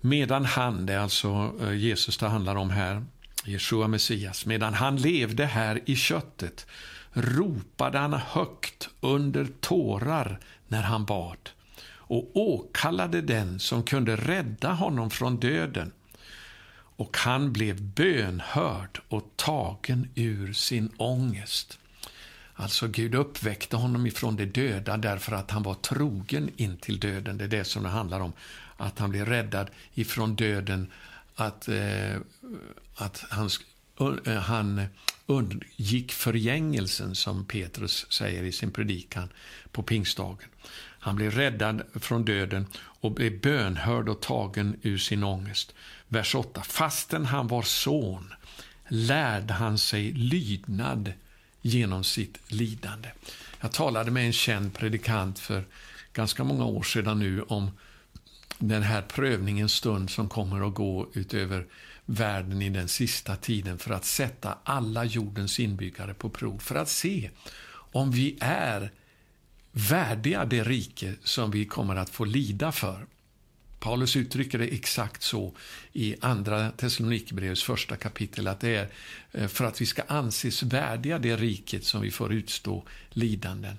Medan 0.00 0.44
han, 0.44 0.86
det 0.86 0.92
är 0.92 0.98
alltså 0.98 1.54
eh, 1.60 1.72
Jesus 1.72 2.18
det 2.18 2.28
handlar 2.28 2.56
om 2.56 2.70
här, 2.70 3.04
Jeshua 3.44 3.88
Messias, 3.88 4.46
medan 4.46 4.74
han 4.74 4.96
levde 4.96 5.46
här 5.46 5.80
i 5.86 5.96
köttet 5.96 6.66
ropade 7.12 7.98
han 7.98 8.12
högt 8.12 8.88
under 9.00 9.46
tårar 9.60 10.40
när 10.68 10.82
han 10.82 11.04
bad 11.04 11.50
och 12.06 12.30
åkallade 12.36 13.20
den 13.20 13.58
som 13.58 13.82
kunde 13.82 14.16
rädda 14.16 14.72
honom 14.72 15.10
från 15.10 15.36
döden 15.36 15.92
och 16.96 17.16
han 17.16 17.52
blev 17.52 17.82
bönhörd 17.82 19.00
och 19.08 19.32
tagen 19.36 20.08
ur 20.14 20.52
sin 20.52 20.90
ångest. 20.96 21.78
Alltså 22.54 22.88
Gud 22.88 23.14
uppväckte 23.14 23.76
honom 23.76 24.06
ifrån 24.06 24.36
de 24.36 24.46
döda 24.46 24.96
därför 24.96 25.32
att 25.32 25.50
han 25.50 25.62
var 25.62 25.74
trogen 25.74 26.50
in 26.56 26.76
till 26.76 27.00
döden. 27.00 27.38
Det 27.38 27.44
är 27.44 27.48
det 27.48 27.64
som 27.64 27.82
det 27.82 27.88
handlar 27.88 28.20
om. 28.20 28.32
Att 28.76 28.98
han 28.98 29.10
blev 29.10 29.26
räddad 29.26 29.70
ifrån 29.94 30.36
döden, 30.36 30.90
att, 31.34 31.68
eh, 31.68 32.16
att 32.94 33.24
han, 33.30 33.50
uh, 34.00 34.34
han 34.34 34.86
undgick 35.26 36.12
förgängelsen, 36.12 37.14
som 37.14 37.44
Petrus 37.44 38.12
säger 38.12 38.42
i 38.42 38.52
sin 38.52 38.70
predikan 38.70 39.28
på 39.72 39.82
pingstdagen. 39.82 40.48
Han 40.98 41.16
blev 41.16 41.30
räddad 41.30 41.82
från 41.94 42.24
döden 42.24 42.66
och 42.76 43.12
blev 43.12 43.40
bönhörd 43.40 44.08
och 44.08 44.20
tagen 44.20 44.76
ur 44.82 44.98
sin 44.98 45.24
ångest. 45.24 45.74
Vers 46.14 46.34
8. 46.34 46.62
Fastän 46.62 47.24
han 47.24 47.48
var 47.48 47.62
son 47.62 48.34
lärde 48.88 49.52
han 49.52 49.78
sig 49.78 50.12
lydnad 50.12 51.12
genom 51.62 52.04
sitt 52.04 52.52
lidande. 52.52 53.08
Jag 53.60 53.72
talade 53.72 54.10
med 54.10 54.26
en 54.26 54.32
känd 54.32 54.74
predikant 54.74 55.38
för 55.38 55.64
ganska 56.12 56.44
många 56.44 56.64
år 56.64 56.82
sedan 56.82 57.18
nu 57.18 57.42
om 57.42 57.70
den 58.58 58.82
här 58.82 59.02
prövningens 59.02 59.72
stund 59.72 60.10
som 60.10 60.28
kommer 60.28 60.68
att 60.68 60.74
gå 60.74 61.08
utöver 61.12 61.66
världen 62.04 62.62
i 62.62 62.70
den 62.70 62.88
sista 62.88 63.36
tiden 63.36 63.78
för 63.78 63.94
att 63.94 64.04
sätta 64.04 64.58
alla 64.64 65.04
jordens 65.04 65.60
inbyggare 65.60 66.14
på 66.14 66.30
prov, 66.30 66.58
för 66.58 66.74
att 66.74 66.88
se 66.88 67.30
om 67.70 68.10
vi 68.10 68.36
är 68.40 68.90
värdiga 69.72 70.44
det 70.44 70.64
rike 70.64 71.14
som 71.24 71.50
vi 71.50 71.64
kommer 71.64 71.96
att 71.96 72.10
få 72.10 72.24
lida 72.24 72.72
för. 72.72 73.06
Paulus 73.84 74.16
uttrycker 74.16 74.58
det 74.58 74.64
exakt 74.64 75.22
så 75.22 75.52
i 75.92 76.16
Andra 76.20 76.70
Thessalonikerbrevets 76.70 77.62
första 77.62 77.96
kapitel, 77.96 78.48
att 78.48 78.60
det 78.60 78.76
är 78.76 78.88
eh, 79.32 79.48
för 79.48 79.64
att 79.64 79.80
vi 79.80 79.86
ska 79.86 80.02
anses 80.02 80.62
värdiga 80.62 81.18
det 81.18 81.36
riket 81.36 81.84
som 81.84 82.00
vi 82.00 82.10
får 82.10 82.32
utstå 82.32 82.84
lidanden. 83.10 83.78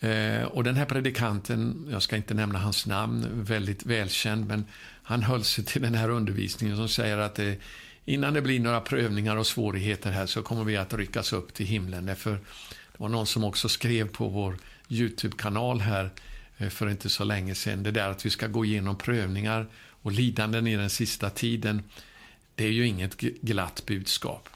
Eh, 0.00 0.42
och 0.42 0.64
den 0.64 0.76
här 0.76 0.84
predikanten, 0.84 1.88
jag 1.90 2.02
ska 2.02 2.16
inte 2.16 2.34
nämna 2.34 2.58
hans 2.58 2.86
namn, 2.86 3.44
väldigt 3.44 3.86
välkänd, 3.86 4.46
men 4.46 4.64
han 5.02 5.22
höll 5.22 5.44
sig 5.44 5.64
till 5.64 5.82
den 5.82 5.94
här 5.94 6.08
undervisningen 6.08 6.76
som 6.76 6.88
säger 6.88 7.18
att 7.18 7.34
det, 7.34 7.58
innan 8.04 8.34
det 8.34 8.42
blir 8.42 8.60
några 8.60 8.80
prövningar 8.80 9.36
och 9.36 9.46
svårigheter 9.46 10.10
här 10.10 10.26
så 10.26 10.42
kommer 10.42 10.64
vi 10.64 10.76
att 10.76 10.94
ryckas 10.94 11.32
upp 11.32 11.54
till 11.54 11.66
himlen. 11.66 12.06
Därför 12.06 12.30
det 12.30 12.98
var 12.98 13.08
någon 13.08 13.26
som 13.26 13.44
också 13.44 13.68
skrev 13.68 14.08
på 14.08 14.28
vår 14.28 14.58
Youtube-kanal 14.88 15.80
här 15.80 16.10
Eh, 16.58 16.68
för 16.68 16.90
inte 16.90 17.10
så 17.10 17.24
länge 17.24 17.54
sedan. 17.54 17.82
Det 17.82 17.90
där 17.90 18.08
att 18.08 18.26
vi 18.26 18.30
ska 18.30 18.46
gå 18.46 18.64
igenom 18.64 18.98
prövningar 18.98 19.66
och 20.02 20.12
lidanden 20.12 20.66
i 20.66 20.76
den 20.76 20.90
sista 20.90 21.30
tiden, 21.30 21.82
det 22.54 22.64
är 22.64 22.70
ju 22.70 22.86
inget 22.86 23.20
glatt 23.20 23.82
budskap. 23.86 24.48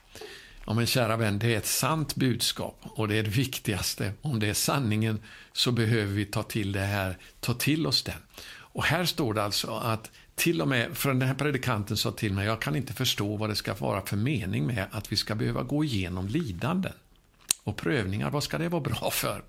Ja, 0.67 0.75
men 0.75 0.87
kära 0.87 1.17
vän, 1.17 1.39
det 1.39 1.55
är 1.55 1.59
ett 1.59 1.67
sant 1.67 2.15
budskap 2.15 2.81
och 2.83 3.09
det 3.09 3.17
är 3.17 3.23
det 3.23 3.31
viktigaste. 3.31 4.13
Om 4.23 4.41
det 4.41 4.47
är 4.47 4.55
sanningen 4.55 5.23
så 5.53 5.73
behöver 5.73 6.13
vi 6.13 6.25
ta 6.25 6.43
till 6.43 6.73
det 6.73 6.81
här, 6.81 7.19
ta 7.41 7.55
till 7.55 7.87
oss 7.87 8.03
den. 8.03 8.19
Och 8.51 8.85
här 8.85 9.05
står 9.05 9.35
det 9.35 9.43
alltså 9.43 9.71
att 9.71 10.11
till 10.35 10.63
och 10.63 10.69
med, 10.69 10.97
för 10.97 11.09
den 11.09 11.23
här 11.23 11.35
predikanten 11.35 11.97
sa 11.97 12.13
till 12.13 12.33
mig, 12.33 12.47
jag 12.47 12.61
kan 12.61 12.77
inte 12.77 12.93
förstå 12.93 13.37
vad 13.37 13.51
det 13.51 13.57
ska 13.57 13.75
vara 13.75 14.07
för 14.07 14.17
mening 14.17 14.67
med 14.67 14.87
att 14.91 15.13
vi 15.13 15.17
ska 15.17 15.35
behöva 15.35 15.63
gå 15.63 15.85
igenom 15.85 16.29
lidanden 16.29 16.93
och 17.65 17.77
prövningar. 17.77 18.31
Vad 18.31 18.43
ska 18.43 18.59
det 18.59 18.69
vara 18.69 18.83
bra 18.83 19.11
för? 19.11 19.43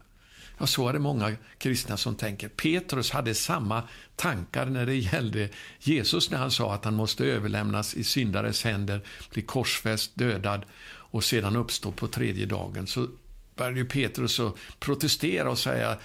Ja, 0.59 0.67
så 0.67 0.89
är 0.89 0.93
det 0.93 0.99
många 0.99 1.35
kristna 1.57 1.97
som 1.97 2.15
tänker. 2.15 2.49
Petrus 2.49 3.11
hade 3.11 3.35
samma 3.35 3.83
tankar 4.15 4.65
när 4.65 4.85
det 4.85 4.95
gällde 4.95 5.49
Jesus 5.79 6.31
när 6.31 6.37
han 6.37 6.51
sa 6.51 6.73
att 6.73 6.85
han 6.85 6.95
måste 6.95 7.25
överlämnas 7.25 7.93
i 7.93 8.03
syndares 8.03 8.63
händer, 8.63 9.01
bli 9.33 9.41
korsfäst, 9.41 10.11
dödad 10.15 10.65
och 11.11 11.23
sedan 11.23 11.55
uppstå 11.55 11.91
på 11.91 12.07
tredje 12.07 12.45
dagen. 12.45 12.87
Så 12.87 13.07
började 13.55 13.85
Petrus 13.85 14.39
att 14.39 14.55
protestera 14.79 15.49
och 15.49 15.59
säga 15.59 15.97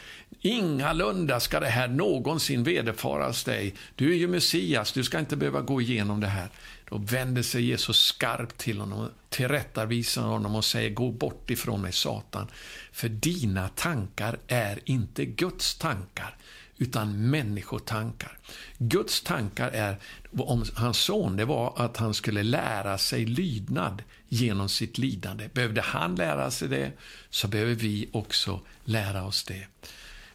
ingalunda 0.45 1.41
ska 1.41 1.61
det 1.61 1.67
här 1.67 1.89
någonsin 1.89 2.65
vederfaras 2.65 3.45
dig. 3.45 3.75
Du 3.95 4.13
är 4.13 4.17
ju 4.17 4.29
Messias, 4.29 4.93
du 4.93 5.05
ska 5.05 5.19
inte 5.19 5.37
behöva 5.37 5.61
gå 5.61 5.81
igenom 5.81 6.21
det 6.21 6.27
här. 6.27 6.49
Då 6.89 6.99
vänder 6.99 7.43
sig 7.43 7.65
Jesus 7.65 7.97
skarpt 7.97 8.59
till 8.59 8.81
honom, 8.81 9.11
tillrättavisar 9.29 10.23
honom 10.23 10.55
och 10.55 10.65
säger 10.65 10.91
gå 10.91 11.11
bort 11.11 11.51
ifrån 11.51 11.83
mig 11.83 11.93
Satan. 11.93 12.47
För 12.93 13.09
dina 13.09 13.69
tankar 13.69 14.39
är 14.49 14.81
inte 14.85 15.25
Guds 15.25 15.75
tankar 15.75 16.37
utan 16.79 17.31
människotankar. 17.31 18.39
Guds 18.79 19.23
tankar 19.23 19.71
är, 19.71 19.97
om 20.39 20.65
hans 20.75 20.99
son, 20.99 21.37
det 21.37 21.45
var 21.45 21.73
att 21.77 21.97
han 21.97 22.15
skulle 22.15 22.43
lära 22.43 22.99
sig 22.99 23.27
lydnad 23.27 24.03
genom 24.29 24.69
sitt 24.69 24.99
lidande. 24.99 25.49
Behövde 25.53 25.81
han 25.81 26.15
lära 26.15 26.51
sig 26.51 26.69
det, 26.69 26.93
så 27.31 27.49
behöver 27.49 27.75
vi 27.75 28.09
också 28.13 28.61
lära 28.85 29.25
oss 29.25 29.45
det. 29.45 29.67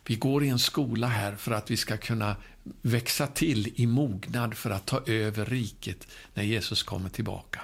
Vi 0.09 0.15
går 0.15 0.43
i 0.43 0.49
en 0.49 0.59
skola 0.59 1.07
här 1.07 1.35
för 1.35 1.51
att 1.51 1.71
vi 1.71 1.77
ska 1.77 1.97
kunna 1.97 2.35
växa 2.81 3.27
till 3.27 3.73
i 3.75 3.85
mognad 3.85 4.53
för 4.53 4.69
att 4.69 4.85
ta 4.85 5.01
över 5.05 5.45
riket 5.45 6.07
när 6.33 6.43
Jesus 6.43 6.83
kommer 6.83 7.09
tillbaka. 7.09 7.61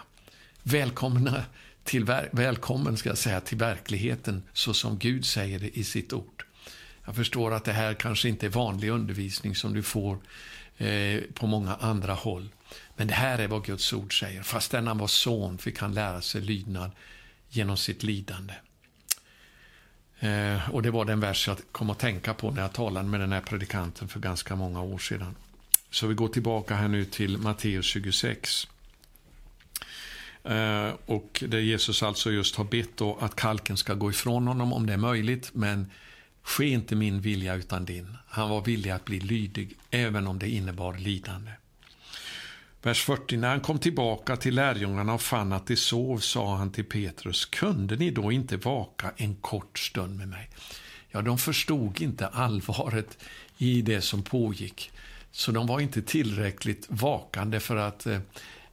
Välkomna 0.63 1.45
till, 1.83 2.05
välkommen 2.31 2.97
ska 2.97 3.09
jag 3.09 3.17
säga, 3.17 3.41
till 3.41 3.57
verkligheten 3.57 4.43
så 4.53 4.73
som 4.73 4.97
Gud 4.97 5.25
säger 5.25 5.59
det 5.59 5.77
i 5.77 5.83
sitt 5.83 6.13
ord. 6.13 6.45
Jag 7.05 7.15
förstår 7.15 7.53
att 7.53 7.63
det 7.63 7.73
här 7.73 7.93
kanske 7.93 8.29
inte 8.29 8.45
är 8.45 8.49
vanlig 8.49 8.89
undervisning 8.89 9.55
som 9.55 9.73
du 9.73 9.83
får 9.83 10.17
eh, 10.77 11.21
på 11.33 11.47
många 11.47 11.75
andra 11.75 12.13
håll. 12.13 12.49
Men 12.95 13.07
det 13.07 13.13
här 13.13 13.39
är 13.39 13.47
vad 13.47 13.65
Guds 13.65 13.93
ord 13.93 14.19
säger. 14.19 14.43
Fastän 14.43 14.87
han 14.87 14.97
var 14.97 15.07
son 15.07 15.57
fick 15.57 15.79
han 15.79 15.93
lära 15.93 16.21
sig 16.21 16.41
lydnad 16.41 16.91
genom 17.49 17.77
sitt 17.77 18.03
lidande. 18.03 18.53
Eh, 20.26 20.69
och 20.69 20.82
Det 20.82 20.91
var 20.91 21.05
den 21.05 21.19
vers 21.19 21.47
jag 21.47 21.57
kom 21.71 21.89
att 21.89 21.99
tänka 21.99 22.34
på 22.34 22.51
när 22.51 22.61
jag 22.61 22.73
talade 22.73 23.09
med 23.09 23.19
den 23.19 23.32
här 23.32 23.41
predikanten 23.41 24.07
för 24.07 24.19
ganska 24.19 24.55
många 24.55 24.82
år 24.82 24.97
sedan. 24.97 25.36
Så 25.89 26.07
vi 26.07 26.13
går 26.13 26.28
tillbaka 26.28 26.76
här 26.76 26.88
nu 26.88 27.05
till 27.05 27.38
Matteus 27.38 27.86
26. 27.86 28.67
Eh, 30.43 30.89
och 31.05 31.43
där 31.47 31.59
Jesus 31.59 32.03
alltså 32.03 32.32
just 32.32 32.55
har 32.55 32.63
bett 32.65 33.01
att 33.01 33.36
kalken 33.36 33.78
ska 33.78 33.93
gå 33.93 34.09
ifrån 34.09 34.47
honom 34.47 34.73
om 34.73 34.86
det 34.86 34.93
är 34.93 34.97
möjligt, 34.97 35.49
men 35.53 35.91
ske 36.41 36.67
inte 36.67 36.95
min 36.95 37.21
vilja 37.21 37.55
utan 37.55 37.86
din. 37.86 38.17
Han 38.28 38.49
var 38.49 38.61
villig 38.61 38.89
att 38.89 39.05
bli 39.05 39.19
lydig, 39.19 39.76
även 39.91 40.28
om 40.28 40.39
det 40.39 40.49
innebar 40.49 40.93
lidande. 40.93 41.51
Vers 42.86 43.03
40. 43.03 43.38
När 43.38 43.49
han 43.49 43.59
kom 43.59 43.79
tillbaka 43.79 44.36
till 44.36 44.55
lärjungarna 44.55 45.13
och 45.13 45.21
fann 45.21 45.53
att 45.53 45.67
de 45.67 45.75
sov 45.75 46.17
sa 46.17 46.55
han 46.55 46.71
till 46.71 46.86
Petrus, 46.86 47.45
kunde 47.45 47.95
ni 47.95 48.11
då 48.11 48.31
inte 48.31 48.57
vaka 48.57 49.11
en 49.17 49.36
kort 49.36 49.79
stund 49.79 50.17
med 50.17 50.27
mig? 50.27 50.49
Ja, 51.11 51.21
de 51.21 51.38
förstod 51.38 52.01
inte 52.01 52.27
allvaret 52.27 53.17
i 53.57 53.81
det 53.81 54.01
som 54.01 54.23
pågick, 54.23 54.91
så 55.31 55.51
de 55.51 55.67
var 55.67 55.79
inte 55.79 56.01
tillräckligt 56.01 56.86
vakande 56.89 57.59
för 57.59 57.75
att 57.75 58.05
eh, 58.05 58.19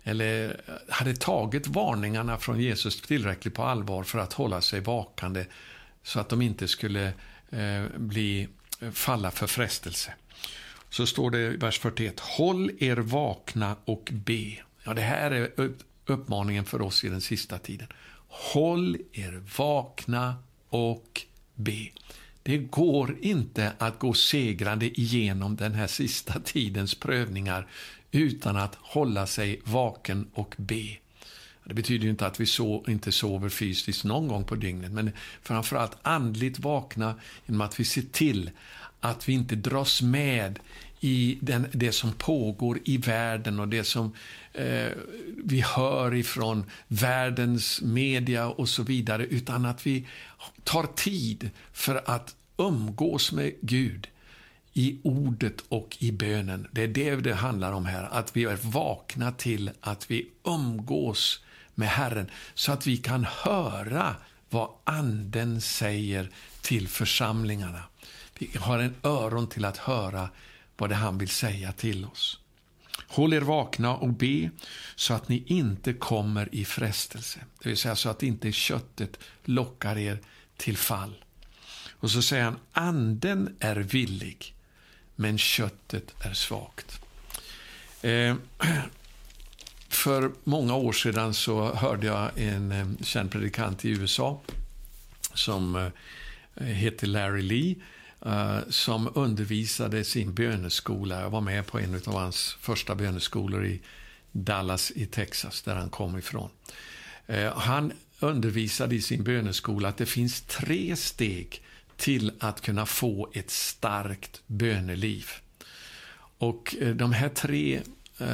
eller 0.04 0.48
eh, 0.48 0.74
hade 0.88 1.16
tagit 1.16 1.66
varningarna 1.66 2.38
från 2.38 2.60
Jesus 2.60 3.00
tillräckligt 3.00 3.54
på 3.54 3.64
allvar 3.64 4.04
för 4.04 4.18
att 4.18 4.32
hålla 4.32 4.60
sig 4.60 4.80
vakande 4.80 5.44
så 6.02 6.20
att 6.20 6.28
de 6.28 6.42
inte 6.42 6.68
skulle 6.68 7.12
eh, 7.50 7.84
bli, 7.96 8.48
eh, 8.80 8.90
falla 8.90 9.30
för 9.30 9.46
frestelse 9.46 10.14
så 10.92 11.06
står 11.06 11.30
det 11.30 11.38
i 11.38 11.56
vers 11.56 11.78
41. 11.78 12.20
Håll 12.20 12.70
er 12.78 12.96
vakna 12.96 13.76
och 13.84 14.10
be. 14.12 14.56
Ja, 14.84 14.94
det 14.94 15.02
här 15.02 15.30
är 15.30 15.70
uppmaningen 16.06 16.64
för 16.64 16.82
oss 16.82 17.04
i 17.04 17.08
den 17.08 17.20
sista 17.20 17.58
tiden. 17.58 17.86
Håll 18.28 18.96
er 19.12 19.42
vakna 19.58 20.36
och 20.68 21.22
be. 21.54 21.88
Det 22.42 22.58
går 22.58 23.16
inte 23.20 23.72
att 23.78 23.98
gå 23.98 24.14
segrande 24.14 25.00
igenom 25.00 25.56
den 25.56 25.74
här 25.74 25.86
sista 25.86 26.40
tidens 26.40 26.94
prövningar 26.94 27.66
utan 28.10 28.56
att 28.56 28.74
hålla 28.74 29.26
sig 29.26 29.60
vaken 29.64 30.30
och 30.34 30.54
be. 30.58 30.96
Det 31.64 31.74
betyder 31.74 32.08
inte 32.08 32.26
att 32.26 32.40
vi 32.40 32.46
so 32.46 32.84
inte 32.90 33.12
sover 33.12 33.48
fysiskt 33.48 34.04
någon 34.04 34.28
gång 34.28 34.44
på 34.44 34.54
dygnet, 34.54 34.92
men 34.92 35.10
framförallt 35.42 35.96
andligt 36.02 36.58
vakna 36.58 37.14
genom 37.46 37.60
att 37.60 37.80
vi 37.80 37.84
ser 37.84 38.02
till 38.02 38.50
att 39.02 39.28
vi 39.28 39.32
inte 39.32 39.56
dras 39.56 40.02
med 40.02 40.58
i 41.04 41.38
den, 41.40 41.66
det 41.72 41.92
som 41.92 42.12
pågår 42.12 42.78
i 42.84 42.96
världen 42.96 43.60
och 43.60 43.68
det 43.68 43.84
som 43.84 44.12
eh, 44.52 44.90
vi 45.44 45.60
hör 45.60 46.14
ifrån 46.14 46.64
världens 46.88 47.82
media 47.82 48.48
och 48.48 48.68
så 48.68 48.82
vidare, 48.82 49.26
utan 49.26 49.64
att 49.64 49.86
vi 49.86 50.06
tar 50.64 50.86
tid 50.96 51.50
för 51.72 52.02
att 52.04 52.34
umgås 52.56 53.32
med 53.32 53.54
Gud 53.60 54.08
i 54.72 54.98
ordet 55.02 55.60
och 55.68 55.96
i 55.98 56.12
bönen. 56.12 56.68
Det 56.70 56.82
är 56.82 56.88
det 56.88 57.16
det 57.16 57.34
handlar 57.34 57.72
om 57.72 57.86
här, 57.86 58.08
att 58.10 58.36
vi 58.36 58.44
är 58.44 58.58
vakna 58.62 59.32
till 59.32 59.70
att 59.80 60.10
vi 60.10 60.28
umgås 60.44 61.44
med 61.74 61.88
Herren 61.88 62.30
så 62.54 62.72
att 62.72 62.86
vi 62.86 62.96
kan 62.96 63.24
höra 63.24 64.16
vad 64.50 64.68
Anden 64.84 65.60
säger 65.60 66.30
till 66.60 66.88
församlingarna. 66.88 67.82
Vi 68.38 68.50
har 68.58 68.78
en 68.78 68.94
öron 69.02 69.48
till 69.48 69.64
att 69.64 69.76
höra 69.76 70.28
vad 70.76 70.90
det 70.90 70.94
han 70.94 71.18
vill 71.18 71.28
säga 71.28 71.72
till 71.72 72.04
oss. 72.04 72.38
Håll 73.08 73.32
er 73.32 73.40
vakna 73.40 73.96
och 73.96 74.12
be 74.12 74.50
så 74.96 75.14
att 75.14 75.28
ni 75.28 75.42
inte 75.46 75.92
kommer 75.92 76.54
i 76.54 76.64
frestelse. 76.64 77.40
Det 77.62 77.68
vill 77.68 77.78
säga 77.78 77.96
så 77.96 78.08
att 78.08 78.22
inte 78.22 78.52
köttet 78.52 79.18
lockar 79.44 79.98
er 79.98 80.20
till 80.56 80.76
fall. 80.76 81.24
Och 81.90 82.10
så 82.10 82.22
säger 82.22 82.44
han, 82.44 82.58
anden 82.72 83.56
är 83.60 83.76
villig, 83.76 84.54
men 85.16 85.38
köttet 85.38 86.14
är 86.24 86.34
svagt. 86.34 87.00
Eh, 88.02 88.36
för 89.88 90.32
många 90.44 90.74
år 90.74 90.92
sedan 90.92 91.34
så 91.34 91.74
hörde 91.74 92.06
jag 92.06 92.30
en 92.36 92.72
eh, 92.72 92.86
känd 93.04 93.30
predikant 93.30 93.84
i 93.84 93.88
USA 93.88 94.40
som 95.34 95.76
eh, 96.54 96.64
heter 96.64 97.06
Larry 97.06 97.42
Lee 97.42 97.76
Eh, 98.26 98.58
som 98.68 99.12
undervisade 99.14 100.04
sin 100.04 100.34
böneskola. 100.34 101.20
Jag 101.20 101.30
var 101.30 101.40
med 101.40 101.66
på 101.66 101.78
en 101.78 101.94
av 101.94 102.14
hans 102.14 102.56
första 102.60 102.94
böneskolor 102.94 103.66
i 103.66 103.80
Dallas 104.32 104.90
i 104.90 105.06
Texas, 105.06 105.62
där 105.62 105.74
han 105.74 105.90
kom 105.90 106.18
ifrån. 106.18 106.50
Eh, 107.26 107.58
han 107.58 107.92
undervisade 108.20 108.94
i 108.94 109.02
sin 109.02 109.24
böneskola 109.24 109.88
att 109.88 109.96
det 109.96 110.06
finns 110.06 110.40
tre 110.40 110.96
steg 110.96 111.62
till 111.96 112.32
att 112.40 112.60
kunna 112.60 112.86
få 112.86 113.30
ett 113.32 113.50
starkt 113.50 114.42
böneliv. 114.46 115.26
Och 116.38 116.76
eh, 116.80 116.94
de 116.94 117.12
här 117.12 117.28
tre 117.28 117.80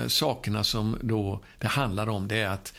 sakerna 0.07 0.65
som 0.65 0.99
då 1.03 1.45
det 1.59 1.67
handlar 1.67 2.09
om 2.09 2.29
det 2.29 2.37
är 2.37 2.49
att 2.49 2.75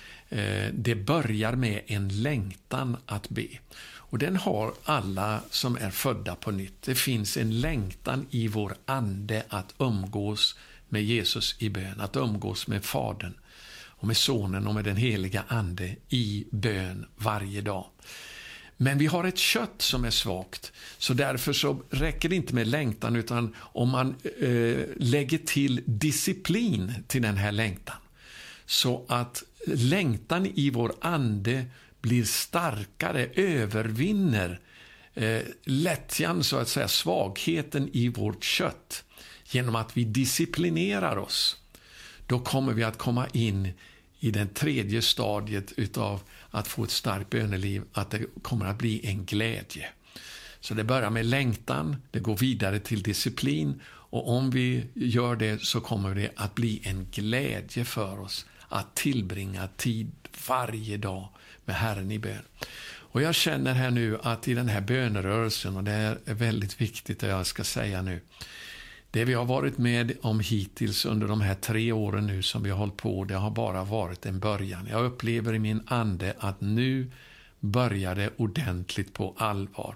det 0.74 0.96
börjar 0.96 1.56
med 1.56 1.82
en 1.88 2.22
längtan 2.22 2.98
att 3.06 3.30
be. 3.30 3.48
Och 4.10 4.20
den 4.20 4.36
har 4.36 4.74
alla 4.84 5.42
som 5.50 5.76
är 5.76 5.92
födda 5.92 6.36
på 6.36 6.52
nytt. 6.52 6.82
Det 6.82 6.96
finns 6.96 7.38
en 7.38 7.62
längtan 7.62 8.26
i 8.30 8.48
vår 8.48 8.76
ande 8.86 9.44
att 9.50 9.74
umgås 9.78 10.56
med 10.90 11.04
Jesus 11.04 11.56
i 11.60 11.70
bön, 11.70 12.02
att 12.02 12.16
umgås 12.16 12.68
med 12.68 12.86
Fadern 12.86 13.34
och 14.00 14.08
med 14.08 14.18
Sonen 14.18 14.68
och 14.68 14.76
med 14.76 14.84
den 14.84 14.98
heliga 14.98 15.44
Ande 15.48 15.96
i 16.10 16.46
bön 16.52 17.06
varje 17.16 17.62
dag. 17.62 17.86
Men 18.78 18.98
vi 18.98 19.06
har 19.06 19.24
ett 19.24 19.38
kött 19.38 19.82
som 19.82 20.06
är 20.06 20.10
svagt, 20.10 20.72
så 20.98 21.14
därför 21.14 21.54
så 21.54 21.82
räcker 21.90 22.30
det 22.30 22.36
inte 22.36 22.56
med 22.56 22.68
längtan, 22.68 23.16
utan 23.16 23.56
om 23.60 23.90
man 23.90 24.16
eh, 24.40 24.78
lägger 24.98 25.38
till 25.38 25.82
disciplin 25.86 26.94
till 27.08 27.22
den 27.22 27.38
här 27.38 27.52
längtan, 27.52 27.96
så 28.66 29.06
att 29.08 29.44
längtan 29.68 30.46
i 30.46 30.70
vår 30.70 30.94
ande 31.02 31.66
blir 32.02 32.24
starkare, 32.24 33.26
övervinner 33.34 34.60
eh, 35.14 35.42
lättjan, 35.64 36.44
så 36.44 36.58
att 36.58 36.70
säga, 36.70 36.88
svagheten 36.88 37.90
i 37.94 38.10
vårt 38.10 38.44
kött, 38.44 39.04
genom 39.46 39.76
att 39.76 39.98
vi 39.98 40.04
disciplinerar 40.04 41.18
oss, 41.18 41.58
då 42.28 42.40
kommer 42.40 42.74
vi 42.74 42.84
att 42.84 42.98
komma 42.98 43.28
in 43.34 43.72
i 44.20 44.32
det 44.32 44.46
tredje 44.46 45.02
stadiet 45.02 45.72
utav 45.78 46.22
att 46.50 46.68
få 46.68 46.84
ett 46.84 46.92
starkt 46.92 47.30
böneliv, 47.30 47.84
att 47.94 48.12
det 48.12 48.26
kommer 48.42 48.66
att 48.66 48.78
bli 48.78 49.08
en 49.08 49.26
glädje. 49.26 49.90
Så 50.60 50.74
det 50.74 50.84
börjar 50.84 51.10
med 51.10 51.26
längtan, 51.26 51.96
det 52.12 52.20
går 52.20 52.38
vidare 52.38 52.80
till 52.80 53.04
disciplin 53.04 53.82
och 53.86 54.30
om 54.30 54.52
vi 54.52 54.86
gör 54.94 55.36
det 55.36 55.62
så 55.62 55.82
kommer 55.82 56.16
det 56.16 56.32
att 56.36 56.56
bli 56.56 56.82
en 56.84 57.08
glädje 57.12 57.86
för 57.86 58.20
oss 58.20 58.46
att 58.68 58.96
tillbringa 58.96 59.68
tid 59.78 60.12
varje 60.48 60.98
dag 60.98 61.30
med 61.70 61.78
Herren 61.78 62.12
i 62.12 62.20
bön. 62.20 62.44
Och 63.12 63.22
jag 63.22 63.36
känner 63.36 63.74
här 63.74 63.92
nu 63.92 64.18
att 64.24 64.48
i 64.48 64.54
den 64.54 64.70
här 64.70 64.82
bönerörelsen, 64.82 65.78
och 65.78 65.84
det 65.84 65.92
är 65.92 66.34
väldigt 66.34 66.82
viktigt 66.82 67.20
det 67.20 67.28
jag 67.28 67.46
ska 67.46 67.64
säga 67.64 68.02
nu, 68.02 68.22
det 69.12 69.26
vi 69.26 69.34
har 69.34 69.46
varit 69.46 69.78
med 69.78 70.18
om 70.22 70.40
hittills 70.40 71.06
under 71.06 71.28
de 71.28 71.42
här 71.42 71.56
tre 71.56 71.92
åren 71.92 72.28
nu 72.28 72.42
som 72.44 72.64
vi 72.64 72.70
har 72.70 72.78
hållit 72.78 72.98
på, 72.98 73.24
det 73.24 73.36
har 73.36 73.52
bara 73.52 73.84
varit 73.84 74.26
en 74.26 74.40
början. 74.40 74.88
Jag 74.92 75.06
upplever 75.06 75.54
i 75.54 75.60
min 75.60 75.82
ande 75.88 76.34
att 76.40 76.62
nu 76.62 77.12
börjar 77.60 78.16
det 78.16 78.30
ordentligt 78.38 79.14
på 79.14 79.36
allvar. 79.38 79.96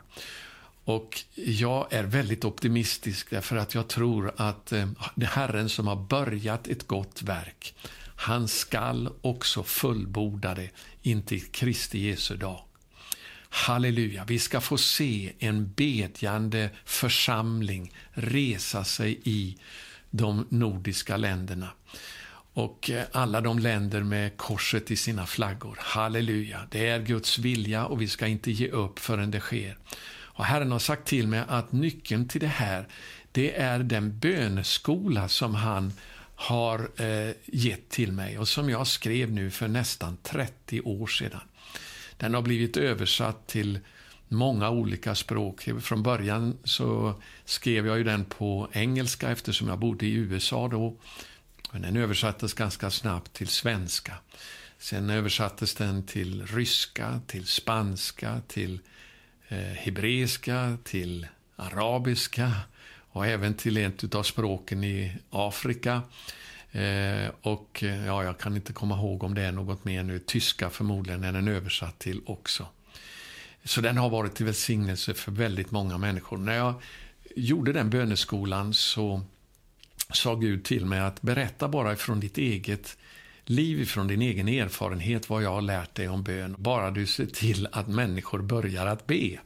Och 0.86 1.24
jag 1.36 1.94
är 1.94 2.04
väldigt 2.04 2.46
optimistisk 2.46 3.30
därför 3.30 3.56
att 3.56 3.74
jag 3.74 3.88
tror 3.88 4.34
att 4.38 4.72
eh, 4.72 4.90
det 5.16 5.26
Herren 5.26 5.70
som 5.70 5.88
har 5.88 5.96
börjat 5.96 6.68
ett 6.68 6.88
gott 6.88 7.22
verk, 7.22 7.76
han 8.24 8.48
skall 8.48 9.10
också 9.22 9.64
fullborda 9.64 10.56
det 10.56 10.70
intill 11.02 11.46
Kristi 11.52 12.00
Jesu 12.00 12.38
dag. 12.38 12.64
Halleluja, 13.50 14.26
vi 14.26 14.40
ska 14.40 14.62
få 14.62 14.78
se 14.78 15.34
en 15.40 15.74
bedjande 15.74 16.70
församling 16.86 17.92
resa 18.12 18.84
sig 18.84 19.20
i 19.24 19.58
de 20.10 20.48
nordiska 20.50 21.18
länderna. 21.18 21.70
Och 22.54 22.90
eh, 22.90 23.06
alla 23.12 23.42
de 23.42 23.60
länder 23.60 24.04
med 24.04 24.38
korset 24.38 24.92
i 24.92 24.96
sina 24.96 25.26
flaggor. 25.26 25.78
Halleluja, 25.82 26.68
det 26.72 26.88
är 26.88 27.00
Guds 27.00 27.40
vilja 27.40 27.86
och 27.86 28.02
vi 28.02 28.08
ska 28.08 28.28
inte 28.28 28.52
ge 28.52 28.70
upp 28.70 29.00
förrän 29.00 29.32
det 29.32 29.40
sker. 29.40 29.78
Och 30.14 30.46
Herren 30.46 30.72
har 30.72 30.80
sagt 30.80 31.08
till 31.08 31.28
mig 31.28 31.44
att 31.48 31.72
nyckeln 31.72 32.28
till 32.28 32.42
det 32.42 32.48
här, 32.48 32.88
det 33.32 33.56
är 33.56 33.80
den 33.80 34.20
böneskola 34.20 35.30
som 35.30 35.56
han 35.56 35.94
har 36.44 36.90
eh, 36.96 37.36
gett 37.46 37.90
till 37.90 38.12
mig 38.12 38.38
och 38.38 38.48
som 38.48 38.70
jag 38.70 38.88
skrev 38.88 39.32
nu 39.32 39.52
för 39.52 39.68
nästan 39.68 40.18
30 40.24 40.82
år 40.82 41.08
sedan. 41.08 41.42
Den 42.18 42.34
har 42.34 42.42
blivit 42.42 42.78
översatt 42.78 43.48
till 43.48 43.80
många 44.28 44.70
olika 44.70 45.16
språk. 45.16 45.70
Från 45.82 46.04
början 46.04 46.58
så 46.64 47.22
skrev 47.46 47.88
jag 47.88 47.98
ju 47.98 48.04
den 48.04 48.26
på 48.26 48.70
engelska 48.72 49.30
eftersom 49.30 49.68
jag 49.68 49.80
bodde 49.80 50.06
i 50.06 50.14
USA 50.14 50.68
då. 50.68 50.98
Men 51.72 51.82
den 51.82 51.98
översattes 51.98 52.54
ganska 52.54 52.90
snabbt 52.90 53.34
till 53.34 53.48
svenska. 53.48 54.14
Sen 54.78 55.10
översattes 55.10 55.76
den 55.76 56.06
till 56.06 56.46
ryska, 56.46 57.22
till 57.28 57.46
spanska, 57.46 58.42
till 58.48 58.80
eh, 59.48 59.58
hebreiska, 59.58 60.78
till 60.84 61.28
arabiska 61.56 62.52
och 63.14 63.28
även 63.28 63.54
till 63.54 63.78
ett 63.78 64.16
av 64.16 64.24
språken 64.24 64.84
i 64.84 65.12
Afrika. 65.30 66.02
Eh, 66.72 67.32
och 67.42 67.84
eh, 67.84 68.06
ja, 68.06 68.24
jag 68.24 68.38
kan 68.38 68.56
inte 68.56 68.74
komma 68.74 68.96
ihåg 68.96 69.24
om 69.24 69.34
det 69.34 69.42
är 69.42 69.52
något 69.52 69.86
mer 69.86 70.04
nu. 70.04 70.20
Tyska 70.20 70.70
förmodligen 70.70 71.24
är 71.24 71.32
den 71.32 71.48
översatt 71.48 72.00
till 72.00 72.22
också. 72.26 72.68
Så 73.64 73.82
den 73.82 73.98
har 73.98 74.10
varit 74.10 74.36
till 74.36 74.46
välsignelse 74.46 75.14
för 75.14 75.32
väldigt 75.32 75.72
många 75.72 75.98
människor. 75.98 76.38
När 76.38 76.56
jag 76.56 76.74
gjorde 77.36 77.74
den 77.74 77.90
böneskolan 77.90 78.74
så 78.74 79.22
sa 80.14 80.36
Gud 80.36 80.64
till 80.64 80.86
mig 80.86 81.00
att 81.00 81.22
berätta 81.22 81.68
bara 81.68 81.96
från 81.96 82.20
ditt 82.20 82.38
eget 82.38 82.98
liv, 83.46 83.86
från 83.86 84.08
din 84.08 84.22
egen 84.22 84.48
erfarenhet, 84.48 85.30
vad 85.30 85.44
jag 85.44 85.54
har 85.54 85.62
lärt 85.62 85.96
dig 85.96 86.10
om 86.10 86.24
bön. 86.24 86.56
Bara 86.58 86.92
du 86.92 87.08
ser 87.08 87.26
till 87.26 87.68
att 87.72 87.88
människor 87.88 88.42
börjar 88.42 88.86
att 88.86 89.08
be. 89.08 89.40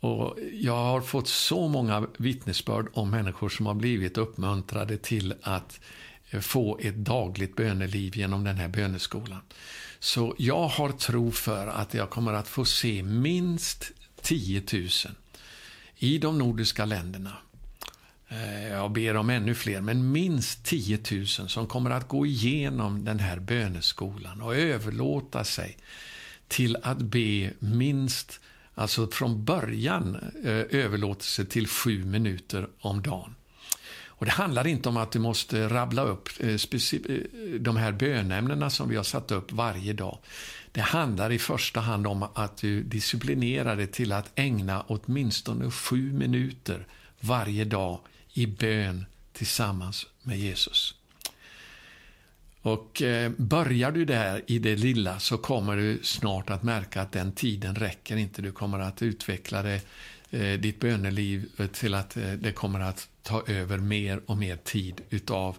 Och 0.00 0.38
jag 0.52 0.76
har 0.76 1.00
fått 1.00 1.28
så 1.28 1.68
många 1.68 2.06
vittnesbörd 2.18 2.86
om 2.92 3.10
människor 3.10 3.48
som 3.48 3.66
har 3.66 3.74
blivit 3.74 4.18
uppmuntrade 4.18 4.96
till 4.96 5.34
att 5.42 5.80
eh, 6.30 6.40
få 6.40 6.78
ett 6.78 6.96
dagligt 6.96 7.56
böneliv 7.56 8.16
genom 8.16 8.44
den 8.44 8.56
här 8.56 8.68
böneskolan. 8.68 9.40
Så 9.98 10.34
jag 10.38 10.68
har 10.68 10.92
tro 10.92 11.30
för 11.30 11.66
att 11.66 11.94
jag 11.94 12.10
kommer 12.10 12.32
att 12.32 12.48
få 12.48 12.64
se 12.64 13.02
minst 13.02 13.92
10 14.22 14.62
000 14.72 14.88
i 15.96 16.18
de 16.18 16.38
nordiska 16.38 16.84
länderna. 16.84 17.36
Eh, 18.28 18.68
jag 18.68 18.92
ber 18.92 19.16
om 19.16 19.30
ännu 19.30 19.54
fler, 19.54 19.80
men 19.80 20.12
minst 20.12 20.64
10 20.64 20.98
000 21.10 21.26
som 21.26 21.66
kommer 21.66 21.90
att 21.90 22.08
gå 22.08 22.26
igenom 22.26 23.04
den 23.04 23.18
här 23.18 23.38
böneskolan 23.38 24.42
och 24.42 24.56
överlåta 24.56 25.44
sig 25.44 25.76
till 26.48 26.76
att 26.82 26.98
be 26.98 27.52
minst, 27.58 28.40
alltså 28.74 29.06
från 29.06 29.44
början 29.44 30.14
eh, 30.44 30.50
överlåtelse 30.50 31.44
till 31.44 31.68
sju 31.68 32.04
minuter 32.04 32.68
om 32.80 33.02
dagen. 33.02 33.34
Och 34.20 34.26
Det 34.26 34.32
handlar 34.32 34.66
inte 34.66 34.88
om 34.88 34.96
att 34.96 35.12
du 35.12 35.18
måste 35.18 35.68
rabbla 35.68 36.02
upp 36.02 36.28
eh, 36.38 36.48
eh, 36.48 36.58
de 37.60 37.76
här 37.76 37.92
bönämnena 37.92 38.70
som 38.70 38.88
vi 38.88 38.96
har 38.96 39.04
satt 39.04 39.30
upp 39.30 39.52
varje 39.52 39.92
dag. 39.92 40.18
Det 40.72 40.80
handlar 40.80 41.32
i 41.32 41.38
första 41.38 41.80
hand 41.80 42.06
om 42.06 42.26
att 42.34 42.56
du 42.56 42.82
disciplinerar 42.82 43.76
dig 43.76 43.86
till 43.86 44.12
att 44.12 44.30
ägna 44.34 44.84
åtminstone 44.86 45.70
sju 45.70 46.12
minuter 46.12 46.86
varje 47.20 47.64
dag 47.64 48.00
i 48.32 48.46
bön 48.46 49.06
tillsammans 49.32 50.06
med 50.22 50.38
Jesus. 50.38 50.99
Och 52.62 53.02
eh, 53.02 53.32
Börjar 53.36 53.90
du 53.90 54.04
där 54.04 54.42
i 54.46 54.58
det 54.58 54.76
lilla 54.76 55.18
så 55.18 55.38
kommer 55.38 55.76
du 55.76 56.00
snart 56.02 56.50
att 56.50 56.62
märka 56.62 57.02
att 57.02 57.12
den 57.12 57.32
tiden 57.32 57.74
räcker 57.74 58.16
inte. 58.16 58.42
Du 58.42 58.52
kommer 58.52 58.78
att 58.78 59.02
utveckla 59.02 59.62
det, 59.62 59.80
eh, 60.30 60.60
ditt 60.60 60.80
böneliv 60.80 61.68
till 61.72 61.94
att 61.94 62.16
eh, 62.16 62.32
det 62.32 62.52
kommer 62.52 62.80
att 62.80 63.08
ta 63.22 63.42
över 63.46 63.78
mer 63.78 64.20
och 64.26 64.36
mer 64.36 64.56
tid 64.56 65.00
utav 65.10 65.56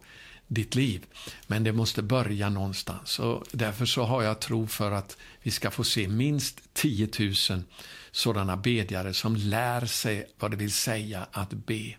ditt 0.47 0.75
liv. 0.75 1.05
Men 1.47 1.63
det 1.63 1.71
måste 1.71 2.01
börja 2.01 2.49
någonstans. 2.49 3.19
Och 3.19 3.43
därför 3.51 3.85
så 3.85 4.03
har 4.03 4.23
jag 4.23 4.39
tro 4.39 4.67
för 4.67 4.91
att 4.91 5.17
vi 5.41 5.51
ska 5.51 5.71
få 5.71 5.83
se 5.83 6.07
minst 6.07 6.73
10 6.73 7.09
000 7.19 7.63
sådana 8.11 8.57
bedjare 8.57 9.13
som 9.13 9.35
lär 9.35 9.85
sig 9.85 10.27
vad 10.39 10.51
det 10.51 10.57
vill 10.57 10.71
säga 10.71 11.27
att 11.31 11.53
be. 11.53 11.95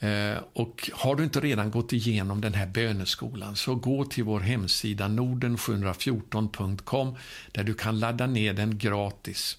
Eh, 0.00 0.38
och 0.52 0.90
har 0.92 1.16
du 1.16 1.24
inte 1.24 1.40
redan 1.40 1.70
gått 1.70 1.92
igenom 1.92 2.40
den 2.40 2.54
här 2.54 2.66
böneskolan 2.66 3.56
så 3.56 3.74
gå 3.74 4.04
till 4.04 4.24
vår 4.24 4.40
hemsida 4.40 5.08
norden714.com 5.08 7.16
där 7.52 7.64
du 7.64 7.74
kan 7.74 7.98
ladda 7.98 8.26
ner 8.26 8.52
den 8.52 8.78
gratis. 8.78 9.58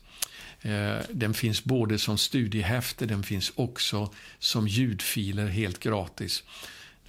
Eh, 0.62 0.98
den 1.12 1.34
finns 1.34 1.64
både 1.64 2.00
som 2.00 2.18
studiehäfte, 2.18 3.06
den 3.06 3.24
finns 3.24 3.52
också 3.56 4.14
som 4.40 4.68
ljudfiler 4.68 5.48
helt 5.48 5.80
gratis. 5.80 6.44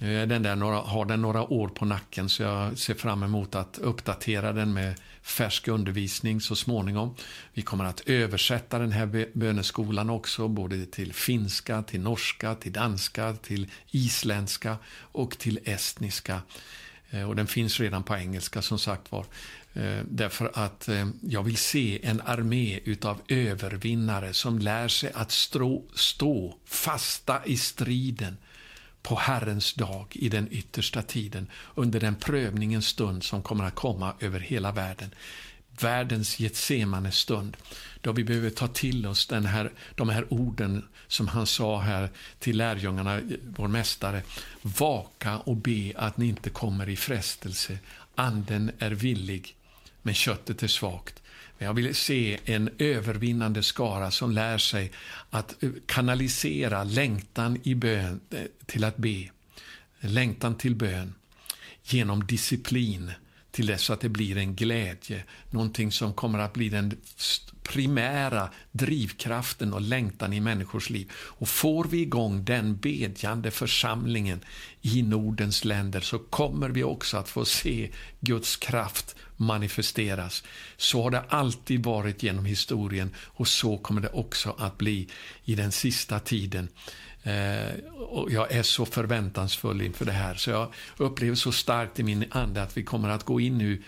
Den 0.01 0.43
där 0.43 0.55
några, 0.55 0.75
har 0.75 1.05
den 1.05 1.21
några 1.21 1.53
år 1.53 1.67
på 1.67 1.85
nacken 1.85 2.29
så 2.29 2.43
jag 2.43 2.77
ser 2.77 2.93
fram 2.93 3.23
emot 3.23 3.55
att 3.55 3.77
uppdatera 3.77 4.53
den 4.53 4.73
med 4.73 4.95
färsk 5.21 5.67
undervisning 5.67 6.41
så 6.41 6.55
småningom. 6.55 7.15
Vi 7.53 7.61
kommer 7.61 7.85
att 7.85 8.01
översätta 8.05 8.79
den 8.79 8.91
här 8.91 9.27
böneskolan 9.33 10.09
också, 10.09 10.47
både 10.47 10.85
till 10.85 11.13
finska, 11.13 11.83
till 11.83 12.01
norska, 12.01 12.55
till 12.55 12.71
danska, 12.71 13.33
till 13.33 13.71
isländska 13.91 14.77
och 14.99 15.37
till 15.37 15.59
estniska. 15.63 16.41
Eh, 17.09 17.29
och 17.29 17.35
den 17.35 17.47
finns 17.47 17.79
redan 17.79 18.03
på 18.03 18.15
engelska 18.15 18.61
som 18.61 18.79
sagt 18.79 19.11
var. 19.11 19.25
Eh, 19.73 19.99
därför 20.05 20.51
att 20.53 20.87
eh, 20.87 21.07
jag 21.21 21.43
vill 21.43 21.57
se 21.57 22.05
en 22.05 22.21
armé 22.21 22.79
utav 22.83 23.21
övervinnare 23.27 24.33
som 24.33 24.59
lär 24.59 24.87
sig 24.87 25.11
att 25.13 25.31
stå 25.95 26.55
fasta 26.65 27.45
i 27.45 27.57
striden 27.57 28.37
på 29.01 29.15
Herrens 29.15 29.73
dag 29.73 30.05
i 30.11 30.29
den 30.29 30.47
yttersta 30.51 31.01
tiden, 31.01 31.47
under 31.75 31.99
den 31.99 32.15
prövningens 32.15 32.87
stund 32.87 33.23
som 33.23 33.41
kommer 33.43 33.63
att 33.63 33.75
komma 33.75 34.13
över 34.19 34.39
hela 34.39 34.71
världen. 34.71 35.09
Världens 35.79 36.39
Getsemane 36.39 37.11
stund, 37.11 37.57
då 38.01 38.11
vi 38.11 38.23
behöver 38.23 38.49
ta 38.49 38.67
till 38.67 39.07
oss 39.07 39.27
den 39.27 39.45
här, 39.45 39.71
de 39.95 40.09
här 40.09 40.33
orden 40.33 40.85
som 41.07 41.27
han 41.27 41.47
sa 41.47 41.79
här 41.79 42.09
till 42.39 42.57
lärjungarna, 42.57 43.21
vår 43.57 43.67
mästare. 43.67 44.21
Vaka 44.61 45.37
och 45.37 45.55
be 45.55 45.93
att 45.95 46.17
ni 46.17 46.27
inte 46.27 46.49
kommer 46.49 46.89
i 46.89 46.95
frestelse. 46.95 47.77
Anden 48.15 48.71
är 48.79 48.91
villig, 48.91 49.55
men 50.01 50.13
köttet 50.13 50.63
är 50.63 50.67
svagt. 50.67 51.21
Jag 51.57 51.73
vill 51.73 51.95
se 51.95 52.39
en 52.45 52.69
övervinnande 52.77 53.63
skara 53.63 54.11
som 54.11 54.31
lär 54.31 54.57
sig 54.57 54.91
att 55.29 55.63
eh, 55.63 55.69
kanalisera 55.85 56.83
längtan 56.83 57.59
i 57.63 57.75
bön 57.75 58.19
eh, 58.29 58.39
till 58.65 58.83
att 58.83 58.97
be. 58.97 59.29
Längtan 59.99 60.57
till 60.57 60.75
bön 60.75 61.13
genom 61.83 62.27
disciplin 62.27 63.11
till 63.51 63.65
dess 63.67 63.89
att 63.89 64.01
det 64.01 64.09
blir 64.09 64.37
en 64.37 64.55
glädje. 64.55 65.23
Någonting 65.49 65.91
som 65.91 66.13
kommer 66.13 66.39
att 66.39 66.53
bli 66.53 66.69
den 66.69 66.97
primära 67.63 68.49
drivkraften 68.71 69.73
och 69.73 69.81
längtan 69.81 70.33
i 70.33 70.39
människors 70.39 70.89
liv. 70.89 71.11
Och 71.13 71.49
får 71.49 71.85
vi 71.85 72.01
igång 72.01 72.45
den 72.45 72.77
bedjande 72.77 73.51
församlingen 73.51 74.39
i 74.81 75.01
Nordens 75.01 75.65
länder 75.65 76.01
så 76.01 76.19
kommer 76.19 76.69
vi 76.69 76.83
också 76.83 77.17
att 77.17 77.29
få 77.29 77.45
se 77.45 77.89
Guds 78.19 78.57
kraft 78.57 79.15
manifesteras. 79.41 80.43
Så 80.77 81.03
har 81.03 81.11
det 81.11 81.23
alltid 81.29 81.83
varit 81.83 82.23
genom 82.23 82.45
historien 82.45 83.15
och 83.17 83.47
så 83.47 83.77
kommer 83.77 84.01
det 84.01 84.09
också 84.09 84.55
att 84.57 84.77
bli 84.77 85.07
i 85.45 85.55
den 85.55 85.71
sista 85.71 86.19
tiden. 86.19 86.67
Eh, 87.23 87.93
och 87.99 88.31
jag 88.31 88.51
är 88.51 88.63
så 88.63 88.85
förväntansfull 88.85 89.81
inför 89.81 90.05
det 90.05 90.11
här, 90.11 90.35
så 90.35 90.49
jag 90.49 90.73
upplever 90.97 91.35
så 91.35 91.51
starkt 91.51 91.99
i 91.99 92.03
min 92.03 92.25
ande 92.31 92.63
att 92.63 92.77
vi 92.77 92.83
kommer 92.83 93.09
att 93.09 93.23
gå 93.23 93.39
in 93.39 93.57
nu 93.57 93.83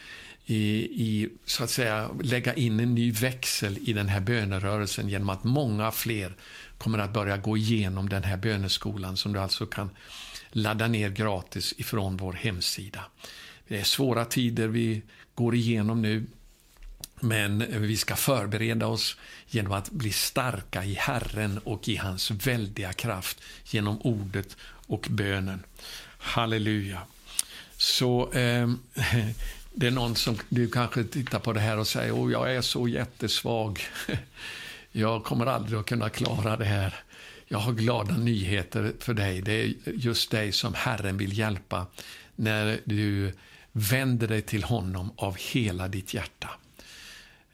i, 0.46 0.64
i, 0.84 1.30
så 1.46 1.64
att 1.64 1.70
säga, 1.70 2.10
lägga 2.22 2.54
in 2.54 2.80
en 2.80 2.96
ny 2.96 3.12
växel 3.12 3.78
i 3.82 3.94
den 3.94 4.10
här 4.10 4.20
bönerörelsen 4.20 5.10
genom 5.10 5.30
att 5.30 5.44
många 5.44 5.92
fler 5.92 6.34
kommer 6.78 7.00
att 7.00 7.14
börja 7.14 7.38
gå 7.38 7.58
igenom 7.58 8.10
den 8.10 8.24
här 8.24 8.38
böneskolan 8.38 9.18
som 9.18 9.34
du 9.34 9.40
alltså 9.40 9.66
kan 9.66 9.90
ladda 10.52 10.88
ner 10.88 11.10
gratis 11.10 11.74
ifrån 11.78 12.18
vår 12.18 12.34
hemsida. 12.34 13.06
Det 13.68 13.80
är 13.80 13.84
svåra 13.84 14.26
tider 14.26 14.68
vi 14.68 15.02
går 15.36 15.56
igenom 15.56 16.02
nu. 16.02 16.26
Men 17.20 17.66
vi 17.82 17.98
ska 17.98 18.16
förbereda 18.16 18.88
oss 18.88 19.18
genom 19.48 19.72
att 19.72 19.92
bli 19.92 20.12
starka 20.12 20.86
i 20.86 20.94
Herren 20.94 21.58
och 21.58 21.90
i 21.90 21.96
hans 21.96 22.32
väldiga 22.32 22.94
kraft 22.94 23.42
genom 23.66 24.02
ordet 24.02 24.58
och 24.88 25.08
bönen. 25.10 25.64
Halleluja. 26.18 27.02
Så 27.78 28.32
eh, 28.32 28.72
det 29.74 29.88
är 29.88 29.92
någon 29.92 30.16
som 30.16 30.38
du 30.50 30.70
kanske 30.70 31.04
tittar 31.04 31.40
på 31.40 31.54
det 31.54 31.60
här 31.60 31.78
och 31.78 31.88
säger 31.88 32.14
oh, 32.14 32.32
jag 32.32 32.56
är 32.56 32.62
så 32.62 32.88
jättesvag. 32.88 33.82
Jag 34.96 35.24
kommer 35.24 35.46
aldrig 35.46 35.80
att 35.80 35.86
kunna 35.86 36.10
klara 36.10 36.58
det 36.58 36.66
här. 36.66 36.96
Jag 37.48 37.58
har 37.58 37.74
glada 37.74 38.18
nyheter 38.18 38.94
för 39.00 39.14
dig. 39.14 39.42
Det 39.42 39.52
är 39.52 39.74
just 39.86 40.32
dig 40.32 40.52
som 40.52 40.74
Herren 40.74 41.18
vill 41.18 41.38
hjälpa 41.38 41.86
när 42.36 42.80
du 42.84 43.34
vänder 43.74 44.28
dig 44.28 44.42
till 44.42 44.64
honom 44.64 45.12
av 45.16 45.38
hela 45.38 45.88
ditt 45.88 46.14
hjärta. 46.14 46.50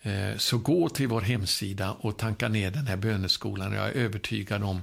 Eh, 0.01 0.37
så 0.37 0.57
gå 0.57 0.89
till 0.89 1.07
vår 1.07 1.21
hemsida 1.21 1.91
och 1.91 2.17
tanka 2.17 2.47
ner 2.47 2.71
den 2.71 2.87
här 2.87 2.97
böneskolan. 2.97 3.73
Jag 3.73 3.87
är 3.87 3.91
övertygad 3.91 4.63
om 4.63 4.81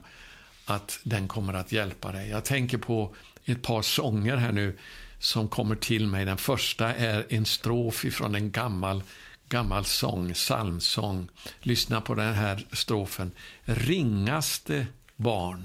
att 0.64 1.00
den 1.02 1.28
kommer 1.28 1.54
att 1.54 1.72
hjälpa 1.72 2.12
dig. 2.12 2.28
Jag 2.28 2.44
tänker 2.44 2.78
på 2.78 3.14
ett 3.44 3.62
par 3.62 3.82
sånger 3.82 4.36
här 4.36 4.52
nu 4.52 4.78
som 5.18 5.48
kommer 5.48 5.76
till 5.76 6.06
mig. 6.06 6.24
Den 6.24 6.36
första 6.36 6.94
är 6.94 7.26
en 7.28 7.46
strof 7.46 8.04
ifrån 8.04 8.34
en 8.34 8.50
gammal, 8.50 9.02
gammal 9.48 9.84
sång, 9.84 10.32
psalmsång. 10.32 11.28
Lyssna 11.60 12.00
på 12.00 12.14
den 12.14 12.34
här 12.34 12.66
strofen. 12.72 13.32
Ringaste 13.64 14.86
barn 15.16 15.64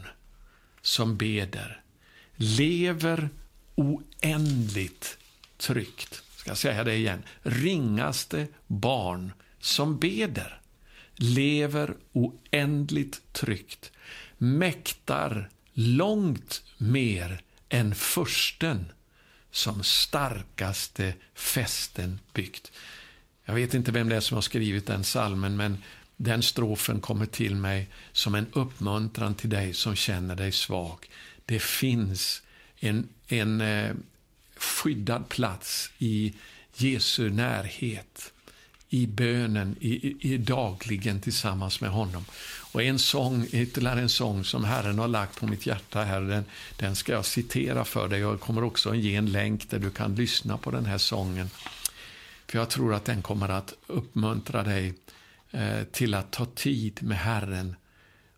som 0.82 1.18
beder 1.18 1.82
lever 2.42 3.30
oändligt 3.76 5.18
tryggt. 5.62 6.24
Ska 6.36 6.50
jag 6.50 6.58
säga 6.58 6.84
det 6.84 6.96
igen. 6.96 7.24
Ringaste 7.42 8.48
barn 8.68 9.32
som 9.60 9.98
beder 10.00 10.62
lever 11.16 11.96
oändligt 12.12 13.34
tryggt, 13.34 13.92
mäktar 14.38 15.50
långt 15.74 16.64
mer 16.78 17.42
än 17.70 17.96
försten 17.96 18.86
som 19.52 19.84
starkaste 19.84 21.14
fästen 21.34 22.20
byggt. 22.34 22.72
Jag 23.46 23.54
vet 23.54 23.74
inte 23.74 23.92
vem 23.92 24.10
det 24.10 24.16
är 24.16 24.20
som 24.20 24.36
har 24.36 24.42
skrivit 24.42 24.88
den 24.88 25.04
salmen, 25.04 25.58
men 25.58 25.78
den 26.18 26.42
strofen 26.42 27.00
kommer 27.02 27.26
till 27.26 27.56
mig 27.56 27.90
som 28.12 28.36
en 28.36 28.48
uppmuntran 28.54 29.36
till 29.36 29.50
dig 29.50 29.74
som 29.74 29.96
känner 29.96 30.36
dig 30.36 30.52
svag. 30.52 31.10
Det 31.46 31.62
finns 31.62 32.44
en, 32.80 33.10
en, 33.28 33.62
eh, 33.62 33.92
skyddad 34.62 35.30
plats 35.30 35.92
i 35.98 36.34
Jesu 36.76 37.30
närhet, 37.30 38.34
i 38.90 39.08
bönen, 39.08 39.76
i, 39.80 40.08
i, 40.08 40.34
i 40.34 40.38
dagligen 40.38 41.22
tillsammans 41.22 41.82
med 41.82 41.90
honom. 41.90 42.26
Och 42.72 42.84
en 42.84 43.00
sång, 43.00 43.48
ytterligare 43.52 44.02
en 44.02 44.10
sång 44.10 44.44
som 44.44 44.64
Herren 44.64 45.00
har 45.00 45.08
lagt 45.08 45.40
på 45.40 45.48
mitt 45.48 45.66
hjärta 45.66 46.04
här, 46.04 46.22
den, 46.22 46.46
den 46.78 46.96
ska 46.96 47.12
jag 47.12 47.26
citera 47.26 47.86
för 47.86 48.08
dig. 48.08 48.20
Jag 48.20 48.40
kommer 48.40 48.64
också 48.64 48.96
ge 48.96 49.16
en 49.16 49.32
länk 49.32 49.70
där 49.70 49.80
du 49.80 49.90
kan 49.90 50.16
lyssna 50.16 50.58
på 50.58 50.72
den 50.72 50.86
här 50.86 50.98
sången. 50.98 51.50
För 52.48 52.58
jag 52.58 52.70
tror 52.70 52.94
att 52.94 53.06
den 53.06 53.22
kommer 53.22 53.50
att 53.50 53.74
uppmuntra 53.88 54.64
dig 54.64 54.94
eh, 55.52 55.84
till 55.92 56.14
att 56.14 56.32
ta 56.32 56.46
tid 56.46 57.04
med 57.04 57.18
Herren 57.18 57.76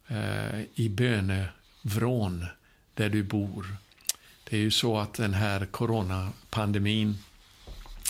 eh, 0.07 0.61
i 0.75 0.89
bönevrån 0.89 2.45
där 2.93 3.09
du 3.09 3.23
bor. 3.23 3.82
Det 4.49 4.55
är 4.57 4.61
ju 4.61 4.71
så 4.71 4.97
att 4.97 5.13
den 5.13 5.33
här 5.33 5.65
coronapandemin, 5.65 7.17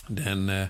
den 0.07 0.49
eh, 0.49 0.67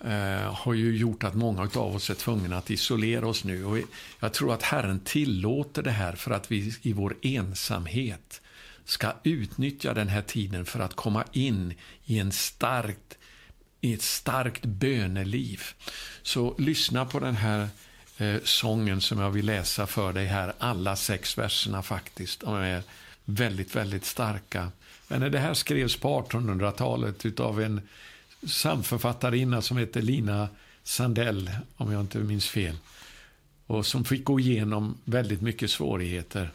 eh, 0.00 0.54
har 0.54 0.74
ju 0.74 0.96
gjort 0.96 1.24
att 1.24 1.34
många 1.34 1.62
av 1.62 1.96
oss 1.96 2.10
är 2.10 2.14
tvungna 2.14 2.56
att 2.56 2.70
isolera 2.70 3.28
oss 3.28 3.44
nu. 3.44 3.64
Och 3.64 3.78
jag 4.20 4.32
tror 4.32 4.54
att 4.54 4.62
Herren 4.62 5.00
tillåter 5.00 5.82
det 5.82 5.90
här 5.90 6.12
för 6.12 6.30
att 6.30 6.52
vi 6.52 6.74
i 6.82 6.92
vår 6.92 7.16
ensamhet 7.22 8.40
ska 8.84 9.12
utnyttja 9.22 9.94
den 9.94 10.08
här 10.08 10.22
tiden 10.22 10.66
för 10.66 10.80
att 10.80 10.94
komma 10.94 11.24
in 11.32 11.74
i, 12.04 12.18
en 12.18 12.32
starkt, 12.32 13.18
i 13.80 13.94
ett 13.94 14.02
starkt 14.02 14.64
böneliv. 14.64 15.62
Så 16.22 16.54
lyssna 16.58 17.04
på 17.04 17.20
den 17.20 17.36
här 17.36 17.68
eh, 18.18 18.36
sången 18.44 19.00
som 19.00 19.18
jag 19.18 19.30
vill 19.30 19.46
läsa 19.46 19.86
för 19.86 20.12
dig 20.12 20.26
här. 20.26 20.52
Alla 20.58 20.96
sex 20.96 21.38
verserna 21.38 21.82
faktiskt. 21.82 22.40
De 22.40 22.54
är 22.54 22.82
väldigt, 23.24 23.76
väldigt 23.76 24.04
starka. 24.04 24.70
Men 25.08 25.32
det 25.32 25.38
här 25.38 25.54
skrevs 25.54 25.96
på 25.96 26.22
1800-talet 26.22 27.40
av 27.40 27.62
en 27.62 27.80
samförfattarinna 28.46 29.62
som 29.62 29.76
heter 29.76 30.02
Lina 30.02 30.48
Sandell, 30.82 31.50
om 31.76 31.92
jag 31.92 32.00
inte 32.00 32.18
minns 32.18 32.48
fel. 32.48 32.76
Och 33.66 33.86
som 33.86 34.04
fick 34.04 34.24
gå 34.24 34.40
igenom 34.40 34.98
väldigt 35.04 35.40
mycket 35.40 35.70
svårigheter. 35.70 36.50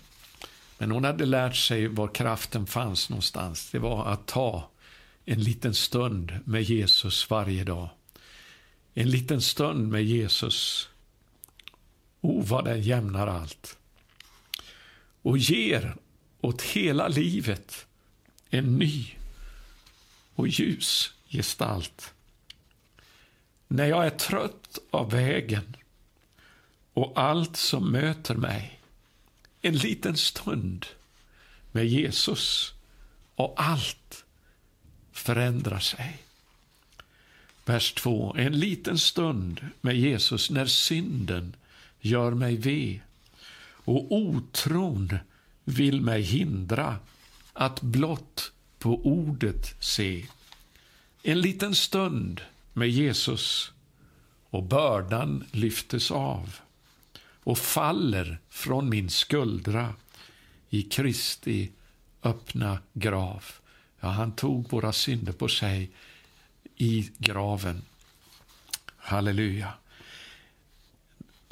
Men 0.77 0.91
hon 0.91 1.03
hade 1.03 1.25
lärt 1.25 1.55
sig 1.55 1.87
var 1.87 2.07
kraften 2.07 2.67
fanns 2.67 3.09
någonstans. 3.09 3.69
Det 3.71 3.79
var 3.79 4.05
att 4.05 4.25
ta 4.25 4.69
en 5.25 5.43
liten 5.43 5.73
stund 5.73 6.39
med 6.45 6.63
Jesus 6.63 7.29
varje 7.29 7.63
dag. 7.63 7.89
En 8.93 9.09
liten 9.09 9.41
stund 9.41 9.87
med 9.87 10.03
Jesus. 10.03 10.89
O, 12.21 12.41
vad 12.41 12.65
den 12.65 12.81
jämnar 12.81 13.27
allt. 13.27 13.77
Och 15.21 15.37
ger 15.37 15.95
åt 16.41 16.61
hela 16.61 17.07
livet 17.07 17.85
en 18.51 18.79
ny 18.79 19.05
och 20.35 20.47
ljus 20.47 21.13
gestalt. 21.29 22.13
När 23.67 23.85
jag 23.85 24.05
är 24.05 24.09
trött 24.09 24.79
av 24.91 25.11
vägen 25.11 25.75
och 26.93 27.13
allt 27.15 27.57
som 27.57 27.91
möter 27.91 28.35
mig, 28.35 28.79
en 29.61 29.75
liten 29.75 30.17
stund 30.17 30.85
med 31.71 31.87
Jesus 31.87 32.73
och 33.35 33.53
allt 33.57 34.25
förändrar 35.11 35.79
sig. 35.79 36.17
Vers 37.65 37.93
2. 37.93 38.35
En 38.37 38.59
liten 38.59 38.97
stund 38.97 39.65
med 39.81 39.95
Jesus 39.95 40.49
när 40.49 40.65
synden 40.65 41.55
gör 41.99 42.31
mig 42.31 42.55
ve 42.55 43.01
och 43.83 44.11
otron 44.11 45.17
vill 45.63 46.01
mig 46.01 46.21
hindra 46.21 46.99
att 47.53 47.81
blott 47.81 48.51
på 48.79 49.05
ordet 49.05 49.75
se. 49.79 50.25
En 51.23 51.41
liten 51.41 51.75
stund 51.75 52.41
med 52.73 52.89
Jesus 52.89 53.71
och 54.49 54.63
bördan 54.63 55.43
lyftes 55.51 56.11
av 56.11 56.55
och 57.43 57.57
faller 57.57 58.39
från 58.49 58.89
min 58.89 59.09
skuldra 59.09 59.93
i 60.69 60.83
Kristi 60.83 61.71
öppna 62.23 62.79
grav. 62.93 63.45
Ja, 63.99 64.09
han 64.09 64.31
tog 64.31 64.71
våra 64.71 64.93
synder 64.93 65.33
på 65.33 65.47
sig 65.47 65.91
i 66.75 67.11
graven. 67.17 67.81
Halleluja. 68.97 69.73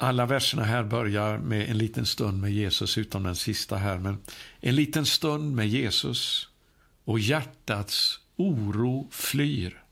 Alla 0.02 0.26
verserna 0.26 0.64
här 0.64 0.82
börjar 0.84 1.38
med 1.38 1.70
en 1.70 1.78
liten 1.78 2.06
stund 2.06 2.40
med 2.40 2.52
Jesus, 2.52 2.98
utom 2.98 3.22
den 3.22 3.36
sista 3.36 3.76
här. 3.76 3.98
Men 3.98 4.18
en 4.60 4.74
liten 4.74 5.06
stund 5.06 5.54
med 5.54 5.68
Jesus 5.68 6.48
och 7.04 7.18
hjärtats 7.18 8.20
oro 8.36 9.08
flyr. 9.10 9.82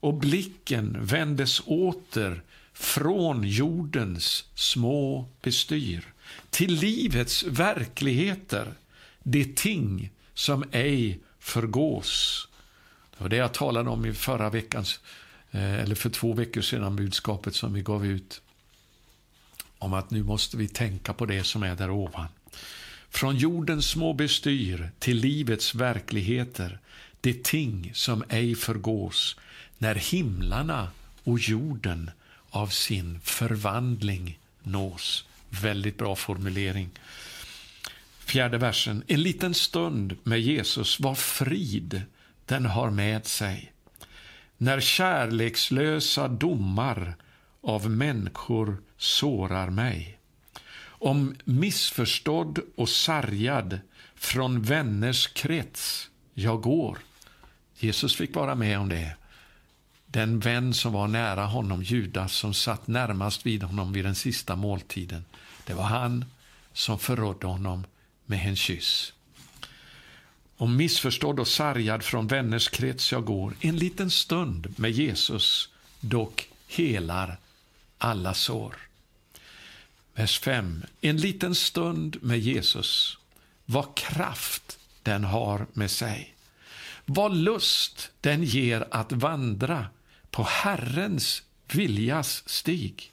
Och 0.00 0.14
blicken 0.14 0.96
vändes 1.00 1.60
åter 1.66 2.42
från 2.72 3.44
jordens 3.44 4.44
små 4.54 5.28
bestyr 5.42 6.12
till 6.50 6.74
livets 6.74 7.44
verkligheter, 7.44 8.74
de 9.22 9.44
ting 9.44 10.10
som 10.34 10.64
ej 10.72 11.20
förgås. 11.38 12.48
Det 13.10 13.22
var 13.22 13.28
det 13.28 13.36
jag 13.36 13.54
talade 13.54 13.90
om 13.90 14.06
i 14.06 14.14
förra 14.14 14.50
veckans, 14.50 15.00
eh, 15.50 15.74
eller 15.74 15.94
för 15.94 16.10
två 16.10 16.32
veckor 16.32 16.60
sedan, 16.60 16.96
budskapet 16.96 17.54
som 17.54 17.72
vi 17.72 17.82
gav 17.82 18.06
ut. 18.06 18.42
Om 19.80 19.94
att 19.94 20.10
nu 20.10 20.22
måste 20.22 20.56
vi 20.56 20.68
tänka 20.68 21.12
på 21.12 21.26
det 21.26 21.44
som 21.44 21.62
är 21.62 21.74
där 21.74 21.90
ovan. 21.90 22.26
Från 23.10 23.36
jordens 23.36 23.86
små 23.86 24.12
bestyr 24.12 24.90
till 24.98 25.16
livets 25.16 25.74
verkligheter, 25.74 26.78
de 27.20 27.34
ting 27.34 27.90
som 27.94 28.24
ej 28.28 28.54
förgås, 28.54 29.36
när 29.78 29.94
himlarna 29.94 30.88
och 31.24 31.38
jorden 31.38 32.10
av 32.50 32.66
sin 32.66 33.20
förvandling 33.20 34.38
nås. 34.62 35.24
Väldigt 35.48 35.98
bra 35.98 36.16
formulering. 36.16 36.90
Fjärde 38.18 38.58
versen. 38.58 39.02
En 39.06 39.22
liten 39.22 39.54
stund 39.54 40.16
med 40.22 40.40
Jesus 40.40 41.00
var 41.00 41.14
frid 41.14 42.02
den 42.46 42.66
har 42.66 42.90
med 42.90 43.26
sig. 43.26 43.72
När 44.56 44.80
kärlekslösa 44.80 46.28
domar 46.28 47.14
av 47.62 47.90
människor 47.90 48.82
sårar 48.96 49.70
mig. 49.70 50.18
Om 50.82 51.34
missförstådd 51.44 52.58
och 52.76 52.88
sargad 52.88 53.80
från 54.14 54.62
vänners 54.62 55.26
krets 55.26 56.10
jag 56.34 56.62
går. 56.62 56.98
Jesus 57.78 58.16
fick 58.16 58.34
vara 58.34 58.54
med 58.54 58.78
om 58.78 58.88
det. 58.88 59.16
Den 60.06 60.40
vän 60.40 60.74
som 60.74 60.92
var 60.92 61.08
nära 61.08 61.46
honom, 61.46 61.82
Judas, 61.82 62.32
som 62.32 62.54
satt 62.54 62.86
närmast 62.86 63.46
vid 63.46 63.62
honom 63.62 63.92
vid 63.92 64.04
den 64.04 64.14
sista 64.14 64.56
måltiden. 64.56 65.24
Det 65.66 65.74
var 65.74 65.84
han 65.84 66.24
som 66.72 66.98
förrådde 66.98 67.46
honom 67.46 67.84
med 68.26 68.48
en 68.48 68.56
kyss. 68.56 69.12
Om 70.56 70.76
missförstådd 70.76 71.40
och 71.40 71.48
sargad 71.48 72.02
från 72.02 72.26
vänners 72.26 72.68
krets 72.68 73.12
jag 73.12 73.24
går, 73.24 73.54
en 73.60 73.76
liten 73.76 74.10
stund 74.10 74.74
med 74.76 74.90
Jesus, 74.90 75.68
dock 76.00 76.48
helar 76.68 77.38
alla 78.00 78.34
sår. 78.34 78.76
Vers 80.14 80.38
5. 80.38 80.84
En 81.00 81.16
liten 81.16 81.54
stund 81.54 82.16
med 82.22 82.38
Jesus, 82.38 83.18
vad 83.64 83.96
kraft 83.96 84.78
den 85.02 85.24
har 85.24 85.66
med 85.72 85.90
sig. 85.90 86.34
Vad 87.04 87.36
lust 87.36 88.10
den 88.20 88.44
ger 88.44 88.86
att 88.90 89.12
vandra 89.12 89.86
på 90.30 90.42
Herrens 90.42 91.42
viljas 91.72 92.48
stig. 92.48 93.12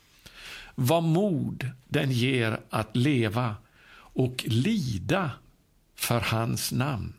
Vad 0.76 1.04
mod 1.04 1.70
den 1.88 2.12
ger 2.12 2.60
att 2.70 2.96
leva 2.96 3.56
och 3.94 4.44
lida 4.48 5.32
för 5.96 6.20
hans 6.20 6.72
namn. 6.72 7.14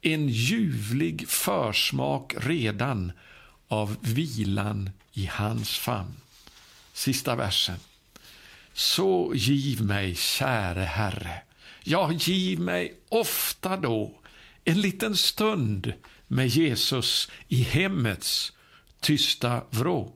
En 0.00 0.28
ljuvlig 0.28 1.28
försmak 1.28 2.34
redan 2.38 3.12
av 3.68 3.96
vilan 4.00 4.90
i 5.12 5.26
hans 5.26 5.70
famn. 5.78 6.14
Sista 6.96 7.34
versen. 7.34 7.76
Så 8.72 9.32
giv 9.34 9.82
mig, 9.82 10.14
käre 10.14 10.80
Herre, 10.80 11.42
ja, 11.84 12.12
giv 12.12 12.60
mig 12.60 12.94
ofta 13.08 13.76
då 13.76 14.20
en 14.64 14.80
liten 14.80 15.16
stund 15.16 15.92
med 16.26 16.48
Jesus 16.48 17.30
i 17.48 17.62
hemmets 17.62 18.52
tysta 19.00 19.62
vrå. 19.70 20.12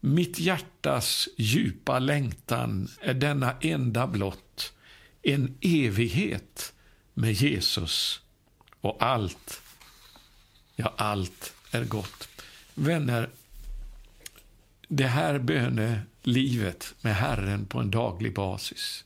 Mitt 0.00 0.38
hjärtas 0.38 1.28
djupa 1.36 1.98
längtan 1.98 2.88
är 3.00 3.14
denna 3.14 3.56
enda 3.60 4.06
blott, 4.06 4.72
en 5.22 5.58
evighet 5.60 6.72
med 7.14 7.32
Jesus 7.32 8.20
och 8.80 8.96
allt, 9.02 9.60
ja, 10.76 10.94
allt 10.96 11.52
är 11.70 11.84
gott. 11.84 12.28
Vänner, 12.74 13.30
det 14.88 15.06
här 15.06 15.38
bönelivet 15.38 16.94
med 17.00 17.16
Herren 17.16 17.66
på 17.66 17.78
en 17.78 17.90
daglig 17.90 18.34
basis, 18.34 19.04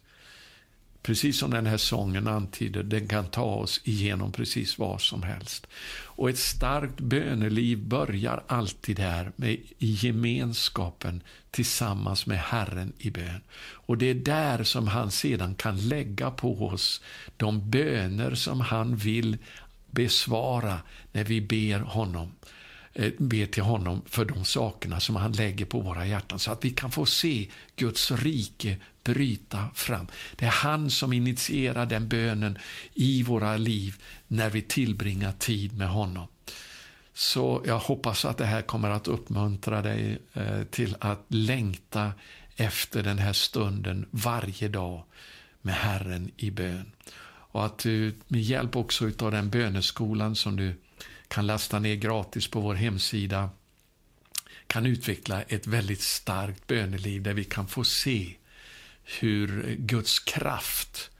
precis 1.02 1.38
som 1.38 1.50
den 1.50 1.66
här 1.66 1.76
sången 1.76 2.28
antyder, 2.28 2.82
den 2.82 3.08
kan 3.08 3.26
ta 3.26 3.44
oss 3.44 3.80
igenom 3.84 4.32
precis 4.32 4.78
vad 4.78 5.00
som 5.00 5.22
helst. 5.22 5.66
Och 5.92 6.30
ett 6.30 6.38
starkt 6.38 7.00
böneliv 7.00 7.78
börjar 7.78 8.42
alltid 8.46 8.98
här 8.98 9.32
med 9.36 9.50
i 9.78 9.98
gemenskapen 10.00 11.22
tillsammans 11.50 12.26
med 12.26 12.38
Herren 12.38 12.92
i 12.98 13.10
bön. 13.10 13.40
Och 13.60 13.98
det 13.98 14.06
är 14.06 14.14
där 14.14 14.64
som 14.64 14.88
han 14.88 15.10
sedan 15.10 15.54
kan 15.54 15.88
lägga 15.88 16.30
på 16.30 16.66
oss 16.66 17.00
de 17.36 17.70
böner 17.70 18.34
som 18.34 18.60
han 18.60 18.96
vill 18.96 19.38
besvara 19.90 20.80
när 21.12 21.24
vi 21.24 21.40
ber 21.40 21.80
honom 21.80 22.32
be 22.94 23.12
ber 23.18 23.46
till 23.46 23.62
honom 23.62 24.02
för 24.06 24.24
de 24.24 24.44
sakerna 24.44 25.00
som 25.00 25.16
han 25.16 25.32
lägger 25.32 25.64
på 25.64 25.80
våra 25.80 26.06
hjärtan 26.06 26.38
så 26.38 26.52
att 26.52 26.64
vi 26.64 26.70
kan 26.70 26.90
få 26.90 27.06
se 27.06 27.48
Guds 27.76 28.10
rike 28.10 28.76
bryta 29.04 29.68
fram. 29.74 30.06
Det 30.36 30.44
är 30.44 30.50
han 30.50 30.90
som 30.90 31.12
initierar 31.12 31.86
den 31.86 32.08
bönen 32.08 32.58
i 32.94 33.22
våra 33.22 33.56
liv 33.56 34.02
när 34.28 34.50
vi 34.50 34.62
tillbringar 34.62 35.32
tid 35.32 35.76
med 35.76 35.88
honom. 35.88 36.26
Så 37.14 37.62
jag 37.66 37.78
hoppas 37.78 38.24
att 38.24 38.38
det 38.38 38.46
här 38.46 38.62
kommer 38.62 38.90
att 38.90 39.08
uppmuntra 39.08 39.82
dig 39.82 40.18
eh, 40.34 40.62
till 40.62 40.96
att 41.00 41.24
längta 41.28 42.12
efter 42.56 43.02
den 43.02 43.18
här 43.18 43.32
stunden 43.32 44.06
varje 44.10 44.68
dag 44.68 45.04
med 45.62 45.74
Herren 45.74 46.30
i 46.36 46.50
bön. 46.50 46.92
Och 47.52 47.64
att 47.64 47.78
du 47.78 48.14
med 48.28 48.42
hjälp 48.42 48.76
också 48.76 49.10
av 49.18 49.30
den 49.30 49.50
böneskolan 49.50 50.36
som 50.36 50.56
du 50.56 50.74
kan 51.30 51.46
lasta 51.46 51.78
ner 51.78 51.94
gratis 51.94 52.48
på 52.48 52.60
vår 52.60 52.74
hemsida 52.74 53.50
kan 54.66 54.86
utveckla 54.86 55.42
ett 55.42 55.66
väldigt 55.66 56.00
starkt 56.00 56.66
böneliv 56.66 57.22
där 57.22 57.34
vi 57.34 57.44
kan 57.44 57.68
få 57.68 57.84
se 57.84 58.34
hur 59.04 59.76
Guds 59.78 60.18
kraft 60.18 61.10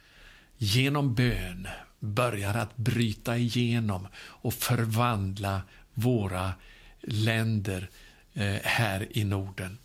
genom 0.56 1.14
bön 1.14 1.68
börjar 2.00 2.54
att 2.54 2.76
bryta 2.76 3.36
igenom 3.36 4.08
och 4.16 4.54
förvandla 4.54 5.62
våra 5.94 6.52
länder 7.00 7.90
eh, 8.34 8.56
här 8.62 9.08
i 9.10 9.24
Norden. 9.24 9.78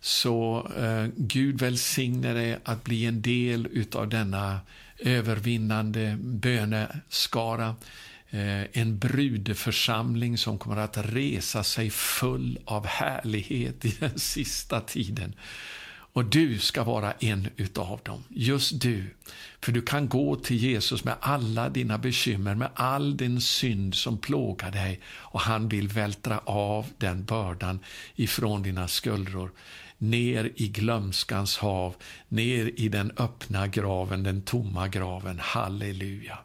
Så 0.00 0.68
eh, 0.76 1.06
Gud 1.16 1.60
välsigne 1.60 2.32
dig 2.32 2.58
att 2.64 2.84
bli 2.84 3.06
en 3.06 3.22
del 3.22 3.86
av 3.94 4.08
denna 4.08 4.60
övervinnande 4.98 6.16
böneskara. 6.20 7.76
Eh, 8.30 8.62
en 8.72 8.98
brudeförsamling 8.98 10.38
som 10.38 10.58
kommer 10.58 10.76
att 10.76 10.96
resa 10.96 11.64
sig 11.64 11.90
full 11.90 12.58
av 12.64 12.86
härlighet 12.86 13.84
i 13.84 13.96
den 14.00 14.18
sista 14.18 14.80
tiden. 14.80 15.34
Och 16.12 16.24
du 16.24 16.58
ska 16.58 16.84
vara 16.84 17.12
en 17.12 17.48
utav 17.56 18.00
dem, 18.02 18.24
just 18.28 18.80
du. 18.80 19.14
För 19.60 19.72
du 19.72 19.82
kan 19.82 20.08
gå 20.08 20.36
till 20.36 20.56
Jesus 20.56 21.04
med 21.04 21.14
alla 21.20 21.68
dina 21.68 21.98
bekymmer, 21.98 22.54
med 22.54 22.70
all 22.74 23.16
din 23.16 23.40
synd 23.40 23.94
som 23.94 24.18
plågar 24.18 24.70
dig 24.70 25.00
och 25.06 25.40
han 25.40 25.68
vill 25.68 25.88
vältra 25.88 26.38
av 26.38 26.86
den 26.98 27.24
bördan 27.24 27.80
ifrån 28.14 28.62
dina 28.62 28.88
skuldror 28.88 29.50
ner 29.98 30.52
i 30.56 30.68
glömskans 30.68 31.58
hav, 31.58 31.94
ner 32.28 32.72
i 32.76 32.88
den 32.88 33.12
öppna 33.16 33.66
graven, 33.66 34.22
den 34.22 34.42
tomma 34.42 34.88
graven. 34.88 35.38
Halleluja. 35.38 36.38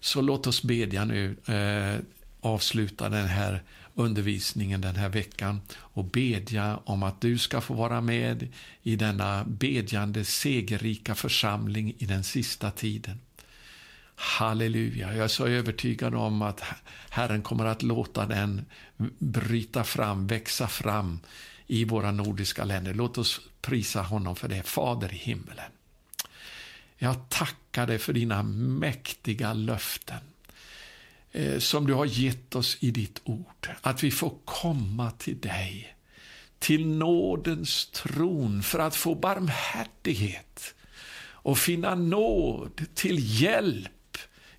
Så 0.00 0.20
låt 0.20 0.46
oss 0.46 0.62
bedja 0.62 1.04
nu, 1.04 1.36
eh, 1.46 2.04
avsluta 2.40 3.08
den 3.08 3.26
här 3.26 3.62
undervisningen 3.94 4.80
den 4.80 4.96
här 4.96 5.08
veckan 5.08 5.60
och 5.74 6.04
bedja 6.04 6.78
om 6.84 7.02
att 7.02 7.20
du 7.20 7.38
ska 7.38 7.60
få 7.60 7.74
vara 7.74 8.00
med 8.00 8.48
i 8.82 8.96
denna 8.96 9.44
bedjande, 9.44 10.24
segerrika 10.24 11.14
församling 11.14 11.94
i 11.98 12.06
den 12.06 12.24
sista 12.24 12.70
tiden. 12.70 13.20
Halleluja, 14.14 15.14
jag 15.14 15.24
är 15.24 15.28
så 15.28 15.46
övertygad 15.46 16.14
om 16.14 16.42
att 16.42 16.62
Herren 17.10 17.42
kommer 17.42 17.64
att 17.64 17.82
låta 17.82 18.26
den 18.26 18.64
bryta 19.18 19.84
fram, 19.84 20.26
växa 20.26 20.68
fram 20.68 21.20
i 21.66 21.84
våra 21.84 22.10
nordiska 22.12 22.64
länder. 22.64 22.94
Låt 22.94 23.18
oss 23.18 23.40
prisa 23.60 24.02
honom 24.02 24.36
för 24.36 24.48
det, 24.48 24.62
Fader 24.62 25.12
i 25.12 25.16
himmelen. 25.16 25.70
Jag 26.98 27.28
tackar 27.28 27.86
dig 27.86 27.98
för 27.98 28.12
dina 28.12 28.42
mäktiga 28.42 29.52
löften 29.52 30.20
eh, 31.32 31.58
som 31.58 31.86
du 31.86 31.94
har 31.94 32.06
gett 32.06 32.54
oss 32.54 32.76
i 32.80 32.90
ditt 32.90 33.20
ord. 33.24 33.68
Att 33.80 34.02
vi 34.02 34.10
får 34.10 34.34
komma 34.44 35.10
till 35.10 35.40
dig, 35.40 35.96
till 36.58 36.86
nådens 36.86 37.90
tron 37.90 38.62
för 38.62 38.78
att 38.78 38.96
få 38.96 39.14
barmhärtighet 39.14 40.74
och 41.20 41.58
finna 41.58 41.94
nåd 41.94 42.82
till 42.94 43.42
hjälp 43.42 43.92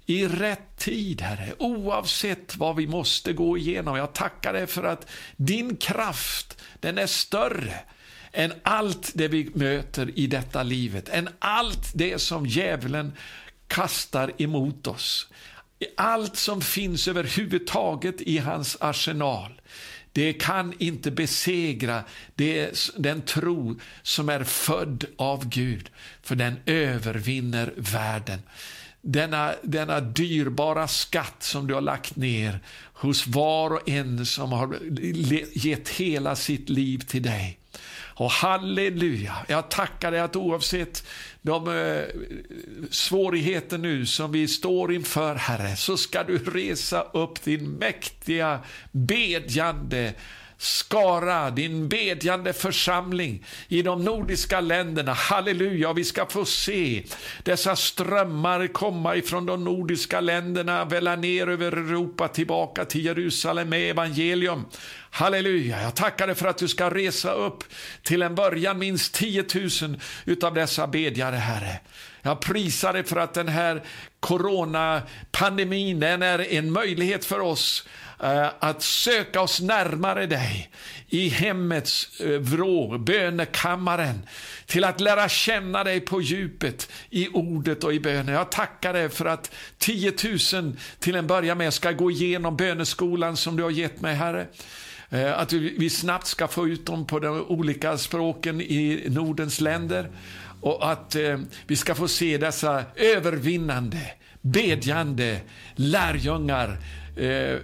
i 0.06 0.28
rätt 0.28 0.78
tid, 0.78 1.22
Herre, 1.22 1.54
oavsett 1.60 2.58
vad 2.58 2.76
vi 2.76 2.88
måste 2.88 3.34
gå 3.34 3.58
igenom. 3.58 3.98
Jag 3.98 4.14
tackar 4.14 4.54
dig 4.54 4.68
för 4.68 4.84
att 4.84 5.10
din 5.36 5.78
kraft, 5.78 6.62
den 6.80 6.98
är 6.98 7.08
större 7.08 7.80
än 8.32 8.54
allt 8.64 9.12
det 9.14 9.28
vi 9.28 9.50
möter 9.54 10.20
i 10.20 10.28
detta 10.28 10.64
livet, 10.64 11.10
än 11.10 11.30
allt 11.40 11.92
det 11.94 12.20
som 12.20 12.46
djävulen 12.46 13.14
kastar 13.68 14.32
emot 14.38 14.88
oss. 14.88 15.28
Allt 15.98 16.36
som 16.36 16.62
finns 16.62 17.08
överhuvudtaget 17.08 18.22
i 18.22 18.38
hans 18.38 18.78
arsenal. 18.80 19.62
Det 20.14 20.34
kan 20.34 20.74
inte 20.80 21.12
besegra 21.12 22.04
det, 22.36 22.90
den 22.98 23.22
tro 23.22 23.80
som 24.02 24.30
är 24.30 24.44
född 24.44 25.06
av 25.18 25.50
Gud, 25.50 25.90
för 26.22 26.36
den 26.36 26.56
övervinner 26.66 27.74
världen 27.78 28.40
denna, 29.02 29.54
denna 29.64 30.00
dyrbara 30.00 30.88
skatt 30.88 31.44
som 31.44 31.68
du 31.68 31.74
har 31.74 31.82
lagt 31.82 32.16
ner 32.16 32.60
hos 32.94 33.28
var 33.28 33.72
och 33.72 33.90
en 33.90 34.26
som 34.26 34.52
har 34.52 34.80
gett 35.54 35.90
hela 35.90 36.36
sitt 36.36 36.70
liv 36.70 37.00
till 37.00 37.24
dig. 37.24 37.59
Och 38.20 38.32
halleluja, 38.32 39.36
jag 39.48 39.70
tackar 39.70 40.12
dig 40.12 40.20
att 40.20 40.36
oavsett 40.36 41.08
de 41.42 41.68
eh, 41.68 42.04
svårigheter 42.90 43.78
nu 43.78 44.06
som 44.06 44.32
vi 44.32 44.48
står 44.48 44.94
inför, 44.94 45.36
Herre, 45.36 45.76
så 45.76 45.98
ska 45.98 46.24
du 46.24 46.38
resa 46.38 47.02
upp 47.02 47.44
din 47.44 47.70
mäktiga, 47.70 48.60
bedjande, 48.92 50.14
skara, 50.58 51.50
din 51.50 51.90
bedjande 51.90 52.54
församling 52.54 53.46
i 53.68 53.82
de 53.82 54.04
nordiska 54.06 54.62
länderna. 54.62 55.14
Halleluja, 55.14 55.94
vi 55.94 56.04
ska 56.04 56.26
få 56.26 56.46
se 56.46 57.04
dessa 57.44 57.76
strömmar 57.76 58.68
komma 58.68 59.16
ifrån 59.16 59.46
de 59.46 59.64
nordiska 59.64 60.22
länderna, 60.22 60.86
välla 60.86 61.16
ner 61.16 61.50
över 61.50 61.72
Europa 61.72 62.28
tillbaka 62.28 62.86
till 62.86 63.06
Jerusalem 63.06 63.70
med 63.70 63.90
evangelium. 63.90 64.66
Halleluja, 65.12 65.82
jag 65.82 65.96
tackar 65.96 66.28
dig 66.28 66.36
för 66.36 66.48
att 66.48 66.58
du 66.58 66.68
ska 66.68 66.90
resa 66.90 67.32
upp 67.32 67.64
till 68.04 68.22
en 68.22 68.36
början 68.36 68.80
minst 68.80 69.14
10 69.14 69.46
000 69.82 70.00
utav 70.26 70.54
dessa 70.54 70.88
bedjare, 70.88 71.36
Herre. 71.36 71.80
Jag 72.22 72.42
prisar 72.42 72.94
dig 72.94 73.04
för 73.04 73.16
att 73.16 73.34
den 73.34 73.48
här 73.48 73.84
coronapandemin, 74.20 76.00
den 76.00 76.22
är 76.22 76.54
en 76.54 76.72
möjlighet 76.72 77.26
för 77.26 77.40
oss 77.40 77.88
eh, 78.24 78.48
att 78.60 78.82
söka 78.82 79.42
oss 79.42 79.62
närmare 79.62 80.26
dig 80.26 80.72
i 81.08 81.30
hemmets 81.30 82.20
eh, 82.20 82.40
vrå, 82.40 82.98
bönekammaren, 82.98 84.22
till 84.66 84.84
att 84.84 85.02
lära 85.02 85.30
känna 85.30 85.84
dig 85.84 86.00
på 86.00 86.22
djupet 86.22 86.92
i 87.10 87.28
ordet 87.28 87.84
och 87.84 87.94
i 87.94 88.00
bönen. 88.00 88.36
Jag 88.36 88.52
tackar 88.52 88.94
dig 88.94 89.10
för 89.10 89.26
att 89.26 89.52
10 89.78 90.14
000 90.54 90.78
till 91.00 91.16
en 91.16 91.28
början 91.28 91.58
med 91.58 91.74
ska 91.74 91.92
gå 91.92 92.12
igenom 92.12 92.58
böneskolan 92.58 93.38
som 93.38 93.56
du 93.58 93.64
har 93.64 93.72
gett 93.72 94.02
mig, 94.02 94.16
Herre. 94.16 94.48
Eh, 95.10 95.40
att 95.40 95.54
vi 95.54 95.90
snabbt 95.90 96.28
ska 96.28 96.48
få 96.48 96.68
ut 96.68 96.86
dem 96.86 97.08
på 97.08 97.20
de 97.20 97.46
olika 97.48 97.98
språken 97.98 98.62
i 98.62 99.04
Nordens 99.10 99.62
länder 99.62 100.10
och 100.62 100.92
att 100.92 101.16
eh, 101.16 101.40
vi 101.68 101.76
ska 101.76 101.96
få 101.96 102.08
se 102.08 102.38
dessa 102.38 102.84
övervinnande, 102.96 104.12
bedjande 104.42 105.42
lärjungar 105.76 106.78
eh, 107.16 107.58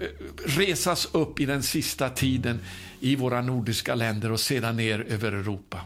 resas 0.45 1.07
upp 1.11 1.39
i 1.39 1.45
den 1.45 1.63
sista 1.63 2.09
tiden 2.09 2.59
i 2.99 3.15
våra 3.15 3.41
nordiska 3.41 3.95
länder 3.95 4.31
och 4.31 4.39
sedan 4.39 4.77
ner 4.77 5.05
över 5.09 5.31
Europa. 5.31 5.81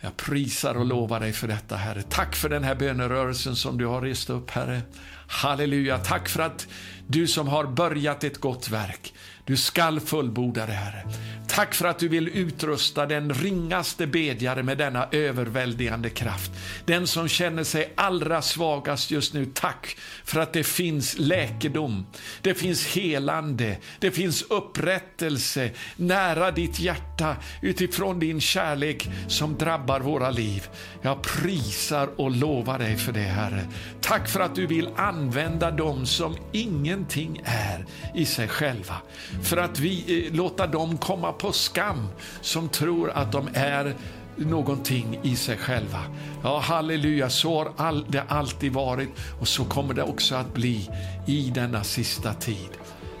Jag 0.00 0.16
prisar 0.16 0.74
och 0.74 0.86
lovar 0.86 1.20
dig 1.20 1.32
för 1.32 1.48
detta, 1.48 1.76
Herre. 1.76 2.02
Tack 2.02 2.36
för 2.36 2.48
den 2.48 2.64
här 2.64 2.74
bönerörelsen 2.74 3.56
som 3.56 3.78
du 3.78 3.86
har 3.86 4.00
rest 4.00 4.30
upp, 4.30 4.50
Herre. 4.50 4.82
Halleluja. 5.26 5.98
Tack 5.98 6.28
för 6.28 6.42
att 6.42 6.68
du 7.08 7.26
som 7.26 7.48
har 7.48 7.64
börjat 7.64 8.24
ett 8.24 8.38
gott 8.38 8.68
verk, 8.68 9.14
du 9.44 9.56
skall 9.56 10.00
fullborda 10.00 10.66
det, 10.66 10.72
Herre. 10.72 11.04
Tack 11.48 11.74
för 11.74 11.88
att 11.88 11.98
du 11.98 12.08
vill 12.08 12.28
utrusta 12.28 13.06
den 13.06 13.34
ringaste 13.34 14.06
bedjare 14.06 14.62
med 14.62 14.78
denna 14.78 15.08
överväldigande 15.10 16.10
kraft. 16.10 16.50
Den 16.84 17.06
som 17.06 17.28
känner 17.28 17.64
sig 17.64 17.92
allra 17.94 18.42
svagast 18.42 19.10
just 19.10 19.34
nu. 19.34 19.46
Tack 19.46 19.96
för 20.24 20.40
att 20.40 20.52
det 20.52 20.64
finns 20.64 21.18
läkedom, 21.18 22.06
det 22.42 22.54
finns 22.54 22.86
helande, 22.86 23.76
det 23.98 24.10
finns 24.10 24.42
upprättelse 24.42 25.70
nära 25.96 26.50
ditt 26.50 26.80
hjärta 26.80 27.36
utifrån 27.62 28.18
din 28.18 28.40
kärlek 28.40 29.08
som 29.28 29.58
drabbar 29.58 30.00
våra 30.00 30.30
liv. 30.30 30.68
Jag 31.02 31.22
prisar 31.22 32.08
och 32.16 32.30
lovar 32.30 32.78
dig 32.78 32.96
för 32.96 33.12
det, 33.12 33.20
Herre. 33.20 33.66
Tack 34.00 34.28
för 34.28 34.40
att 34.40 34.54
du 34.54 34.66
vill 34.66 34.88
använda 34.96 35.70
dem 35.70 36.06
som 36.06 36.36
ingen 36.52 36.97
ingenting 36.98 37.42
är 37.44 37.86
i 38.14 38.24
sig 38.24 38.48
själva. 38.48 38.94
För 39.42 39.56
att 39.56 39.78
vi 39.78 40.26
eh, 40.26 40.34
låta 40.34 40.66
dem 40.66 40.98
komma 40.98 41.32
på 41.32 41.52
skam 41.52 42.08
som 42.40 42.68
tror 42.68 43.10
att 43.10 43.32
de 43.32 43.48
är 43.54 43.94
någonting 44.36 45.20
i 45.22 45.36
sig 45.36 45.56
själva. 45.56 46.02
Ja, 46.42 46.58
halleluja, 46.58 47.30
så 47.30 47.72
har 47.76 48.04
det 48.08 48.22
alltid 48.28 48.72
varit 48.72 49.08
och 49.40 49.48
så 49.48 49.64
kommer 49.64 49.94
det 49.94 50.02
också 50.02 50.34
att 50.34 50.54
bli 50.54 50.90
i 51.26 51.50
denna 51.54 51.84
sista 51.84 52.34
tid. 52.34 52.68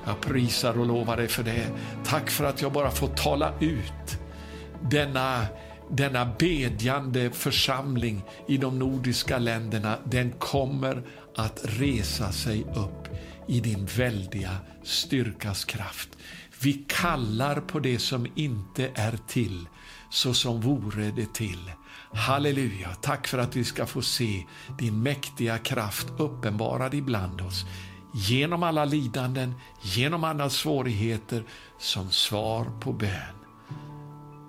Jag 0.06 0.20
prisar 0.20 0.78
och 0.78 0.86
lovar 0.86 1.16
dig 1.16 1.28
för 1.28 1.42
det. 1.42 1.66
Tack 2.04 2.30
för 2.30 2.44
att 2.44 2.62
jag 2.62 2.72
bara 2.72 2.90
får 2.90 3.08
tala 3.08 3.52
ut 3.60 4.18
denna, 4.90 5.46
denna 5.90 6.26
bedjande 6.38 7.30
församling 7.30 8.22
i 8.48 8.56
de 8.56 8.78
nordiska 8.78 9.38
länderna. 9.38 9.96
Den 10.04 10.32
kommer 10.38 11.02
att 11.36 11.60
resa 11.64 12.32
sig 12.32 12.64
upp 12.74 13.07
i 13.48 13.60
din 13.60 13.86
väldiga 13.86 14.56
styrkas 14.82 15.64
kraft. 15.64 16.08
Vi 16.60 16.72
kallar 16.72 17.60
på 17.60 17.78
det 17.78 17.98
som 17.98 18.26
inte 18.34 18.90
är 18.94 19.18
till, 19.26 19.68
så 20.10 20.34
som 20.34 20.60
vore 20.60 21.10
det 21.10 21.34
till. 21.34 21.72
Halleluja, 22.12 22.94
tack 22.94 23.26
för 23.26 23.38
att 23.38 23.56
vi 23.56 23.64
ska 23.64 23.86
få 23.86 24.02
se 24.02 24.44
din 24.78 25.02
mäktiga 25.02 25.58
kraft 25.58 26.06
uppenbarad 26.18 26.94
ibland 26.94 27.40
oss. 27.40 27.64
Genom 28.14 28.62
alla 28.62 28.84
lidanden, 28.84 29.54
genom 29.82 30.24
alla 30.24 30.50
svårigheter, 30.50 31.44
som 31.78 32.10
svar 32.10 32.66
på 32.80 32.92
bön. 32.92 33.38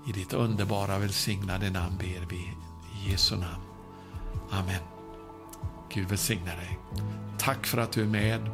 I 0.08 0.12
ditt 0.12 0.34
underbara 0.34 1.00
välsignade 1.00 1.70
namn 1.70 1.98
ber 1.98 2.26
vi, 2.30 2.36
i 2.36 3.12
Jesu 3.12 3.36
namn. 3.36 3.64
Amen. 4.52 4.82
Gud 5.94 6.10
välsigne 6.10 6.56
dig. 6.56 6.80
Tack 7.38 7.66
för 7.66 7.78
att 7.78 7.92
du 7.92 8.02
är 8.02 8.06
med. 8.06 8.50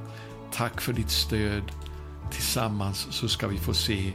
Tack 0.56 0.82
för 0.82 0.94
ditt 0.94 1.10
stöd. 1.10 1.72
Tillsammans 2.32 3.08
så 3.12 3.28
ska 3.28 3.48
vi 3.48 3.58
få 3.58 3.74
se 3.74 4.14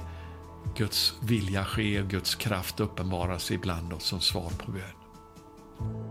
Guds 0.76 1.14
vilja 1.22 1.64
ske 1.64 2.00
och 2.00 2.08
Guds 2.08 2.34
kraft 2.34 2.80
uppenbara 2.80 3.38
sig 3.38 3.56
ibland 3.56 3.92
oss 3.92 4.04
som 4.04 4.20
svar 4.20 4.50
på 4.58 4.72
bön. 4.72 6.09